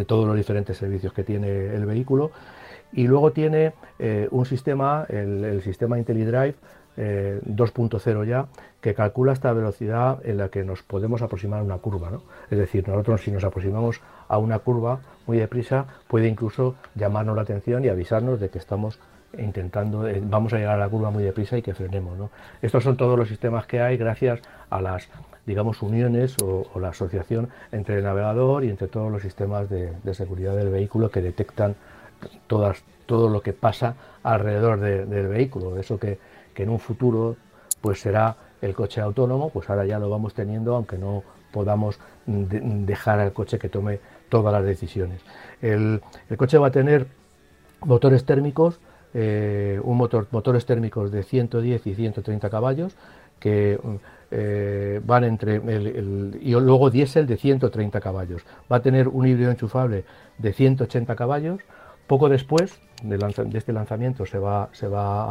todos 0.08 0.26
los 0.26 0.36
diferentes 0.36 0.76
servicios 0.78 1.14
que 1.14 1.24
tiene 1.24 1.76
el 1.76 1.86
vehículo 1.86 2.32
y 2.92 3.06
luego 3.06 3.34
tiene 3.34 3.74
eh, 4.00 4.28
un 4.32 4.48
sistema, 4.48 5.06
el, 5.10 5.46
el 5.46 5.62
sistema 5.62 6.00
IntelliDrive, 6.00 6.56
2.0 6.98 8.24
eh, 8.24 8.28
ya, 8.28 8.48
que 8.82 8.94
calcula 8.94 9.34
esta 9.34 9.54
velocidad 9.54 10.20
en 10.26 10.38
la 10.38 10.50
que 10.50 10.64
nos 10.64 10.84
podemos 10.84 11.22
aproximar 11.22 11.62
a 11.62 11.64
una 11.64 11.78
curva. 11.78 12.10
¿no? 12.10 12.24
Es 12.50 12.58
decir, 12.58 12.88
nosotros 12.88 13.22
si 13.22 13.32
nos 13.32 13.44
aproximamos 13.44 14.02
a 14.28 14.38
una 14.38 14.60
curva 14.60 15.00
muy 15.28 15.38
deprisa, 15.38 15.86
puede 16.08 16.28
incluso 16.28 16.76
llamarnos 16.96 17.36
la 17.36 17.44
atención 17.44 17.86
y 17.86 17.90
avisarnos 17.90 18.40
de 18.40 18.50
que 18.50 18.58
estamos 18.58 19.00
intentando, 19.38 20.08
eh, 20.08 20.22
vamos 20.22 20.52
a 20.54 20.58
llegar 20.58 20.76
a 20.76 20.80
la 20.80 20.90
curva 20.90 21.10
muy 21.12 21.24
deprisa 21.24 21.58
y 21.58 21.62
que 21.62 21.74
frenemos. 21.74 22.18
¿no? 22.18 22.30
Estos 22.62 22.84
son 22.84 22.98
todos 22.98 23.18
los 23.18 23.30
sistemas 23.30 23.66
que 23.66 23.82
hay 23.82 23.98
gracias 23.98 24.42
a 24.70 24.82
las 24.82 25.10
digamos, 25.46 25.82
uniones 25.82 26.36
o, 26.44 26.68
la 26.80 26.90
asociación 26.90 27.50
entre 27.72 27.98
el 27.98 28.04
navegador 28.04 28.64
y 28.64 28.70
entre 28.70 28.88
todos 28.88 29.12
los 29.12 29.22
sistemas 29.22 29.70
de, 29.70 29.92
seguridad 30.14 30.56
del 30.56 30.70
vehículo 30.70 31.10
que 31.10 31.22
detectan 31.22 31.76
todas, 32.48 32.84
todo 33.06 33.30
lo 33.30 33.42
que 33.42 33.54
pasa 33.54 33.96
alrededor 34.24 34.80
del 34.80 35.28
vehículo. 35.28 35.78
Eso 35.78 36.00
que 36.00 36.20
que 36.54 36.64
en 36.64 36.70
un 36.70 36.80
futuro 36.80 37.36
pues 37.82 38.02
será 38.02 38.36
el 38.62 38.74
coche 38.74 39.02
autónomo, 39.02 39.50
pues 39.50 39.70
ahora 39.70 39.86
ya 39.86 40.00
lo 40.00 40.10
vamos 40.10 40.34
teniendo, 40.34 40.76
aunque 40.76 40.98
no 40.98 41.24
podamos 41.52 42.00
dejar 42.26 43.20
al 43.20 43.34
coche 43.34 43.60
que 43.60 43.70
tome 43.70 44.00
todas 44.30 44.54
las 44.54 44.64
decisiones. 44.64 45.22
El, 45.62 46.02
coche 46.38 46.58
va 46.58 46.68
a 46.68 46.72
tener 46.72 47.08
motores 47.82 48.26
térmicos, 48.26 48.80
eh, 49.14 49.80
un 49.84 49.98
motor, 49.98 50.28
motores 50.32 50.66
térmicos 50.66 51.12
de 51.12 51.24
110 51.24 51.88
y 51.88 51.96
130 51.96 52.50
caballos, 52.50 52.96
que 53.40 53.80
eh, 54.30 55.02
van 55.04 55.24
entre 55.24 55.56
y 56.40 56.52
luego 56.52 56.90
diésel 56.90 57.26
de 57.28 57.38
130 57.38 58.00
caballos. 58.00 58.44
Va 58.72 58.78
a 58.78 58.82
tener 58.82 59.08
un 59.08 59.28
híbrido 59.28 59.52
enchufable 59.52 60.06
de 60.38 60.54
180 60.54 61.16
caballos, 61.16 61.60
poco 62.12 62.28
después 62.28 62.76
de, 63.04 63.16
este 63.54 63.72
lanzamiento 63.72 64.26
se 64.26 64.38
va, 64.38 64.70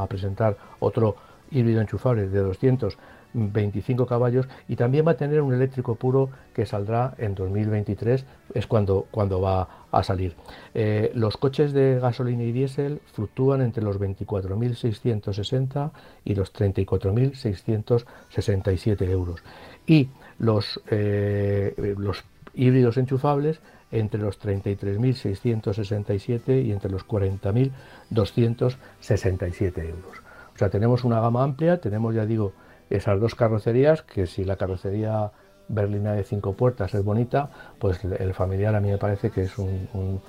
a 0.02 0.06
presentar 0.06 0.56
otro 0.78 1.14
híbrido 1.50 1.82
enchufable 1.82 2.26
de 2.26 2.40
225 2.40 4.06
caballos 4.06 4.48
y 4.66 4.76
también 4.76 5.06
va 5.06 5.10
a 5.10 5.18
tener 5.18 5.42
un 5.42 5.52
eléctrico 5.52 5.96
puro 5.96 6.30
que 6.54 6.64
saldrá 6.64 7.12
en 7.18 7.34
2023, 7.34 8.24
es 8.54 8.66
cuando, 8.66 9.06
va 9.12 9.68
a 9.92 10.02
salir. 10.02 10.36
Eh, 10.72 11.12
los 11.14 11.36
coches 11.36 11.74
de 11.74 11.98
gasolina 12.00 12.44
y 12.44 12.52
diésel 12.52 13.02
fluctúan 13.12 13.60
entre 13.60 13.84
los 13.84 14.00
24.660 14.00 15.90
y 16.24 16.34
los 16.34 16.54
34.667 16.54 19.10
euros. 19.10 19.42
Y 19.86 20.08
los, 20.38 20.80
eh, 20.90 21.94
los 21.98 22.24
híbridos 22.54 22.96
enchufables 22.96 23.60
entre 23.92 24.20
los 24.20 24.40
33.667 24.40 26.64
y 26.64 26.72
entre 26.72 26.90
los 26.90 27.06
40.267 27.06 29.88
euros. 29.88 30.18
O 30.54 30.58
sea, 30.58 30.70
tenemos 30.70 31.04
una 31.04 31.20
gama 31.20 31.42
amplia, 31.42 31.80
tenemos, 31.80 32.14
ya 32.14 32.26
digo, 32.26 32.52
esas 32.90 33.20
dos 33.20 33.34
carrocerías, 33.34 34.02
que 34.02 34.26
si 34.26 34.44
la 34.44 34.56
carrocería 34.56 35.30
berlina 35.68 36.12
de 36.12 36.24
cinco 36.24 36.54
puertas 36.54 36.92
es 36.94 37.04
bonita, 37.04 37.48
pues 37.78 38.04
el 38.04 38.34
familiar 38.34 38.74
a 38.74 38.80
mí 38.80 38.90
me 38.90 38.98
parece 38.98 39.30
que 39.30 39.42
es 39.42 39.56
un, 39.58 40.20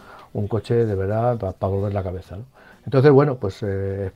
coche 0.47 0.85
de 0.85 0.95
verdad 0.95 1.37
para 1.37 1.73
volver 1.73 1.93
la 1.93 2.03
cabeza. 2.03 2.37
Entonces, 2.85 3.11
bueno, 3.11 3.37
pues 3.37 3.61
eh, 3.63 4.11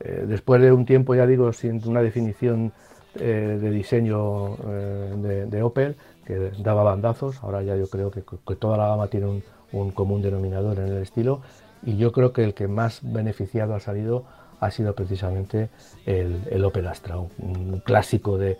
eh, 0.00 0.24
después 0.26 0.62
de 0.62 0.72
un 0.72 0.86
tiempo, 0.86 1.14
ya 1.14 1.26
digo, 1.26 1.52
sin 1.52 1.86
una 1.88 2.02
definición 2.02 2.72
eh, 3.16 3.58
de 3.60 3.70
diseño 3.70 4.56
de 4.56 5.62
Opel, 5.62 5.96
que 6.30 6.62
daba 6.62 6.84
bandazos, 6.84 7.42
ahora 7.42 7.62
ya 7.62 7.76
yo 7.76 7.88
creo 7.88 8.12
que, 8.12 8.22
toda 8.54 8.76
la 8.76 8.86
gama 8.86 9.08
tiene 9.08 9.42
un, 9.72 9.90
común 9.90 10.22
denominador 10.22 10.78
en 10.78 10.86
el 10.86 11.02
estilo 11.02 11.40
y 11.84 11.96
yo 11.96 12.12
creo 12.12 12.32
que 12.32 12.44
el 12.44 12.54
que 12.54 12.68
más 12.68 13.00
beneficiado 13.02 13.74
ha 13.74 13.80
salido 13.80 14.24
ha 14.60 14.70
sido 14.70 14.94
precisamente 14.94 15.70
el, 16.06 16.64
Opel 16.64 16.86
Astra, 16.86 17.16
un, 17.18 17.82
clásico 17.84 18.38
del 18.38 18.56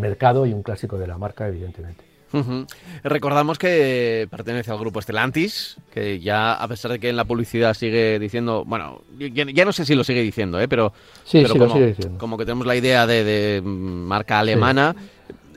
mercado 0.00 0.46
y 0.46 0.52
un 0.52 0.62
clásico 0.62 0.98
de 0.98 1.06
la 1.06 1.18
marca, 1.18 1.46
evidentemente. 1.46 2.12
Recordamos 3.04 3.58
que 3.58 4.26
pertenece 4.30 4.70
al 4.70 4.78
grupo 4.78 5.00
Estelantis, 5.00 5.76
que 5.92 6.18
ya 6.18 6.54
a 6.54 6.66
pesar 6.66 6.92
de 6.92 6.98
que 6.98 7.10
en 7.10 7.16
la 7.16 7.24
publicidad 7.24 7.74
sigue 7.74 8.18
diciendo, 8.18 8.64
bueno, 8.66 9.02
ya, 9.18 9.64
no 9.64 9.72
sé 9.72 9.84
si 9.84 9.94
lo 9.94 10.02
sigue 10.02 10.22
diciendo, 10.22 10.58
¿eh? 10.60 10.68
pero, 10.68 10.92
sí, 11.24 11.44
como, 11.44 11.66
lo 11.66 11.72
sigue 11.72 11.86
diciendo. 11.88 12.18
como 12.18 12.38
que 12.38 12.44
tenemos 12.44 12.66
la 12.66 12.76
idea 12.76 13.06
de, 13.06 13.60
marca 13.62 14.38
alemana, 14.38 14.96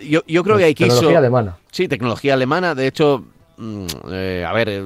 yo, 0.01 0.21
yo 0.27 0.43
creo 0.43 0.57
que 0.57 0.65
hay 0.65 0.75
que 0.75 0.85
Tecnología 0.85 1.17
alemana. 1.17 1.57
Sí, 1.71 1.87
tecnología 1.87 2.33
alemana. 2.33 2.75
De 2.75 2.87
hecho, 2.87 3.23
mm, 3.57 3.85
eh, 4.11 4.45
a 4.47 4.53
ver, 4.53 4.83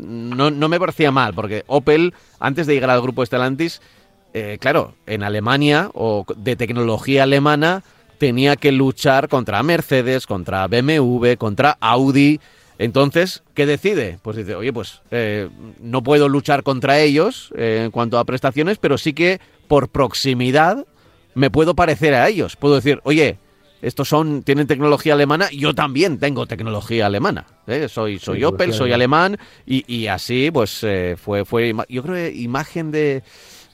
no, 0.00 0.50
no, 0.50 0.68
me 0.68 0.80
parecía 0.80 1.10
mal, 1.10 1.34
porque 1.34 1.64
Opel, 1.66 2.14
antes 2.38 2.66
de 2.66 2.74
llegar 2.74 2.90
al 2.90 3.02
grupo 3.02 3.24
Stellantis, 3.24 3.80
eh, 4.32 4.58
claro, 4.60 4.94
en 5.06 5.22
Alemania 5.22 5.90
o 5.94 6.24
de 6.36 6.56
tecnología 6.56 7.24
alemana 7.24 7.82
tenía 8.18 8.56
que 8.56 8.70
luchar 8.70 9.28
contra 9.28 9.62
Mercedes, 9.62 10.26
contra 10.26 10.66
BMW, 10.66 11.34
contra 11.36 11.76
Audi. 11.80 12.40
Entonces, 12.78 13.42
¿qué 13.54 13.66
decide? 13.66 14.18
Pues 14.22 14.36
dice, 14.36 14.54
oye, 14.54 14.72
pues 14.72 15.02
eh, 15.10 15.48
no 15.80 16.02
puedo 16.02 16.28
luchar 16.28 16.62
contra 16.62 17.00
ellos 17.00 17.52
en 17.56 17.90
cuanto 17.90 18.18
a 18.18 18.24
prestaciones, 18.24 18.78
pero 18.78 18.98
sí 18.98 19.12
que 19.12 19.40
por 19.68 19.88
proximidad 19.88 20.86
me 21.34 21.50
puedo 21.50 21.74
parecer 21.74 22.14
a 22.14 22.28
ellos. 22.28 22.56
Puedo 22.56 22.76
decir, 22.76 23.00
oye, 23.04 23.38
estos 23.82 24.08
son 24.08 24.42
tienen 24.42 24.66
tecnología 24.66 25.14
alemana, 25.14 25.48
yo 25.50 25.74
también 25.74 26.18
tengo 26.18 26.46
tecnología 26.46 27.06
alemana. 27.06 27.46
¿eh? 27.66 27.88
Soy 27.88 28.18
soy 28.18 28.44
Opel, 28.44 28.72
soy 28.72 28.92
alemán 28.92 29.38
y, 29.66 30.06
así 30.06 30.50
pues 30.52 30.80
eh, 30.82 31.16
fue 31.16 31.44
fue 31.44 31.74
yo 31.88 32.02
creo 32.02 32.14
que 32.14 32.32
imagen 32.34 32.90
de 32.90 33.22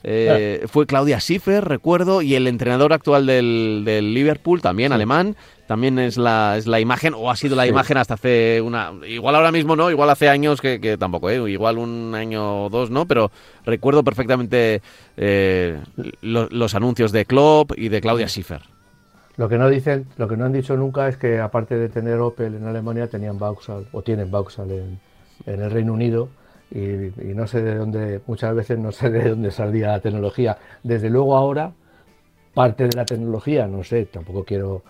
eh, 0.09 0.66
fue 0.68 0.86
Claudia 0.86 1.18
Schiffer, 1.18 1.64
recuerdo, 1.64 2.22
y 2.22 2.36
el 2.36 2.46
entrenador 2.46 2.92
actual 2.92 3.26
del, 3.26 3.82
del 3.84 4.14
Liverpool, 4.14 4.62
también 4.62 4.92
alemán, 4.92 5.34
también 5.66 5.98
es 5.98 6.16
la, 6.16 6.57
es 6.57 6.68
la 6.68 6.78
imagen, 6.78 7.12
o 7.12 7.28
ha 7.28 7.34
sido 7.34 7.57
la 7.57 7.66
imagen 7.66 7.96
hasta 7.96 8.14
hace 8.14 8.61
una... 8.61 8.92
Igual 9.04 9.34
ahora 9.34 9.50
mismo 9.50 9.74
no, 9.74 9.90
igual 9.90 10.09
hace 10.11 10.28
años 10.28 10.61
que, 10.61 10.96
tampoco, 10.96 11.28
igual 11.32 11.78
un 11.78 12.14
año 12.14 12.66
o 12.66 12.68
dos 12.68 12.88
no, 12.88 13.07
pero 13.07 13.32
recuerdo 13.64 14.04
perfectamente 14.04 14.80
los, 15.16 16.52
los, 16.52 16.74
anuncios 16.76 17.11
de 17.11 17.24
Klopp 17.24 17.72
y 17.76 17.88
de 17.88 18.00
Claudia 18.00 18.28
Schiffer. 18.28 18.76
Lo 19.37 19.49
que 19.49 19.59
no 19.59 19.68
dicen, 19.68 20.07
lo 20.16 20.28
que 20.28 20.37
no 20.37 20.47
han 20.47 20.53
dicho 20.53 20.76
nunca 20.76 21.09
es 21.09 21.18
que 21.18 21.41
aparte 21.41 21.76
de 21.76 21.89
tener 21.91 22.18
Opel 22.20 22.55
en 22.55 22.66
Alemania 22.66 23.07
tenían 23.07 23.39
Vauxhall 23.39 23.87
o 23.93 24.03
tienen 24.03 24.30
Vauxhall 24.30 24.70
en, 24.70 25.01
el 25.45 25.70
Reino 25.70 25.93
Unido 25.93 26.30
y, 26.70 27.34
no 27.34 27.47
sé 27.47 27.62
de 27.62 27.74
dónde, 27.74 28.22
muchas 28.26 28.55
veces 28.55 28.78
no 28.78 28.93
sé 28.93 29.11
de 29.11 29.30
dónde 29.30 29.51
salía 29.51 29.89
la 29.89 30.01
tecnología. 30.01 30.57
Desde 30.82 31.11
luego 31.11 31.37
ahora 31.37 31.72
parte 32.55 32.89
de 32.89 32.97
la 32.97 33.05
tecnología, 33.05 33.66
no 33.66 33.84
sé, 33.84 34.07
tampoco 34.07 34.45
quiero 34.45 34.82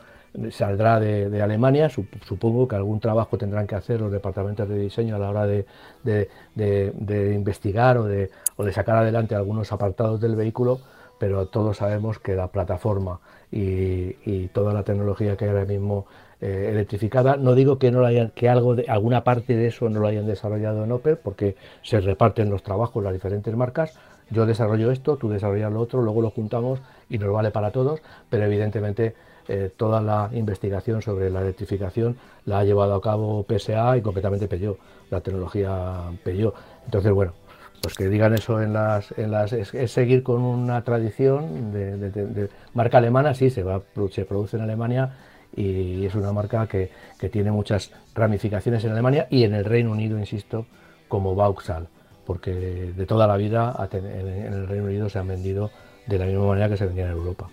saldrá 0.51 1.01
de, 1.01 1.43
Alemania, 1.43 1.89
supongo 1.89 2.69
que 2.69 2.77
algún 2.77 3.01
trabajo 3.01 3.39
tendrán 3.39 3.67
que 3.67 3.75
hacer 3.75 4.01
los 4.01 4.13
departamentos 4.13 4.69
de 4.69 4.79
diseño 4.79 5.17
a 5.17 5.19
la 5.19 5.31
hora 5.31 5.47
de, 5.47 7.35
investigar 7.35 7.99
o 7.99 8.05
de 8.05 8.31
sacar 8.73 8.97
adelante 8.99 9.35
algunos 9.35 9.73
apartados 9.73 10.21
del 10.21 10.37
vehículo, 10.37 10.81
pero 11.19 11.47
todos 11.47 11.79
sabemos 11.79 12.19
que 12.19 12.35
la 12.35 12.49
plataforma 12.49 13.21
y, 13.51 14.49
toda 14.49 14.73
la 14.73 14.83
tecnología 14.83 15.37
que 15.37 15.45
hay 15.45 15.51
ahora 15.51 15.65
mismo 15.65 16.07
eh, 16.41 16.69
electrificada, 16.73 17.37
no 17.37 17.55
digo 17.55 17.79
que 17.79 17.91
no 17.91 18.01
lo 18.01 18.07
hayan, 18.07 18.31
que 18.35 18.49
algo 18.49 18.75
de, 18.75 18.85
alguna 18.89 19.25
parte 19.25 19.57
de 19.57 19.69
eso 19.69 19.89
no 19.89 20.01
lo 20.01 20.09
hayan 20.09 20.27
desarrollado 20.27 20.85
en 20.85 20.93
Opel, 20.93 21.17
porque 21.17 21.57
se 21.83 22.01
reparten 22.01 22.51
los 22.51 22.63
trabajos 22.63 23.03
las 23.03 23.13
diferentes 23.13 23.55
marcas. 23.57 23.99
Yo 24.31 24.45
desarrollo 24.45 24.91
esto, 24.91 25.17
tú 25.17 25.29
desarrollas 25.29 25.73
lo 25.73 25.81
otro, 25.81 26.03
luego 26.03 26.21
lo 26.21 26.31
juntamos 26.31 26.81
y 27.09 27.19
nos 27.19 27.33
vale 27.33 27.51
para 27.51 27.71
todos, 27.71 28.01
pero 28.29 28.45
evidentemente 28.45 29.15
eh, 29.49 29.71
toda 29.77 30.01
la 30.01 30.29
investigación 30.33 31.03
sobre 31.03 31.31
la 31.31 31.41
electrificación 31.41 32.17
la 32.45 32.59
ha 32.59 32.65
llevado 32.65 32.95
a 32.95 33.01
cabo 33.01 33.47
PSA 33.49 33.97
y 33.97 34.03
concretamente 34.03 34.49
Peugeot, 34.49 34.79
la 35.11 35.21
tecnología 35.21 36.11
Peugeot. 36.25 36.55
Entonces, 36.85 37.13
bueno, 37.13 37.33
pues 37.81 37.95
que 37.95 38.09
digan 38.09 38.35
eso 38.35 38.61
en 38.61 38.73
las, 38.73 39.13
en 39.17 39.31
las 39.31 39.53
es, 39.53 39.71
seguir 39.91 40.23
con 40.23 40.43
una 40.43 40.83
tradición 40.83 41.73
de, 41.73 42.49
marca 42.75 42.99
alemana, 42.99 43.35
sí, 43.35 43.51
se, 43.51 43.63
va, 43.63 43.83
se 44.11 44.25
produce 44.25 44.57
en 44.57 44.63
Alemania 44.63 45.13
y 45.55 46.05
es 46.05 46.15
una 46.15 46.33
marca 46.33 46.67
que, 46.67 46.91
que, 47.19 47.29
tiene 47.29 47.51
muchas 47.51 47.91
ramificaciones 48.15 48.85
en 48.85 48.93
Alemania 48.93 49.27
y 49.31 49.45
en 49.45 49.55
el 49.55 49.65
Reino 49.65 49.93
Unido, 49.93 50.19
insisto, 50.19 50.67
como 51.09 51.35
Vauxhall, 51.35 51.89
porque 52.27 52.53
de 52.53 53.07
toda 53.07 53.27
la 53.27 53.37
vida 53.37 53.75
en 53.93 54.53
el 54.53 54.67
Reino 54.67 54.85
Unido 54.85 55.09
se 55.09 55.19
han 55.19 55.29
vendido 55.29 55.71
de 56.07 56.19
la 56.19 56.27
misma 56.27 56.47
manera 56.47 56.69
que 56.69 56.77
se 56.77 56.87
vendían 56.87 57.09
en 57.11 57.17
Europa. 57.17 57.49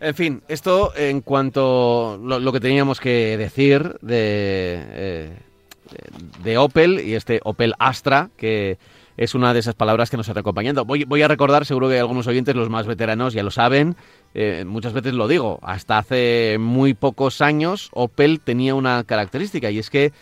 En 0.00 0.14
fin, 0.14 0.42
esto 0.48 0.92
en 0.96 1.20
cuanto 1.20 2.18
lo, 2.22 2.38
lo 2.38 2.52
que 2.52 2.60
teníamos 2.60 3.00
que 3.00 3.36
decir 3.36 3.96
de, 4.02 4.82
eh, 4.88 5.38
de 6.42 6.58
Opel 6.58 7.00
y 7.00 7.14
este 7.14 7.40
Opel 7.44 7.74
Astra, 7.78 8.30
que 8.36 8.78
es 9.16 9.34
una 9.34 9.54
de 9.54 9.60
esas 9.60 9.74
palabras 9.74 10.10
que 10.10 10.16
nos 10.16 10.28
está 10.28 10.40
acompañando. 10.40 10.84
Voy, 10.84 11.04
voy 11.04 11.22
a 11.22 11.28
recordar, 11.28 11.64
seguro 11.64 11.88
que 11.88 11.98
algunos 11.98 12.26
oyentes, 12.26 12.54
los 12.56 12.68
más 12.68 12.86
veteranos, 12.86 13.32
ya 13.32 13.42
lo 13.42 13.50
saben, 13.50 13.96
eh, 14.34 14.64
muchas 14.66 14.92
veces 14.92 15.14
lo 15.14 15.28
digo, 15.28 15.60
hasta 15.62 15.98
hace 15.98 16.56
muy 16.58 16.94
pocos 16.94 17.40
años 17.40 17.90
Opel 17.92 18.40
tenía 18.40 18.74
una 18.74 19.04
característica 19.04 19.70
y 19.70 19.78
es 19.78 19.90
que 19.90 20.12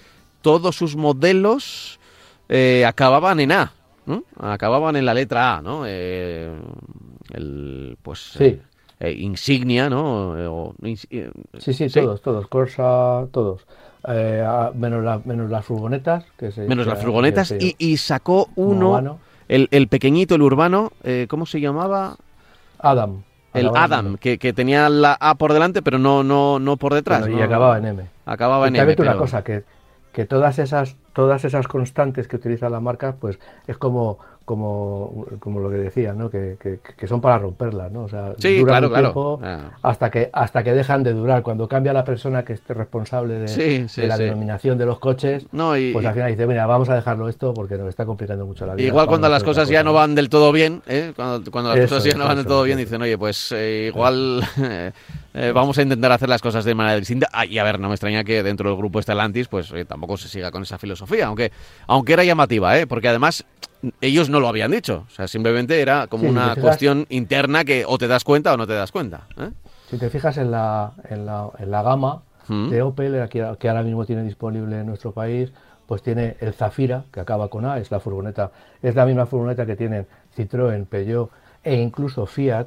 todos 0.42 0.76
sus 0.76 0.96
modelos 0.96 1.98
eh, 2.48 2.84
acababan 2.84 3.40
en 3.40 3.52
A, 3.52 3.72
¿no? 4.04 4.24
acababan 4.38 4.96
en 4.96 5.06
la 5.06 5.14
letra 5.14 5.56
A, 5.56 5.62
¿no? 5.62 5.84
Eh, 5.86 6.52
el, 7.32 7.96
pues, 8.02 8.18
sí. 8.36 8.60
Eh, 9.00 9.16
insignia, 9.18 9.90
¿no? 9.90 10.32
O, 10.52 10.74
sí, 10.84 10.96
sí, 11.58 11.88
sí, 11.88 12.00
todos, 12.00 12.22
todos, 12.22 12.46
Corsa, 12.46 13.26
todos. 13.32 13.66
Eh, 14.08 14.44
menos, 14.74 15.04
la, 15.04 15.20
menos, 15.24 15.50
las 15.50 15.64
furgonetas. 15.64 16.24
Que 16.36 16.50
se, 16.50 16.66
menos 16.66 16.86
las 16.86 17.00
furgonetas 17.00 17.52
y, 17.52 17.76
y, 17.78 17.96
sacó 17.96 18.48
uno, 18.56 19.18
el, 19.48 19.68
el, 19.70 19.88
pequeñito, 19.88 20.34
el 20.34 20.42
urbano, 20.42 20.92
eh, 21.04 21.26
¿cómo 21.28 21.46
se 21.46 21.60
llamaba? 21.60 22.16
Adam. 22.78 23.22
El 23.54 23.70
Adam, 23.74 24.16
que, 24.16 24.38
que, 24.38 24.52
tenía 24.52 24.88
la 24.88 25.16
A 25.20 25.34
por 25.34 25.52
delante, 25.52 25.82
pero 25.82 25.98
no, 25.98 26.24
no, 26.24 26.58
no 26.58 26.76
por 26.78 26.94
detrás. 26.94 27.20
Bueno, 27.20 27.36
¿no? 27.36 27.40
Y 27.40 27.44
acababa 27.44 27.78
en 27.78 27.86
M. 27.86 28.06
Acababa 28.24 28.68
en 28.68 28.76
M. 28.76 28.96
Pero... 28.96 29.10
una 29.10 29.18
cosa, 29.18 29.44
que, 29.44 29.64
que 30.12 30.24
todas 30.24 30.58
esas, 30.58 30.96
todas 31.12 31.44
esas 31.44 31.68
constantes 31.68 32.28
que 32.28 32.36
utiliza 32.36 32.70
la 32.70 32.80
marca, 32.80 33.16
pues 33.20 33.38
es 33.66 33.76
como 33.76 34.18
como, 34.52 35.24
como 35.38 35.60
lo 35.60 35.70
que 35.70 35.76
decía, 35.76 36.12
¿no? 36.12 36.28
Que, 36.28 36.58
que, 36.60 36.80
que, 36.80 37.06
son 37.06 37.22
para 37.22 37.38
romperlas, 37.38 37.90
¿no? 37.90 38.02
O 38.02 38.08
sea, 38.08 38.34
sí, 38.36 38.58
duran 38.58 38.82
claro, 38.82 38.88
un 38.88 38.94
tiempo 38.94 39.38
claro. 39.38 39.70
hasta 39.80 40.10
que 40.10 40.28
hasta 40.30 40.62
que 40.62 40.74
dejan 40.74 41.02
de 41.02 41.14
durar. 41.14 41.42
Cuando 41.42 41.66
cambia 41.66 41.94
la 41.94 42.04
persona 42.04 42.44
que 42.44 42.52
esté 42.52 42.74
responsable 42.74 43.38
de, 43.38 43.48
sí, 43.48 43.88
sí, 43.88 44.02
de 44.02 44.06
la 44.08 44.18
denominación 44.18 44.76
de 44.76 44.84
los 44.84 44.98
coches, 44.98 45.46
no, 45.52 45.74
y, 45.74 45.94
pues 45.94 46.04
al 46.04 46.12
final 46.12 46.30
dice, 46.30 46.46
mira, 46.46 46.66
vamos 46.66 46.90
a 46.90 46.96
dejarlo 46.96 47.30
esto 47.30 47.54
porque 47.54 47.78
nos 47.78 47.88
está 47.88 48.04
complicando 48.04 48.44
mucho 48.44 48.66
la 48.66 48.74
vida. 48.74 48.86
Igual 48.86 49.06
cuando 49.06 49.30
las 49.30 49.42
cosas 49.42 49.70
ya 49.70 49.82
no 49.82 49.94
van 49.94 50.14
del 50.14 50.28
todo 50.28 50.52
bien, 50.52 50.82
¿eh? 50.86 51.14
cuando, 51.16 51.50
cuando 51.50 51.70
las 51.70 51.78
eso, 51.78 51.94
cosas 51.94 52.12
ya 52.12 52.18
no 52.18 52.26
van 52.26 52.36
del 52.36 52.46
todo 52.46 52.62
bien, 52.64 52.76
dicen, 52.76 53.00
oye, 53.00 53.16
pues 53.16 53.52
eh, 53.52 53.86
igual 53.88 54.46
eh, 55.34 55.52
vamos 55.54 55.78
a 55.78 55.82
intentar 55.82 56.12
hacer 56.12 56.28
las 56.28 56.42
cosas 56.42 56.66
de 56.66 56.74
manera 56.74 56.98
distinta. 56.98 57.28
Ah, 57.32 57.46
y 57.46 57.58
a 57.58 57.64
ver, 57.64 57.80
no 57.80 57.88
me 57.88 57.94
extraña 57.94 58.22
que 58.22 58.42
dentro 58.42 58.68
del 58.68 58.76
grupo 58.76 59.00
Stellantis, 59.00 59.48
pues 59.48 59.72
tampoco 59.88 60.18
se 60.18 60.28
siga 60.28 60.50
con 60.50 60.62
esa 60.62 60.76
filosofía, 60.76 61.26
aunque, 61.26 61.52
aunque 61.86 62.12
era 62.12 62.24
llamativa, 62.24 62.78
¿eh? 62.78 62.86
porque 62.86 63.08
además 63.08 63.44
ellos 64.00 64.28
no 64.30 64.40
lo 64.40 64.48
habían 64.48 64.70
dicho. 64.70 65.04
O 65.06 65.10
sea, 65.10 65.26
simplemente 65.28 65.80
era 65.80 66.06
como 66.06 66.24
Sí, 66.24 66.30
una 66.30 66.42
si 66.42 66.48
te 66.48 66.54
fijas- 66.54 66.62
cuestión 66.62 67.06
interna 67.08 67.64
que 67.64 67.84
o 67.86 67.98
te 67.98 68.08
das 68.08 68.24
cuenta 68.24 68.52
o 68.52 68.56
no 68.56 68.66
te 68.66 68.74
das 68.74 68.92
cuenta. 68.92 69.26
¿eh? 69.38 69.50
Si 69.90 69.98
te 69.98 70.08
fijas 70.10 70.36
en 70.38 70.50
la, 70.50 70.92
en 71.08 71.26
la, 71.26 71.48
en 71.58 71.70
la 71.70 71.82
gama 71.82 72.22
Mm. 72.48 72.70
de 72.70 72.82
Opel, 72.82 73.28
que 73.28 73.68
ahora 73.68 73.84
mismo 73.84 74.04
tiene 74.04 74.24
disponible 74.24 74.80
en 74.80 74.86
nuestro 74.86 75.12
país, 75.12 75.52
pues 75.86 76.02
tiene 76.02 76.36
el 76.40 76.52
Zafira, 76.54 77.04
que 77.12 77.20
acaba 77.20 77.48
con 77.48 77.64
A, 77.64 77.78
es 77.78 77.90
la 77.92 78.00
furgoneta, 78.00 78.50
es 78.82 78.96
la 78.96 79.06
misma 79.06 79.26
furgoneta 79.26 79.64
que 79.64 79.76
tienen 79.76 80.06
Citroën, 80.36 80.84
Peugeot 80.86 81.30
e 81.62 81.76
incluso 81.76 82.26
Fiat. 82.26 82.66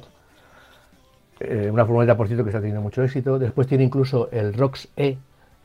Eh, 1.40 1.68
una 1.70 1.84
furgoneta, 1.84 2.16
por 2.16 2.26
cierto, 2.26 2.42
que 2.44 2.50
está 2.50 2.60
teniendo 2.60 2.80
mucho 2.80 3.02
éxito. 3.02 3.38
Después 3.38 3.66
tiene 3.66 3.84
incluso 3.84 4.30
el 4.32 4.54
Rox 4.54 4.88
E, 4.96 5.18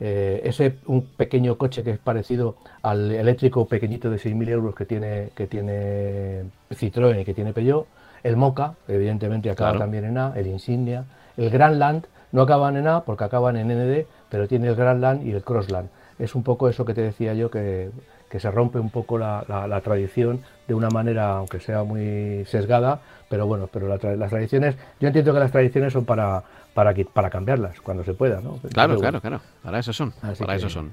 eh, 0.04 0.40
ese 0.44 0.74
un 0.86 1.02
pequeño 1.06 1.56
coche 1.56 1.84
que 1.84 1.92
es 1.92 1.98
parecido 1.98 2.56
al 2.82 3.12
eléctrico 3.12 3.66
pequeñito 3.66 4.10
de 4.10 4.16
6.000 4.18 4.48
euros 4.48 4.74
que 4.74 4.84
tiene, 4.84 5.28
que 5.36 5.46
tiene 5.46 6.42
Citroën 6.72 7.20
y 7.20 7.24
que 7.24 7.34
tiene 7.34 7.52
Peugeot. 7.52 7.86
El 8.24 8.36
Moca, 8.36 8.74
evidentemente, 8.88 9.48
acaba 9.48 9.70
Claro. 9.70 9.84
también 9.84 10.04
en 10.04 10.18
A, 10.18 10.32
el 10.36 10.48
Insignia. 10.48 11.04
El 11.36 11.50
Grandland 11.50 12.06
no 12.32 12.42
acaban 12.42 12.76
en 12.76 12.88
A 12.88 13.02
porque 13.04 13.24
acaban 13.24 13.56
en 13.56 13.68
ND, 13.68 14.06
pero 14.28 14.48
tiene 14.48 14.66
el 14.68 14.74
Grandland 14.74 15.24
y 15.24 15.30
el 15.30 15.42
Crossland. 15.44 15.88
Es 16.18 16.34
un 16.34 16.42
poco 16.42 16.68
eso 16.68 16.84
que 16.84 16.94
te 16.94 17.02
decía 17.02 17.34
yo, 17.34 17.50
que, 17.50 17.90
que 18.28 18.40
se 18.40 18.50
rompe 18.50 18.78
un 18.80 18.90
poco 18.90 19.18
la, 19.18 19.44
la, 19.48 19.68
la 19.68 19.80
tradición 19.82 20.40
de 20.66 20.74
una 20.74 20.88
manera, 20.88 21.36
aunque 21.36 21.60
sea 21.60 21.84
muy 21.84 22.44
sesgada, 22.46 23.00
pero 23.32 23.46
bueno, 23.46 23.66
pero 23.72 23.88
la 23.88 23.98
tra- 23.98 24.14
las 24.14 24.28
tradiciones, 24.28 24.74
yo 25.00 25.06
entiendo 25.08 25.32
que 25.32 25.40
las 25.40 25.50
tradiciones 25.50 25.94
son 25.94 26.04
para, 26.04 26.42
para, 26.74 26.92
para 27.14 27.30
cambiarlas 27.30 27.80
cuando 27.80 28.04
se 28.04 28.12
pueda, 28.12 28.42
¿no? 28.42 28.58
Claro, 28.58 28.58
Entonces, 28.58 28.72
claro, 28.74 28.94
bueno, 28.98 29.20
claro. 29.22 29.40
Para 29.62 29.78
eso 29.78 29.94
son. 29.94 30.12
Así 30.20 30.44
para 30.44 30.52
que- 30.52 30.58
eso 30.58 30.68
son. 30.68 30.92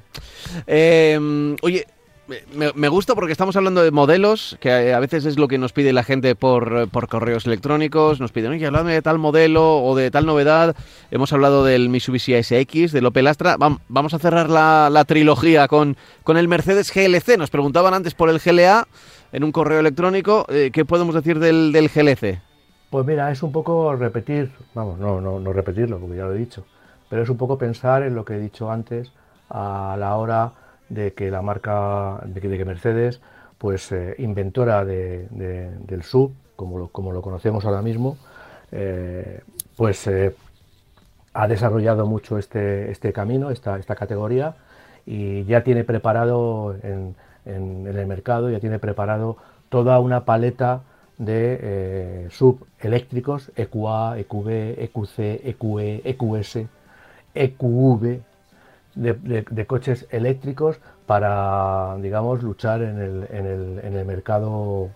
Eh, 0.68 1.56
oye. 1.62 1.86
Me, 2.54 2.72
me 2.76 2.90
gusta 2.90 3.16
porque 3.16 3.32
estamos 3.32 3.56
hablando 3.56 3.82
de 3.82 3.90
modelos, 3.90 4.56
que 4.60 4.94
a 4.94 5.00
veces 5.00 5.26
es 5.26 5.40
lo 5.40 5.48
que 5.48 5.58
nos 5.58 5.74
pide 5.74 5.94
la 5.94 6.04
gente 6.04 6.36
por, 6.36 6.88
por 6.90 7.08
correos 7.08 7.48
electrónicos. 7.48 8.20
Nos 8.20 8.32
piden, 8.32 8.52
oye, 8.52 8.68
háblame 8.68 8.94
de 8.94 9.02
tal 9.02 9.18
modelo 9.18 9.80
o 9.84 9.96
de 9.96 10.12
tal 10.12 10.28
novedad. 10.28 10.76
Hemos 11.10 11.34
hablado 11.34 11.64
del 11.66 11.90
Mitsubishi 11.90 12.36
SX, 12.44 12.92
del 12.92 13.08
Opel 13.08 13.26
Astra. 13.26 13.58
Vam- 13.58 13.80
Vamos 13.88 14.14
a 14.14 14.20
cerrar 14.20 14.48
la, 14.48 14.90
la 14.92 15.06
trilogía 15.06 15.68
con, 15.68 15.98
con 16.24 16.38
el 16.38 16.48
Mercedes 16.48 16.94
GLC. 16.94 17.36
Nos 17.40 17.50
preguntaban 17.50 17.96
antes 17.96 18.14
por 18.14 18.30
el 18.30 18.38
GLA 18.38 18.88
en 19.32 19.44
un 19.44 19.52
correo 19.52 19.80
electrónico. 19.80 20.46
Eh, 20.50 20.72
¿Qué 20.72 20.86
podemos 20.86 21.16
decir 21.16 21.40
del, 21.40 21.72
del? 21.72 21.90
Pues 22.90 23.06
mira, 23.06 23.32
es 23.32 23.44
un 23.44 23.52
poco 23.52 23.96
repetir, 23.96 24.52
vamos, 24.74 24.98
no, 25.00 25.22
no, 25.22 25.40
repetirlo, 25.54 26.00
porque 26.00 26.18
ya 26.18 26.26
lo 26.26 26.34
he 26.34 26.38
dicho, 26.38 26.66
pero 27.10 27.22
es 27.22 27.30
un 27.30 27.38
poco 27.38 27.58
pensar 27.58 28.04
en 28.04 28.16
lo 28.16 28.26
que 28.26 28.34
he 28.36 28.40
dicho 28.40 28.72
antes 28.72 29.12
a 29.50 29.96
la 30.00 30.16
hora 30.16 30.54
de 30.90 31.14
que 31.14 31.30
la 31.30 31.42
marca, 31.42 32.20
de 32.26 32.42
que, 32.42 32.48
de 32.48 32.58
que 32.58 32.66
Mercedes, 32.66 33.22
pues 33.60 33.92
eh, 33.92 34.16
inventora 34.18 34.86
de, 34.86 35.28
de- 35.30 35.70
del 35.86 36.02
sub, 36.04 36.34
como 36.56 36.80
lo, 36.80 36.88
como 36.88 37.12
lo 37.12 37.22
conocemos 37.22 37.64
ahora 37.66 37.82
mismo, 37.84 38.18
eh, 38.72 39.42
pues 39.76 40.08
ha 41.34 41.48
desarrollado 41.48 42.06
mucho 42.06 42.38
este, 42.38 42.92
este 42.92 43.14
camino, 43.14 43.52
esta, 43.52 43.78
esta 43.78 43.96
categoría, 43.96 44.56
y 45.06 45.44
ya 45.46 45.64
tiene 45.64 45.84
preparado 45.84 46.76
en, 46.84 47.16
en- 47.46 47.88
el 47.88 48.06
mercado, 48.08 48.50
ya 48.50 48.60
tiene 48.60 48.80
preparado 48.80 49.38
toda 49.70 50.00
una 50.00 50.26
paleta 50.26 50.82
de 51.18 51.60
eh, 51.62 52.28
sub 52.32 52.66
eléctricos, 52.80 53.52
EQA, 53.56 54.18
EQB, 54.20 54.48
EQC, 54.84 55.20
EQE, 55.44 56.02
EQS, 56.06 56.68
EQV, 57.36 58.22
de, 58.96 59.66
coches 59.68 60.08
eléctricos 60.10 60.80
para, 61.06 61.96
digamos, 62.02 62.44
luchar 62.44 62.82
en 62.82 63.00
el, 63.00 63.28
en 63.32 63.46
el, 63.46 63.80
en 63.84 63.96
el 63.96 64.06
mercado. 64.06 64.90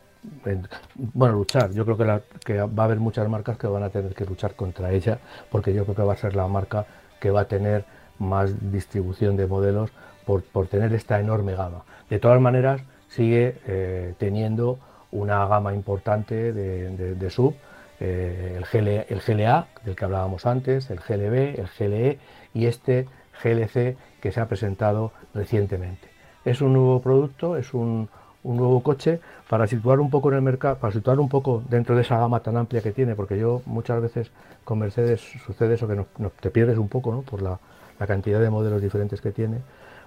en- 0.45 0.67
bueno, 0.95 1.35
luchar. 1.35 1.71
Yo 1.73 1.85
creo 1.85 1.97
que, 1.97 2.21
que 2.45 2.61
va 2.61 2.83
a 2.83 2.85
haber 2.85 2.99
muchas 2.99 3.27
marcas 3.29 3.57
que 3.57 3.67
van 3.67 3.83
a 3.83 3.89
tener 3.89 4.13
que 4.13 4.25
luchar 4.25 4.55
contra 4.55 4.91
ella, 4.91 5.19
porque 5.51 5.73
yo 5.73 5.83
creo 5.83 5.95
que 5.95 6.03
va 6.03 6.13
a 6.13 6.17
ser 6.17 6.35
la 6.35 6.47
marca 6.47 6.85
que 7.19 7.31
va 7.31 7.41
a 7.41 7.45
tener 7.47 7.85
más 8.19 8.71
distribución 8.71 9.35
de 9.37 9.47
modelos 9.47 9.91
por, 10.25 10.43
por 10.43 10.67
tener 10.67 10.93
esta 10.93 11.19
enorme 11.19 11.55
gama. 11.55 11.83
De 12.09 12.19
todas 12.19 12.39
maneras, 12.41 12.81
sigue 13.07 13.55
eh, 13.67 14.13
teniendo 14.17 14.79
una 15.11 15.45
gama 15.45 15.73
importante 15.73 16.53
de, 16.53 17.15
de- 17.15 17.29
sub. 17.29 17.55
eh, 17.99 18.55
el, 18.57 18.65
GL, 18.65 19.05
el 19.09 19.21
GLA, 19.21 19.67
del 19.85 19.95
que 19.95 20.05
hablábamos 20.05 20.45
antes, 20.45 20.89
el 20.89 20.99
GLB, 20.99 21.59
el 21.59 21.67
GLE 21.77 22.19
y 22.53 22.65
este 22.65 23.07
GLC 23.43 23.97
que 24.21 24.31
se 24.31 24.39
ha 24.41 24.47
presentado 24.47 25.11
recientemente. 25.33 26.07
Es 26.45 26.61
un 26.61 26.73
nuevo 26.73 27.01
producto, 27.01 27.55
es 27.57 27.73
un, 27.73 28.09
nuevo 28.43 28.83
coche 28.83 29.21
para 29.49 29.67
situar 29.67 29.99
un 30.01 30.09
poco 30.09 30.29
en 30.29 30.35
el 30.35 30.41
mercado, 30.41 30.77
para 30.77 30.91
situar 30.91 31.17
un 31.19 31.29
poco 31.29 31.63
dentro 31.69 31.95
de 31.95 32.01
esa 32.01 32.17
gama 32.17 32.41
tan 32.41 32.57
amplia 32.57 32.81
que 32.81 32.91
tiene, 32.91 33.15
porque 33.15 33.37
yo 33.39 33.61
muchas 33.65 34.01
veces 34.01 34.31
con 34.65 34.79
Mercedes 34.79 35.21
sucede 35.45 35.75
eso 35.75 35.87
que 35.87 36.05
te 36.41 36.49
pierdes 36.51 36.77
un 36.77 36.89
poco 36.89 37.11
¿no? 37.13 37.21
por 37.21 37.41
la, 37.41 37.59
cantidad 38.05 38.41
de 38.41 38.49
modelos 38.49 38.81
diferentes 38.81 39.21
que 39.21 39.31
tiene. 39.31 39.59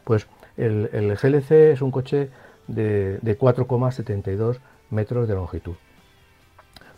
Pues 0.05 0.27
el, 0.57 1.17
GLC 1.17 1.51
es 1.73 1.83
un 1.83 1.91
coche 1.91 2.31
de, 2.67 3.21
4,72 3.39 4.59
metros 4.91 5.29
de 5.29 5.35
longitud. 5.35 5.75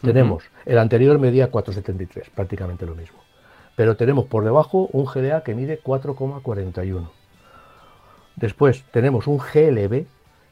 Tenemos, 0.00 0.44
el 0.64 0.78
anterior 0.78 1.18
medía 1.18 1.50
4,73, 1.50 2.30
prácticamente 2.34 2.86
lo 2.86 2.94
mismo. 2.94 3.18
Pero 3.76 3.96
tenemos 3.96 4.26
por 4.26 4.44
debajo 4.44 4.88
un 4.92 5.06
GLA 5.06 5.42
que 5.42 5.54
mide 5.54 5.80
4,41. 5.82 7.08
Después 8.36 8.84
tenemos 8.92 9.26
un 9.26 9.38
GLB 9.38 10.06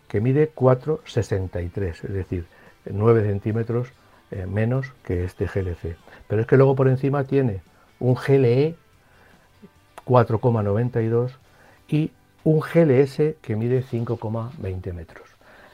que 0.09 0.21
mide 0.21 0.53
4,63, 0.53 2.05
es 2.05 2.13
decir, 2.13 2.47
9 2.85 3.23
centímetros 3.23 3.93
eh, 4.31 4.47
menos 4.47 4.93
que 5.05 5.25
este 5.25 5.47
GLC. 5.47 5.97
Pero 6.27 6.41
es 6.41 6.47
que 6.49 6.57
luego 6.57 6.75
por 6.75 6.89
encima 6.89 7.25
tiene 7.25 7.63
un 8.01 8.15
GLE 8.15 8.75
4,92 10.05 11.33
y 11.89 12.11
un 12.47 12.61
GLS 12.61 13.35
que 13.43 13.57
mide 13.57 13.83
5,20 13.83 14.93
metros. 14.93 15.29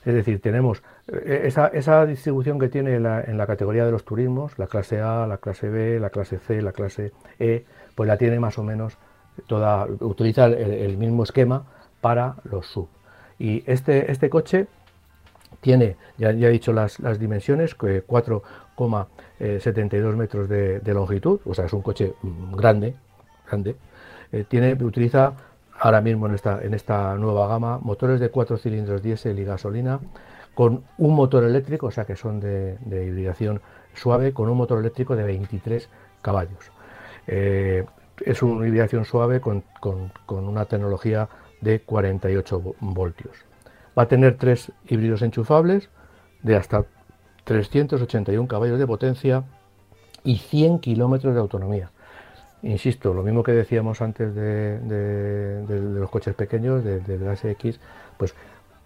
Es 0.07 0.15
decir, 0.15 0.41
tenemos 0.41 0.83
eh, 1.07 1.43
esa, 1.45 2.07
distribución 2.07 2.59
que 2.59 2.69
tiene 2.69 2.95
en 2.95 3.03
la, 3.03 3.47
categoría 3.47 3.85
de 3.85 3.93
los 3.93 4.07
turismos, 4.07 4.59
la 4.59 4.67
clase 4.67 5.03
A, 5.03 5.27
la 5.27 5.37
clase 5.37 5.69
B, 5.69 6.01
la 6.01 6.09
clase 6.09 6.39
C, 6.39 6.63
la 6.63 6.73
clase 6.73 7.13
E, 7.39 7.67
pues 7.95 8.09
la 8.09 8.17
tiene 8.17 8.41
más 8.41 8.59
o 8.59 8.63
menos 8.63 8.97
toda, 9.47 9.87
utiliza 10.01 10.47
el, 10.47 10.97
mismo 10.97 11.25
esquema 11.25 11.67
para 12.01 12.37
los 12.45 12.67
sub. 12.67 12.89
Y 13.39 13.63
este, 13.71 14.11
este 14.11 14.31
coche 14.31 14.67
tiene, 15.61 15.97
ya, 16.17 16.31
he 16.31 16.49
dicho 16.49 16.73
las, 16.73 16.97
dimensiones, 17.19 17.77
4,72 17.77 19.93
eh, 19.93 20.17
metros 20.17 20.49
de, 20.49 20.81
longitud, 20.87 21.39
o 21.45 21.53
sea, 21.53 21.67
es 21.67 21.73
un 21.75 21.83
coche 21.83 22.15
mm, 22.23 22.55
grande, 22.55 22.95
grande. 23.47 23.77
Eh, 24.33 24.47
tiene, 24.49 24.73
utiliza 24.73 25.35
ahora 25.83 26.01
mismo 26.01 26.29
en 26.29 26.75
esta, 26.75 27.17
nueva 27.17 27.49
gama, 27.49 27.79
motores 27.79 28.21
de 28.21 28.31
4 28.31 28.57
cilindros 28.57 29.03
diésel 29.03 29.41
y 29.41 29.45
gasolina, 29.45 29.99
con 30.55 30.85
un 30.97 31.15
motor 31.17 31.43
eléctrico, 31.43 31.89
o 31.89 31.91
sea 31.91 32.05
que 32.05 32.15
son 32.15 32.39
de, 32.39 32.79
hibridación 32.87 33.61
suave, 33.93 34.33
con 34.33 34.49
un 34.49 34.57
motor 34.57 34.79
eléctrico 34.79 35.17
de 35.17 35.25
23 35.25 35.89
caballos. 36.23 36.71
Eh, 37.27 37.85
es 38.25 38.43
una 38.45 38.65
hibridación 38.65 39.05
suave 39.05 39.41
con, 39.41 39.65
una 40.29 40.67
tecnología 40.67 41.29
de 41.61 41.81
48 41.81 42.63
voltios. 42.79 43.45
Va 43.99 44.05
a 44.05 44.09
tener 44.09 44.39
tres 44.39 44.71
híbridos 44.87 45.23
enchufables 45.23 45.91
de 46.45 46.55
hasta 46.55 46.85
381 47.43 48.47
caballos 48.47 48.79
de 48.79 48.87
potencia 48.87 49.43
y 50.23 50.37
100 50.37 50.79
kilómetros 50.79 51.35
de 51.35 51.41
autonomía. 51.41 51.91
Insisto, 52.63 53.13
lo 53.13 53.25
mismo 53.25 53.43
que 53.43 53.53
decíamos 53.53 54.01
antes 54.03 54.35
de, 54.35 55.65
los 55.69 56.11
coches 56.11 56.35
pequeños, 56.35 56.85
de, 56.85 57.19
la 57.19 57.35
SX, 57.35 57.81
pues 58.17 58.35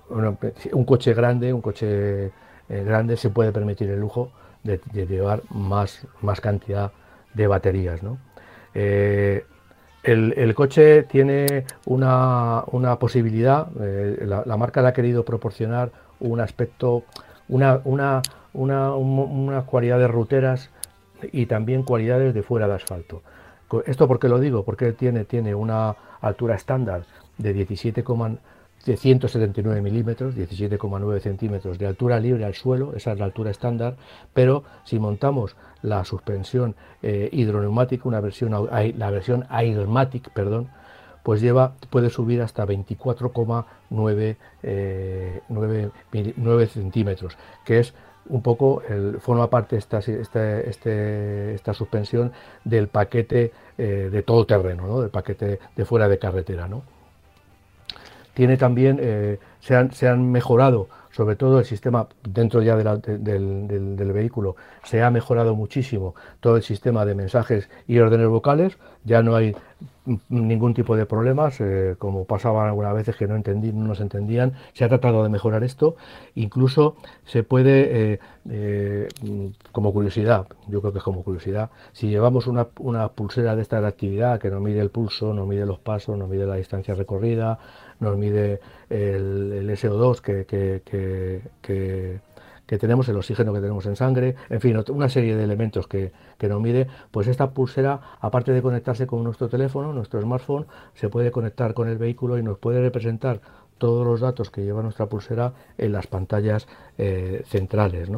un 0.08 0.84
coche 0.84 1.12
grande, 1.12 1.52
un 1.52 1.60
coche 1.60 2.26
eh, 2.26 2.30
grande 2.68 3.16
se 3.16 3.28
puede 3.28 3.52
permitir 3.52 3.90
el 3.90 4.00
lujo 4.00 4.30
de, 4.62 4.80
llevar 5.06 5.42
más, 5.50 6.06
cantidad 6.40 6.90
de 7.34 7.46
baterías. 7.46 8.00
Eh, 8.74 9.44
el, 10.02 10.54
coche 10.54 11.02
tiene 11.02 11.64
una, 11.84 12.64
posibilidad, 12.98 13.68
eh, 13.80 14.24
la, 14.24 14.56
marca 14.56 14.80
le 14.80 14.88
ha 14.88 14.92
querido 14.94 15.24
proporcionar 15.24 15.90
un 16.20 16.40
aspecto, 16.40 17.04
una, 17.48 17.82
una, 17.84 18.22
unas 18.54 19.64
cualidades 19.64 20.10
ruteras 20.10 20.70
y 21.30 21.44
también 21.44 21.82
cualidades 21.82 22.32
de 22.32 22.42
fuera 22.42 22.68
de 22.68 22.74
asfalto. 22.74 23.22
¿Esto 23.86 24.06
por 24.06 24.18
qué 24.18 24.28
lo 24.28 24.38
digo? 24.38 24.64
Porque 24.64 24.92
tiene, 24.92 25.24
tiene 25.24 25.54
una 25.54 25.96
altura 26.20 26.54
estándar 26.54 27.04
de 27.38 27.52
17, 27.52 28.04
de 28.84 28.96
179 28.96 29.82
milímetros, 29.82 30.36
17,9 30.36 31.20
centímetros 31.20 31.78
de 31.78 31.86
altura 31.86 32.20
libre 32.20 32.44
al 32.44 32.54
suelo, 32.54 32.94
esa 32.94 33.12
es 33.12 33.18
la 33.18 33.24
altura 33.24 33.50
estándar, 33.50 33.96
pero 34.32 34.62
si 34.84 34.98
montamos 34.98 35.56
la 35.82 36.04
suspensión 36.04 36.76
eh, 37.02 37.28
hidroneumática, 37.32 38.08
una 38.08 38.20
versión, 38.20 38.52
la 38.52 39.10
versión 39.10 39.44
Airmatic, 39.50 40.30
perdón, 40.30 40.68
pues 41.24 41.40
lleva, 41.40 41.74
puede 41.90 42.08
subir 42.08 42.40
hasta 42.40 42.64
24,9 42.64 44.36
eh, 44.62 45.40
centímetros, 46.68 47.36
que 47.64 47.80
es 47.80 47.94
un 48.28 48.42
poco 48.42 48.82
el, 48.88 49.20
forma 49.20 49.48
parte 49.48 49.76
esta, 49.76 49.98
esta, 49.98 50.60
este, 50.60 51.54
esta 51.54 51.74
suspensión 51.74 52.32
del 52.64 52.88
paquete 52.88 53.52
eh, 53.78 54.08
de 54.10 54.22
todo 54.22 54.46
terreno, 54.46 54.86
¿no? 54.86 55.00
del 55.00 55.10
paquete 55.10 55.58
de 55.74 55.84
fuera 55.84 56.08
de 56.08 56.18
carretera. 56.18 56.68
¿no? 56.68 56.82
Tiene 58.34 58.56
también, 58.56 58.98
eh, 59.00 59.38
se, 59.60 59.76
han, 59.76 59.92
se, 59.92 60.08
han, 60.08 60.30
mejorado, 60.30 60.88
sobre 61.10 61.36
todo 61.36 61.58
el 61.58 61.64
sistema 61.64 62.06
dentro 62.22 62.62
ya 62.62 62.76
del, 62.76 63.96
del, 63.96 64.12
vehículo, 64.12 64.56
se 64.84 65.02
ha 65.02 65.10
mejorado 65.10 65.54
muchísimo 65.54 66.14
todo 66.40 66.56
el 66.56 66.62
sistema 66.62 67.04
de 67.06 67.14
mensajes 67.14 67.70
y 67.86 67.98
órdenes 67.98 68.28
vocales, 68.28 68.76
ya 69.04 69.22
no 69.22 69.36
hay 69.36 69.56
ningún 70.28 70.74
tipo 70.74 70.96
de 70.96 71.07
problemas, 71.07 71.61
eh, 71.61 71.96
como 71.98 72.24
pasaban 72.24 72.68
algunas 72.68 72.94
veces 72.94 73.16
que 73.16 73.26
no, 73.26 73.36
entendí, 73.36 73.72
no 73.72 73.86
nos 73.86 74.00
entendían. 74.00 74.52
Se 74.72 74.84
ha 74.84 74.88
tratado 74.88 75.22
de 75.22 75.28
mejorar 75.28 75.64
esto. 75.64 75.96
Incluso 76.34 76.96
se 77.24 77.42
puede, 77.42 78.12
eh, 78.12 78.20
eh, 78.48 79.09
como 79.72 79.92
curiosidad, 79.92 80.46
yo 80.68 80.80
creo 80.80 80.92
que 80.92 80.98
es 80.98 81.04
como 81.04 81.22
curiosidad, 81.22 81.70
si 81.92 82.09
llevamos 82.09 82.46
una, 82.46 82.68
pulsera 83.09 83.57
de 83.57 83.62
esta 83.62 83.84
actividad 83.86 84.40
que 84.40 84.50
nos 84.50 84.61
mide 84.61 84.80
el 84.80 84.90
pulso, 84.90 85.34
nos 85.34 85.46
mide 85.46 85.66
los 85.66 85.78
pasos, 85.78 86.16
nos 86.16 86.28
mide 86.28 86.46
la 86.46 86.57
distancia 86.57 86.94
recorrida, 86.94 87.59
nos 88.00 88.16
mide 88.16 88.61
el, 88.88 89.68
SO2 89.70 90.20
que 90.20 92.20
que 92.66 92.78
tenemos, 92.78 93.09
el 93.09 93.16
oxígeno 93.16 93.52
que 93.52 93.61
tenemos 93.61 93.86
en 93.86 93.96
sangre, 93.96 94.34
en 94.50 94.61
fin, 94.61 94.76
una 94.88 95.09
serie 95.09 95.36
de 95.36 95.44
elementos 95.44 95.86
que, 95.86 96.12
que 96.39 96.49
nos 96.49 96.61
mide, 96.61 96.87
pues 97.11 97.26
esta 97.26 97.51
pulsera, 97.51 98.01
aparte 98.20 98.53
de 98.53 98.62
conectarse 98.62 99.07
con 99.07 99.24
nuestro 99.24 99.49
teléfono, 99.49 99.93
nuestro 99.93 100.20
smartphone, 100.20 100.66
se 100.95 101.09
puede 101.09 101.30
conectar 101.30 101.74
con 101.74 101.89
el 101.89 101.99
vehículo 101.99 102.39
y 102.39 102.43
nos 102.43 102.59
puede 102.59 102.80
representar 102.80 103.41
todos 103.78 104.07
los 104.07 104.20
datos 104.20 104.51
que 104.51 104.64
lleva 104.64 104.82
nuestra 104.82 105.07
pulsera 105.07 105.53
en 105.76 105.93
las 105.93 106.07
pantallas 106.07 106.66
eh, 106.97 107.43
centrales. 107.47 108.09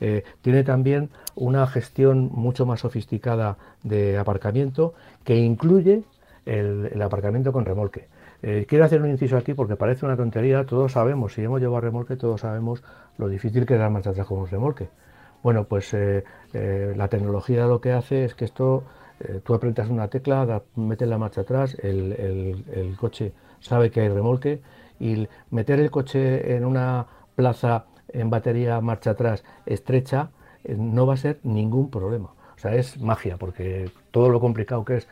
Eh, 0.00 0.24
tiene 0.42 0.64
también 0.64 1.10
una 1.34 1.66
gestión 1.66 2.30
mucho 2.32 2.66
más 2.66 2.80
sofisticada 2.80 3.56
de 3.82 4.18
aparcamiento 4.18 4.94
que 5.24 5.36
incluye 5.36 6.02
el 6.44 7.02
aparcamiento 7.02 7.52
con 7.52 7.64
remolque. 7.64 8.08
Eh, 8.42 8.66
quiero 8.68 8.84
hacer 8.84 9.00
un 9.02 9.10
inciso 9.10 9.36
aquí 9.36 9.54
porque 9.54 9.76
parece 9.76 10.04
una 10.04 10.16
tontería, 10.16 10.64
todos 10.66 10.92
sabemos, 10.92 11.32
si 11.32 11.42
hemos 11.42 11.60
llevado 11.60 11.80
remolque, 11.80 12.16
todos 12.16 12.42
sabemos 12.42 12.82
lo 13.18 13.28
difícil 13.28 13.66
que 13.66 13.74
es 13.74 13.80
dar 13.80 13.90
marcha 13.90 14.10
atrás 14.10 14.26
con 14.26 14.38
un 14.38 14.46
remolque. 14.46 14.88
Bueno, 15.42 15.64
pues 15.64 15.96
eh, 16.56 16.94
la 16.96 17.08
tecnología 17.08 17.66
lo 17.66 17.80
que 17.80 17.92
hace 17.92 18.24
es 18.24 18.34
que 18.34 18.44
esto, 18.44 18.84
tú 19.44 19.54
apretas 19.54 19.88
una 19.88 20.08
tecla, 20.08 20.62
metes 20.74 21.08
la 21.08 21.18
marcha 21.18 21.42
atrás, 21.42 21.76
el, 21.82 22.96
coche 22.98 23.32
sabe 23.60 23.90
que 23.90 24.00
hay 24.00 24.08
remolque 24.08 24.60
y 25.00 25.26
meter 25.50 25.80
el 25.80 25.90
coche 25.90 26.56
en 26.56 26.64
una 26.64 27.06
plaza 27.34 27.86
en 28.08 28.30
batería 28.30 28.80
marcha 28.80 29.10
atrás 29.10 29.44
estrecha 29.66 30.30
no 30.76 31.06
va 31.06 31.14
a 31.14 31.16
ser 31.16 31.40
ningún 31.42 31.90
problema. 31.90 32.35
Es 32.74 33.00
magia, 33.00 33.36
porque 33.36 33.90
todo 34.10 34.28
lo 34.28 34.40
complicado 34.40 34.84
que 34.84 34.96
es 34.96 35.08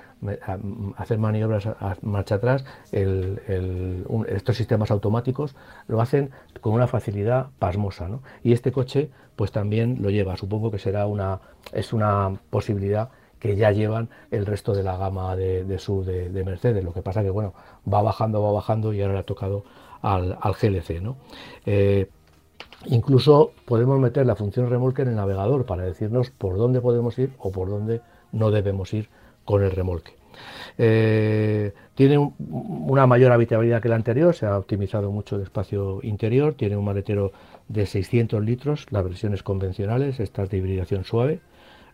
hacer 0.96 1.18
maniobras 1.18 1.66
a 1.66 1.96
marcha 2.02 2.36
atrás, 2.36 2.64
estos 2.90 4.56
sistemas 4.56 4.90
automáticos 4.90 5.54
lo 5.86 6.00
hacen 6.00 6.30
con 6.60 6.72
una 6.72 6.86
facilidad 6.86 7.48
pasmosa. 7.58 8.08
¿no? 8.08 8.22
Y 8.42 8.52
este 8.52 8.72
coche, 8.72 9.10
pues 9.36 9.52
también 9.52 9.98
lo 10.00 10.10
lleva. 10.10 10.36
Supongo 10.36 10.70
que 10.70 10.78
será 10.78 11.06
una, 11.06 11.40
es 11.72 11.92
una 11.92 12.34
posibilidad 12.50 13.10
que 13.38 13.56
ya 13.56 13.72
llevan 13.72 14.08
el 14.30 14.46
resto 14.46 14.72
de 14.72 14.82
la 14.82 14.96
gama 14.96 15.36
de, 15.36 15.64
de 15.64 16.30
de, 16.30 16.44
Mercedes. 16.44 16.82
Lo 16.82 16.94
que 16.94 17.02
pasa 17.02 17.22
que, 17.22 17.28
bueno, 17.28 17.52
va 17.92 18.00
bajando, 18.00 18.42
va 18.42 18.52
bajando 18.52 18.94
y 18.94 19.02
ahora 19.02 19.14
le 19.14 19.20
ha 19.20 19.24
tocado 19.24 19.64
al, 20.00 20.38
GLC. 20.40 21.02
¿no? 21.02 21.18
Eh, 21.66 22.08
Incluso 22.86 23.52
podemos 23.64 23.98
meter 23.98 24.26
la 24.26 24.36
función 24.36 24.68
remolque 24.68 25.02
en 25.02 25.08
el 25.08 25.16
navegador 25.16 25.66
para 25.66 25.84
decirnos 25.84 26.30
por 26.30 26.56
dónde 26.56 26.80
podemos 26.80 27.18
ir 27.18 27.30
o 27.38 27.50
por 27.50 27.68
dónde 27.68 28.00
no 28.32 28.50
debemos 28.50 28.92
ir 28.92 29.08
con 29.44 29.62
el 29.62 29.70
remolque. 29.70 30.12
Eh, 30.78 31.72
tiene 31.94 32.18
una 32.18 33.06
mayor 33.06 33.32
habitabilidad 33.32 33.80
que 33.80 33.88
el 33.88 33.94
anterior, 33.94 34.34
se 34.34 34.46
ha 34.46 34.58
optimizado 34.58 35.12
mucho 35.12 35.36
el 35.36 35.42
espacio 35.42 36.00
interior, 36.02 36.54
tiene 36.54 36.76
un 36.76 36.84
maletero 36.84 37.32
de 37.68 37.86
600 37.86 38.42
litros, 38.44 38.86
las 38.90 39.04
versiones 39.04 39.42
convencionales, 39.42 40.18
estas 40.18 40.50
de 40.50 40.56
hibridación 40.58 41.04
suave, 41.04 41.40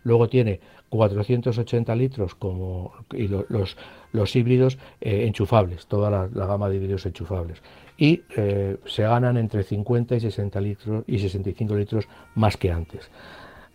Luego 0.03 0.29
tiene 0.29 0.59
480 0.89 1.95
litros 1.95 2.35
como 2.35 2.93
y 3.13 3.27
los, 3.27 3.77
los 4.11 4.35
híbridos 4.35 4.77
eh, 4.99 5.25
enchufables, 5.27 5.85
toda 5.87 6.09
la, 6.09 6.27
gama 6.27 6.69
de 6.69 6.77
híbridos 6.77 7.05
enchufables. 7.05 7.61
Y 8.01 8.23
eh, 8.35 8.77
se 8.87 9.03
ganan 9.03 9.37
entre 9.37 9.61
50 9.61 10.15
y 10.15 10.19
60 10.21 10.59
litros 10.59 11.03
y 11.05 11.19
65 11.19 11.75
litros 11.75 12.07
más 12.33 12.57
que 12.57 12.71
antes. 12.71 13.11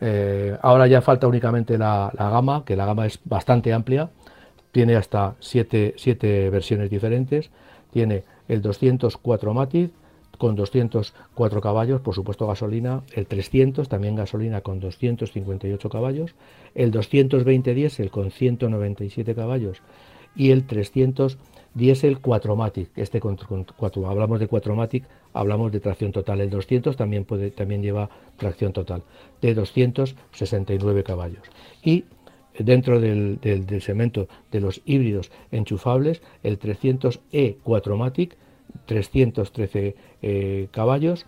Eh, 0.00 0.58
ahora 0.62 0.88
ya 0.88 1.00
falta 1.00 1.28
únicamente 1.28 1.78
la, 1.78 2.10
gama, 2.12 2.64
que 2.64 2.74
la 2.74 2.86
gama 2.86 3.06
es 3.06 3.20
bastante 3.24 3.72
amplia, 3.72 4.10
tiene 4.72 4.96
hasta 4.96 5.36
7 5.38 5.94
versiones 6.50 6.90
diferentes, 6.90 7.50
tiene 7.92 8.24
el 8.48 8.62
204 8.62 9.54
Matiz, 9.54 9.92
con 10.38 10.56
204 10.56 11.60
caballos, 11.60 12.00
por 12.00 12.16
supuesto 12.16 12.48
gasolina, 12.48 13.02
el 13.12 13.28
300 13.28 13.88
también 13.88 14.16
gasolina 14.16 14.60
con 14.60 14.80
258 14.80 15.88
caballos, 15.88 16.34
el 16.74 16.90
220 16.90 17.74
diésel 17.74 18.10
con 18.10 18.32
197 18.32 19.36
caballos 19.36 19.82
y 20.34 20.50
el 20.50 20.66
300 20.66 21.38
diésel 21.76 22.20
4MATIC. 22.20 22.88
Este 22.96 23.20
cuatro, 23.20 24.08
hablamos 24.08 24.40
de 24.40 24.48
4MATIC, 24.48 25.04
hablamos 25.34 25.70
de 25.70 25.80
tracción 25.80 26.10
total. 26.10 26.40
El 26.40 26.50
200 26.50 26.96
también 26.96 27.24
puede 27.24 27.50
también 27.50 27.82
lleva 27.82 28.08
tracción 28.36 28.72
total 28.72 29.02
de 29.42 29.54
269 29.54 31.04
caballos. 31.04 31.42
Y 31.82 32.04
dentro 32.58 32.98
del, 32.98 33.38
del, 33.40 33.66
del 33.66 33.82
segmento 33.82 34.26
de 34.50 34.60
los 34.60 34.80
híbridos 34.86 35.30
enchufables, 35.52 36.22
el 36.42 36.58
300E 36.58 37.58
4MATIC 37.62 38.32
313 38.86 39.96
eh, 40.22 40.68
caballos, 40.70 41.26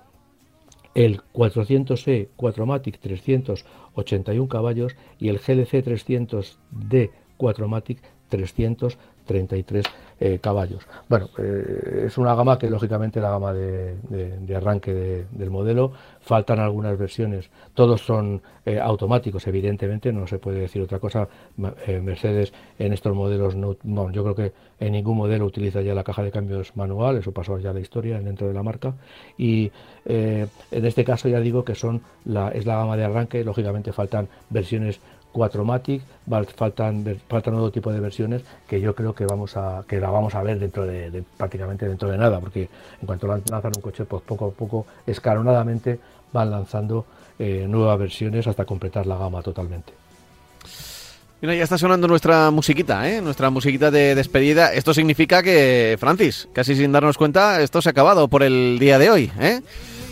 el 0.94 1.20
400E 1.34 2.28
4MATIC 2.36 2.98
381 2.98 4.48
caballos 4.48 4.96
y 5.18 5.28
el 5.28 5.38
GLC 5.38 5.84
300D 5.84 7.10
4MATIC 7.38 7.98
333 8.28 9.84
eh, 10.20 10.40
caballos. 10.40 10.84
Bueno, 11.08 11.28
eh, 11.38 12.06
es 12.06 12.18
una 12.18 12.34
gama 12.34 12.58
que 12.58 12.68
lógicamente 12.68 13.20
la 13.20 13.30
gama 13.30 13.52
de, 13.52 13.96
arranque 14.56 15.26
del 15.30 15.50
modelo, 15.50 15.92
faltan 16.20 16.58
algunas 16.58 16.98
versiones, 16.98 17.50
todos 17.72 18.00
son 18.00 18.42
eh, 18.66 18.80
automáticos, 18.80 19.46
evidentemente, 19.46 20.12
no 20.12 20.26
se 20.26 20.40
puede 20.40 20.58
decir 20.58 20.82
otra 20.82 20.98
cosa. 20.98 21.28
Mercedes 21.56 22.52
en 22.80 22.92
estos 22.92 23.14
modelos, 23.14 23.54
no, 23.54 24.10
yo 24.10 24.24
creo 24.24 24.34
que 24.34 24.52
en 24.80 24.92
ningún 24.92 25.16
modelo 25.16 25.44
utiliza 25.44 25.82
ya 25.82 25.94
la 25.94 26.02
caja 26.02 26.24
de 26.24 26.32
cambios 26.32 26.76
manual, 26.76 27.18
eso 27.18 27.30
pasó 27.30 27.58
ya 27.58 27.72
la 27.72 27.80
historia 27.80 28.20
dentro 28.20 28.48
de 28.48 28.54
la 28.54 28.62
marca. 28.64 28.94
Y 29.36 29.70
en 30.04 30.48
este 30.70 31.04
caso 31.04 31.28
ya 31.28 31.38
digo 31.40 31.64
que 31.64 31.74
son 31.74 32.02
es 32.52 32.66
la 32.66 32.76
gama 32.76 32.96
de 32.96 33.04
arranque, 33.04 33.44
lógicamente 33.44 33.92
faltan 33.92 34.28
versiones 34.50 35.00
4Matic, 35.32 36.00
faltan, 36.56 37.04
faltan 37.28 37.54
otro 37.54 37.70
tipo 37.70 37.92
de 37.92 38.00
versiones 38.00 38.42
que 38.66 38.80
yo 38.80 38.94
creo 38.94 39.14
que 39.14 39.24
vamos 39.24 39.56
a 39.56 39.84
que 39.86 40.00
la 40.00 40.10
vamos 40.10 40.34
a 40.34 40.42
ver 40.42 40.58
dentro 40.58 40.86
de, 40.86 41.22
prácticamente 41.36 41.88
dentro 41.88 42.10
de 42.10 42.18
nada, 42.18 42.40
porque 42.40 42.68
en 43.00 43.06
cuanto 43.06 43.26
lanzan 43.26 43.72
un 43.76 43.82
coche, 43.82 44.04
pues 44.04 44.22
poco 44.22 44.46
a 44.46 44.50
poco, 44.50 44.86
escalonadamente, 45.06 45.98
van 46.32 46.50
lanzando 46.50 47.06
eh, 47.38 47.66
nuevas 47.68 47.98
versiones 47.98 48.46
hasta 48.46 48.64
completar 48.64 49.06
la 49.06 49.16
gama 49.16 49.42
totalmente. 49.42 49.92
Mira, 51.40 51.54
ya 51.54 51.62
está 51.62 51.78
sonando 51.78 52.08
nuestra 52.08 52.50
musiquita, 52.50 53.08
¿eh? 53.08 53.22
Nuestra 53.22 53.48
musiquita 53.48 53.92
de 53.92 54.16
despedida. 54.16 54.72
Esto 54.72 54.92
significa 54.92 55.40
que, 55.40 55.96
Francis, 56.00 56.48
casi 56.52 56.74
sin 56.74 56.90
darnos 56.90 57.16
cuenta, 57.16 57.62
esto 57.62 57.80
se 57.80 57.90
ha 57.90 57.92
acabado 57.92 58.26
por 58.26 58.42
el 58.42 58.78
día 58.80 58.98
de 58.98 59.08
hoy, 59.08 59.30
¿eh? 59.38 59.60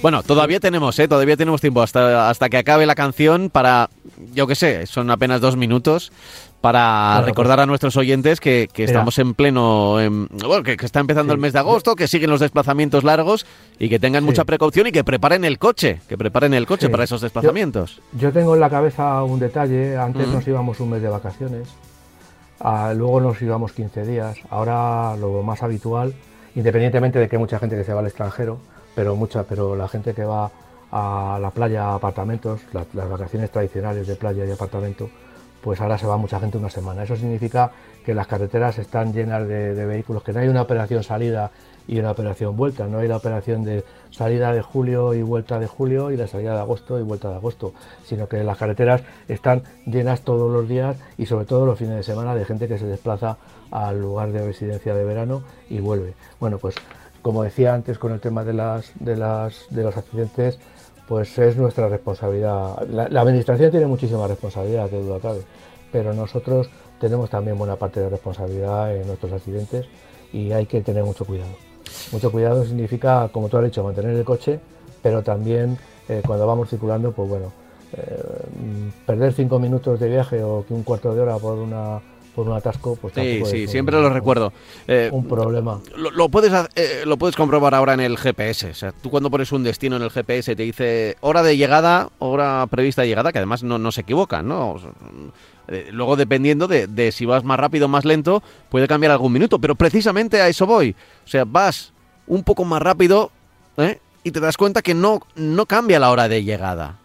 Bueno, 0.02 0.22
todavía 0.22 0.60
tenemos, 0.60 0.98
¿eh? 0.98 1.08
Todavía 1.08 1.36
tenemos 1.36 1.60
tiempo 1.60 1.82
hasta, 1.82 2.28
hasta 2.28 2.48
que 2.48 2.58
acabe 2.58 2.86
la 2.86 2.94
canción 2.94 3.50
para, 3.50 3.90
yo 4.34 4.46
qué 4.46 4.54
sé, 4.54 4.86
son 4.86 5.10
apenas 5.10 5.40
dos 5.40 5.56
minutos 5.56 6.12
para 6.60 7.22
recordar 7.22 7.60
a 7.60 7.66
nuestros 7.66 7.96
oyentes 7.96 8.40
que, 8.40 8.68
estamos 8.76 9.18
en 9.18 9.34
pleno, 9.34 9.98
bueno, 10.30 10.62
que, 10.64 10.76
está 10.80 11.00
empezando 11.00 11.32
el 11.32 11.38
mes 11.38 11.52
de 11.52 11.60
agosto, 11.60 11.94
que 11.94 12.08
siguen 12.08 12.30
los 12.30 12.40
desplazamientos 12.40 13.04
largos 13.04 13.46
y 13.78 13.88
que 13.88 13.98
tengan 13.98 14.24
mucha 14.24 14.44
precaución 14.44 14.88
y 14.88 14.92
que 14.92 15.04
preparen 15.04 15.44
el 15.44 15.58
coche, 15.58 16.00
que 16.08 16.18
preparen 16.18 16.54
el 16.54 16.66
coche 16.66 16.88
para 16.88 17.04
esos 17.04 17.20
desplazamientos. 17.20 18.00
Yo, 18.18 18.32
tengo 18.32 18.54
en 18.54 18.60
la 18.60 18.70
cabeza 18.70 19.22
un 19.22 19.38
detalle, 19.38 19.96
antes 19.96 20.26
nos 20.28 20.46
íbamos 20.48 20.80
un 20.80 20.90
mes 20.90 21.02
de 21.02 21.08
vacaciones, 21.08 21.68
ah, 22.60 22.92
luego 22.96 23.20
nos 23.20 23.40
íbamos 23.40 23.72
15 23.72 24.04
días, 24.04 24.36
ahora 24.50 25.16
lo 25.16 25.42
más 25.42 25.62
habitual, 25.62 26.14
independientemente 26.56 27.18
de 27.18 27.28
que 27.28 27.36
hay 27.36 27.40
mucha 27.40 27.58
gente 27.58 27.76
que 27.76 27.84
se 27.84 27.92
va 27.92 28.00
al 28.00 28.06
extranjero, 28.06 28.58
pero 28.96 29.14
mucha, 29.14 29.44
pero 29.44 29.76
la 29.76 29.88
gente 29.88 30.14
que 30.14 30.24
va 30.24 30.50
a 30.90 31.38
la 31.38 31.50
playa, 31.50 31.90
a 31.90 31.94
apartamentos, 31.96 32.62
las, 32.72 32.86
vacaciones 32.94 33.50
tradicionales 33.50 34.06
de 34.06 34.16
playa 34.16 34.46
y 34.46 34.50
apartamento, 34.50 35.10
pues 35.60 35.82
ahora 35.82 35.98
se 35.98 36.06
va 36.06 36.16
mucha 36.16 36.40
gente 36.40 36.56
una 36.56 36.70
semana. 36.70 37.02
Eso 37.02 37.14
significa 37.14 37.70
que 38.06 38.14
las 38.14 38.26
carreteras 38.26 38.78
están 38.78 39.12
llenas 39.12 39.46
de, 39.46 39.84
vehículos, 39.84 40.22
que 40.22 40.32
no 40.32 40.40
hay 40.40 40.48
una 40.48 40.62
operación 40.62 41.02
salida 41.02 41.50
y 41.86 41.98
una 41.98 42.12
operación 42.12 42.56
vuelta, 42.56 42.86
no 42.86 42.98
hay 42.98 43.08
la 43.08 43.18
operación 43.18 43.64
de 43.64 43.84
salida 44.10 44.52
de 44.52 44.62
julio 44.62 45.12
y 45.12 45.22
vuelta 45.22 45.60
de 45.60 45.66
julio 45.66 46.10
y 46.10 46.16
la 46.16 46.26
salida 46.26 46.54
de 46.54 46.60
agosto 46.60 46.98
y 46.98 47.02
vuelta 47.02 47.28
de 47.28 47.36
agosto, 47.36 47.74
sino 48.04 48.28
que 48.28 48.42
las 48.44 48.56
carreteras 48.56 49.02
están 49.28 49.62
llenas 49.84 50.22
todos 50.22 50.50
los 50.50 50.66
días 50.66 50.96
y 51.18 51.26
sobre 51.26 51.44
todo 51.44 51.66
los 51.66 51.78
fines 51.78 51.96
de 51.96 52.02
semana 52.02 52.34
de 52.34 52.46
gente 52.46 52.66
que 52.66 52.78
se 52.78 52.86
desplaza 52.86 53.36
al 53.70 54.00
lugar 54.00 54.32
de 54.32 54.46
residencia 54.46 54.94
de 54.94 55.04
verano 55.04 55.42
y 55.68 55.80
vuelve. 55.80 56.14
Bueno, 56.40 56.58
pues 56.58 56.76
como 57.26 57.42
decía 57.42 57.74
antes 57.74 57.98
con 57.98 58.12
el 58.12 58.20
tema 58.20 58.44
de, 58.44 58.52
las, 58.52 58.92
de, 59.00 59.16
las, 59.16 59.66
de 59.70 59.82
los 59.82 59.96
accidentes, 59.96 60.60
pues 61.08 61.36
es 61.40 61.56
nuestra 61.56 61.88
responsabilidad. 61.88 62.86
La, 62.88 63.20
administración 63.20 63.72
tiene 63.72 63.86
muchísima 63.86 64.28
responsabilidad, 64.28 64.88
que 64.88 65.00
duda 65.00 65.18
cabe, 65.18 65.40
pero 65.90 66.14
nosotros 66.14 66.70
tenemos 67.00 67.28
también 67.28 67.58
buena 67.58 67.74
parte 67.74 67.98
de 67.98 68.10
responsabilidad 68.10 68.94
en 68.94 69.08
nuestros 69.08 69.32
accidentes 69.32 69.86
y 70.32 70.52
hay 70.52 70.66
que 70.66 70.82
tener 70.82 71.02
mucho 71.02 71.24
cuidado. 71.24 71.50
Mucho 72.12 72.30
cuidado 72.30 72.64
significa, 72.64 73.28
como 73.32 73.48
tú 73.48 73.56
has 73.56 73.64
dicho, 73.64 73.82
mantener 73.82 74.14
el 74.14 74.24
coche, 74.24 74.60
pero 75.02 75.24
también 75.24 75.76
eh, 76.08 76.22
cuando 76.24 76.46
vamos 76.46 76.70
circulando, 76.70 77.10
pues 77.10 77.28
bueno, 77.28 77.52
eh, 77.92 78.22
perder 79.04 79.32
cinco 79.32 79.58
minutos 79.58 79.98
de 79.98 80.08
viaje 80.10 80.44
o 80.44 80.64
un 80.70 80.84
cuarto 80.84 81.12
de 81.12 81.22
hora 81.22 81.38
por 81.38 81.58
una 81.58 82.00
por 82.36 82.46
un 82.46 82.54
atasco, 82.54 82.96
pues 83.00 83.14
Sí, 83.14 83.42
sí, 83.46 83.66
siempre 83.66 83.98
lo 83.98 84.10
recuerdo. 84.10 84.52
Eh, 84.86 85.08
un 85.10 85.26
problema. 85.26 85.80
Lo, 85.96 86.28
puedes, 86.28 86.52
eh, 86.74 87.04
lo 87.06 87.16
puedes 87.16 87.34
comprobar 87.34 87.74
ahora 87.74 87.94
en 87.94 88.00
el 88.00 88.18
GPS. 88.18 88.70
O 88.70 88.74
sea, 88.74 88.92
tú 88.92 89.08
cuando 89.08 89.30
pones 89.30 89.50
un 89.52 89.64
destino 89.64 89.96
en 89.96 90.02
el 90.02 90.10
GPS 90.10 90.54
te 90.54 90.62
dice 90.62 91.16
hora 91.22 91.42
de 91.42 91.56
llegada, 91.56 92.10
hora 92.18 92.66
prevista 92.70 93.00
de 93.00 93.08
llegada, 93.08 93.32
que 93.32 93.38
además 93.38 93.62
no, 93.62 93.78
no 93.78 93.90
se 93.90 94.02
equivocan, 94.02 94.46
¿no? 94.46 94.76
Eh, 95.68 95.88
luego, 95.90 96.14
dependiendo 96.16 96.68
de, 96.68 96.86
de, 96.86 97.10
si 97.10 97.24
vas 97.24 97.42
más 97.42 97.58
rápido 97.58 97.86
o 97.86 97.88
más 97.88 98.04
lento, 98.04 98.42
puede 98.68 98.86
cambiar 98.86 99.12
algún 99.12 99.32
minuto. 99.32 99.58
Pero 99.58 99.74
precisamente 99.74 100.42
a 100.42 100.48
eso 100.48 100.66
voy. 100.66 100.94
O 101.24 101.28
sea, 101.28 101.46
vas 101.46 101.94
un 102.26 102.44
poco 102.44 102.66
más 102.66 102.82
rápido 102.82 103.30
y 104.22 104.30
te 104.30 104.40
das 104.40 104.58
cuenta 104.58 104.82
que 104.82 104.92
no, 104.92 105.20
no 105.36 105.64
cambia 105.64 105.98
la 105.98 106.10
hora 106.10 106.28
de 106.28 106.44
llegada 106.44 106.98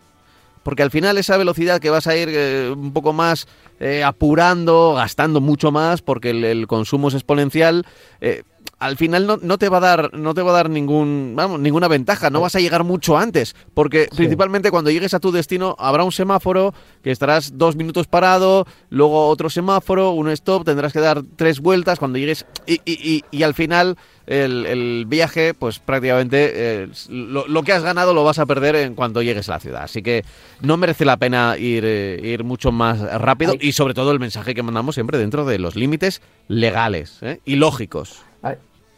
porque 0.64 0.84
al 0.84 0.91
final 0.91 1.18
esa 1.18 1.38
velocidad 1.38 1.80
que 1.80 1.89
vas 1.89 2.07
a 2.07 2.16
ir 2.16 2.30
eh, 2.32 2.70
un 2.76 2.93
poco 2.93 3.14
más 3.14 3.47
eh, 3.80 4.03
apurando, 4.03 4.93
gastando 4.95 5.41
mucho 5.41 5.72
más, 5.72 6.01
porque 6.01 6.30
el, 6.30 6.68
consumo 6.68 7.07
es 7.07 7.16
exponencial, 7.16 7.86
eh, 8.20 8.43
al 8.82 8.97
final 8.97 9.39
no, 9.43 9.57
te 9.59 9.70
va 9.70 9.78
a 9.78 9.80
dar 9.80 10.18
no 10.18 10.34
te 10.34 10.41
va 10.41 10.49
a 10.49 10.55
dar 10.55 10.70
ningún 10.70 11.34
vamos 11.36 11.59
ninguna 11.59 11.88
ventaja 11.88 12.32
no 12.32 12.41
vas 12.41 12.55
a 12.55 12.59
llegar 12.59 12.84
mucho 12.84 13.16
antes 13.16 13.55
porque 13.76 14.09
principalmente 14.16 14.72
cuando 14.72 14.89
llegues 14.89 15.14
a 15.14 15.20
tu 15.20 15.32
destino 15.32 15.76
habrá 15.78 16.03
un 16.03 16.12
semáforo 16.12 16.74
que 17.03 17.12
estarás 17.12 17.59
dos 17.59 17.76
minutos 17.76 18.07
parado 18.07 18.66
luego 18.89 19.28
otro 19.28 19.51
semáforo 19.51 20.12
un 20.12 20.30
stop 20.30 20.66
tendrás 20.66 20.93
que 20.93 20.99
dar 20.99 21.22
tres 21.36 21.59
vueltas 21.59 21.99
cuando 21.99 22.18
llegues 22.18 22.47
y, 22.66 22.82
y, 22.84 23.24
y, 23.30 23.43
al 23.43 23.53
final 23.53 23.97
el, 24.26 25.05
viaje 25.05 25.53
pues 25.53 25.78
prácticamente 25.78 26.51
eh, 26.53 26.88
lo, 27.07 27.64
que 27.64 27.74
has 27.74 27.84
ganado 27.84 28.16
lo 28.16 28.24
vas 28.24 28.39
a 28.39 28.47
perder 28.47 28.76
en 28.78 28.95
cuanto 28.95 29.22
llegues 29.22 29.47
a 29.49 29.53
la 29.53 29.59
ciudad 29.59 29.84
así 29.84 30.01
que 30.01 30.26
no 30.62 30.78
merece 30.78 31.05
la 31.05 31.18
pena 31.18 31.55
ir 31.55 31.84
eh, 31.86 32.20
ir 32.24 32.43
mucho 32.43 32.72
más 32.72 32.99
rápido 33.22 33.53
y 33.59 33.74
sobre 33.74 33.93
todo 33.93 34.12
el 34.12 34.20
mensaje 34.20 34.55
que 34.55 34.64
mandamos 34.64 34.95
siempre 34.95 35.20
dentro 35.20 35.45
de 35.45 35.59
los 35.59 35.76
límites 35.76 36.24
legales 36.47 37.20
¿eh? 37.22 37.41
y 37.45 37.57
lógicos 37.57 38.24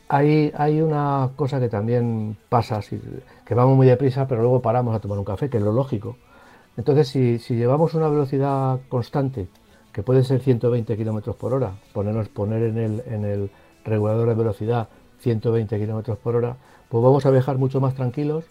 hay, 0.07 0.81
una 0.81 1.31
cosa 1.35 1.59
que 1.59 1.69
también 1.69 2.37
pasa, 2.49 2.81
que 3.45 3.55
vamos 3.55 3.75
muy 3.75 3.87
deprisa, 3.87 4.27
pero 4.27 4.41
luego 4.41 4.61
paramos 4.61 4.95
a 4.95 4.99
tomar 4.99 5.17
un 5.17 5.25
café, 5.25 5.49
que 5.49 5.57
es 5.57 5.63
lo 5.63 5.71
lógico. 5.71 6.17
Entonces, 6.77 7.07
si, 7.07 7.39
si 7.39 7.55
llevamos 7.55 7.93
una 7.93 8.09
velocidad 8.09 8.79
constante, 8.89 9.47
que 9.91 10.03
puede 10.03 10.23
ser 10.23 10.41
120 10.41 10.97
kilómetros 10.97 11.35
por 11.35 11.53
hora, 11.53 11.73
ponernos, 11.93 12.29
poner 12.29 12.63
en 12.63 12.77
el, 12.77 13.03
en 13.07 13.25
el 13.25 13.51
regulador 13.85 14.29
de 14.29 14.35
velocidad 14.35 14.89
120 15.19 15.79
kilómetros 15.79 16.17
por 16.17 16.35
hora, 16.35 16.57
pues 16.89 17.03
vamos 17.03 17.25
a 17.25 17.31
viajar 17.31 17.57
mucho 17.57 17.79
más 17.79 17.93
tranquilos 17.93 18.45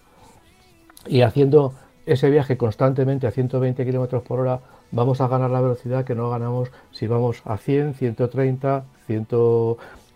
y 1.07 1.23
haciendo 1.23 1.75
ese 2.07 2.31
viaje 2.31 2.57
constantemente 2.57 3.27
a 3.27 3.31
120 3.31 3.85
kilómetros 3.85 4.23
por 4.23 4.41
hora, 4.41 4.61
vamos 4.91 5.21
a 5.21 5.29
ganar 5.29 5.51
la 5.51 5.61
velocidad 5.61 6.05
que 6.05 6.15
no 6.15 6.31
ganamos 6.31 6.71
si 6.91 7.07
vamos 7.07 7.43
a 7.45 7.57
100, 7.57 7.95
130, 7.95 8.85
100 9.07 9.27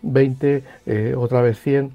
20, 0.01 0.63
eh, 0.85 1.15
otra 1.17 1.41
vez 1.41 1.59
100. 1.59 1.91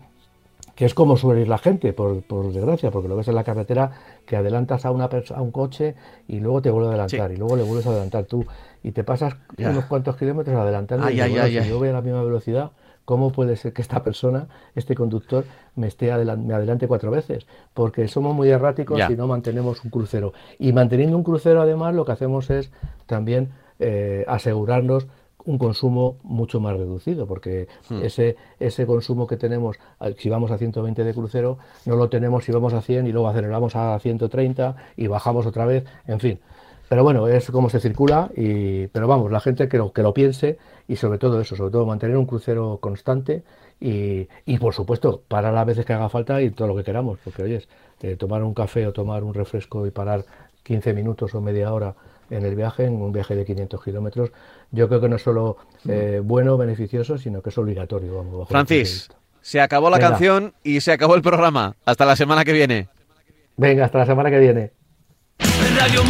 que 0.75 0.87
es 0.87 0.95
como 0.95 1.19
suele 1.19 1.43
ir 1.43 1.49
la 1.49 1.59
gente, 1.59 1.93
por, 1.93 2.23
desgracia, 2.53 2.91
porque 2.91 3.07
lo 3.07 3.17
ves 3.17 3.29
en 3.29 3.35
la 3.35 3.45
carretera 3.45 3.93
que 4.25 4.37
adelantas 4.37 4.87
a, 4.87 4.91
una 4.91 5.05
a 5.05 5.43
un 5.43 5.51
coche 5.51 5.95
y 6.27 6.41
luego 6.41 6.63
te 6.63 6.71
vuelve 6.71 6.89
a 6.89 6.91
adelantar 6.93 7.31
y 7.31 7.37
luego 7.37 7.57
le 7.57 7.63
vuelves 7.63 7.87
a 7.87 7.91
adelantar 7.91 8.25
tú 8.25 8.47
y 8.83 8.93
te 8.93 9.05
pasas 9.05 9.37
unos 9.59 9.85
cuantos 9.85 10.17
kilómetros 10.17 10.57
adelantando 10.57 11.11
y 11.11 11.21
si 11.21 11.69
yo 11.69 11.79
voy 11.79 11.89
a 11.89 11.93
la 11.93 12.01
misma 12.01 12.23
velocidad, 12.23 12.73
¿cómo 13.05 13.33
puede 13.33 13.57
ser 13.57 13.73
que 13.73 13.83
esta 13.83 14.03
persona, 14.03 14.49
este 14.75 14.95
conductor, 14.95 15.45
me 15.77 15.87
esté 15.87 16.07
me 16.37 16.55
adelante 16.55 16.89
cuatro 16.89 17.11
veces? 17.11 17.47
Porque 17.75 18.09
somos 18.09 18.35
muy 18.35 18.49
erráticos 18.49 19.01
y 19.09 19.15
no 19.15 19.27
mantenemos 19.27 19.85
un 19.85 19.91
crucero. 19.91 20.33
Y 20.59 20.73
manteniendo 20.73 21.17
un 21.17 21.25
crucero, 21.25 21.63
además, 21.63 21.95
lo 21.95 22.05
que 22.05 22.13
hacemos 22.13 22.51
es 22.51 22.71
también 23.07 23.51
eh, 23.79 24.25
asegurarnos 24.29 25.07
un 25.45 25.59
consumo 25.59 26.17
mucho 26.23 26.61
más 26.61 26.77
reducido, 26.77 27.27
porque 27.27 27.69
hmm. 27.89 28.03
ese, 28.03 28.37
ese 28.61 28.87
consumo 28.87 29.27
que 29.27 29.37
tenemos, 29.37 29.79
si 30.19 30.29
vamos 30.29 30.51
a 30.51 30.59
120 30.59 31.05
de 31.05 31.15
crucero, 31.15 31.59
no 31.87 31.97
lo 31.97 32.09
tenemos 32.09 32.45
si 32.45 32.53
vamos 32.53 32.73
a 32.73 32.83
100 32.83 33.07
y 33.07 33.13
luego 33.13 33.29
aceleramos 33.29 33.77
a 33.77 33.99
130 33.99 34.77
y 34.97 35.07
bajamos 35.07 35.47
otra 35.47 35.67
vez, 35.67 35.85
en 36.07 36.21
fin. 36.21 36.39
Pero 36.89 37.05
bueno, 37.05 37.27
es 37.27 37.51
como 37.51 37.71
se 37.71 37.81
circula, 37.81 38.31
y, 38.37 38.87
pero 38.89 39.09
vamos, 39.09 39.33
la 39.33 39.41
gente 39.41 39.67
que 39.69 39.79
lo, 39.79 39.93
que 39.93 40.03
lo 40.03 40.13
piense 40.13 40.59
y 40.87 40.97
sobre 40.97 41.19
todo 41.19 41.41
eso, 41.41 41.57
sobre 41.57 41.71
todo 41.71 41.87
mantener 41.87 42.19
un 42.19 42.27
crucero 42.27 42.79
constante 42.83 43.45
y, 43.81 44.29
y 44.45 44.59
por 44.59 44.75
supuesto 44.75 45.23
parar 45.27 45.55
las 45.55 45.65
veces 45.65 45.87
que 45.87 45.95
haga 45.95 46.11
falta 46.11 46.43
y 46.43 46.51
todo 46.51 46.69
lo 46.69 46.77
que 46.77 46.85
queramos, 46.85 47.19
porque 47.25 47.45
oyes, 47.45 47.69
eh, 48.03 48.17
tomar 48.17 48.43
un 48.43 48.53
café 48.53 48.87
o 48.87 48.93
tomar 48.93 49.25
un 49.25 49.33
refresco 49.33 49.87
y 49.87 49.91
parar 49.91 50.27
15 50.65 50.93
minutos 50.93 51.35
o 51.35 51.41
media 51.41 51.73
hora 51.73 51.95
en 52.33 52.45
el 52.45 52.57
viaje, 52.57 52.87
en 52.87 52.95
un 52.95 53.13
viaje 53.13 53.37
de 53.37 53.45
500 53.45 53.85
kilómetros, 53.85 54.31
yo 54.71 54.89
creo 54.89 55.01
que 55.01 55.09
no 55.09 55.17
es 55.17 55.23
solo 55.23 55.59
eh, 55.89 56.21
bueno, 56.23 56.57
beneficioso, 56.57 57.19
sino 57.19 57.43
que 57.43 57.51
es 57.51 57.59
obligatorio. 57.59 58.17
Vamos, 58.17 58.49
Francis, 58.49 59.11
se 59.41 59.61
acabó 59.61 59.91
la 59.91 59.99
canción 59.99 60.55
y 60.63 60.81
se 60.81 60.93
acabó 60.93 61.15
el 61.15 61.23
programa. 61.23 61.77
Hasta 61.85 62.05
la 62.05 62.17
semana 62.17 62.45
que 62.45 62.53
viene. 62.53 62.89
Venga, 63.57 63.85
hasta 63.85 63.99
la 63.99 64.07
semana 64.07 64.31
que 64.31 64.39
viene. 64.39 64.73
Radio 65.79 66.03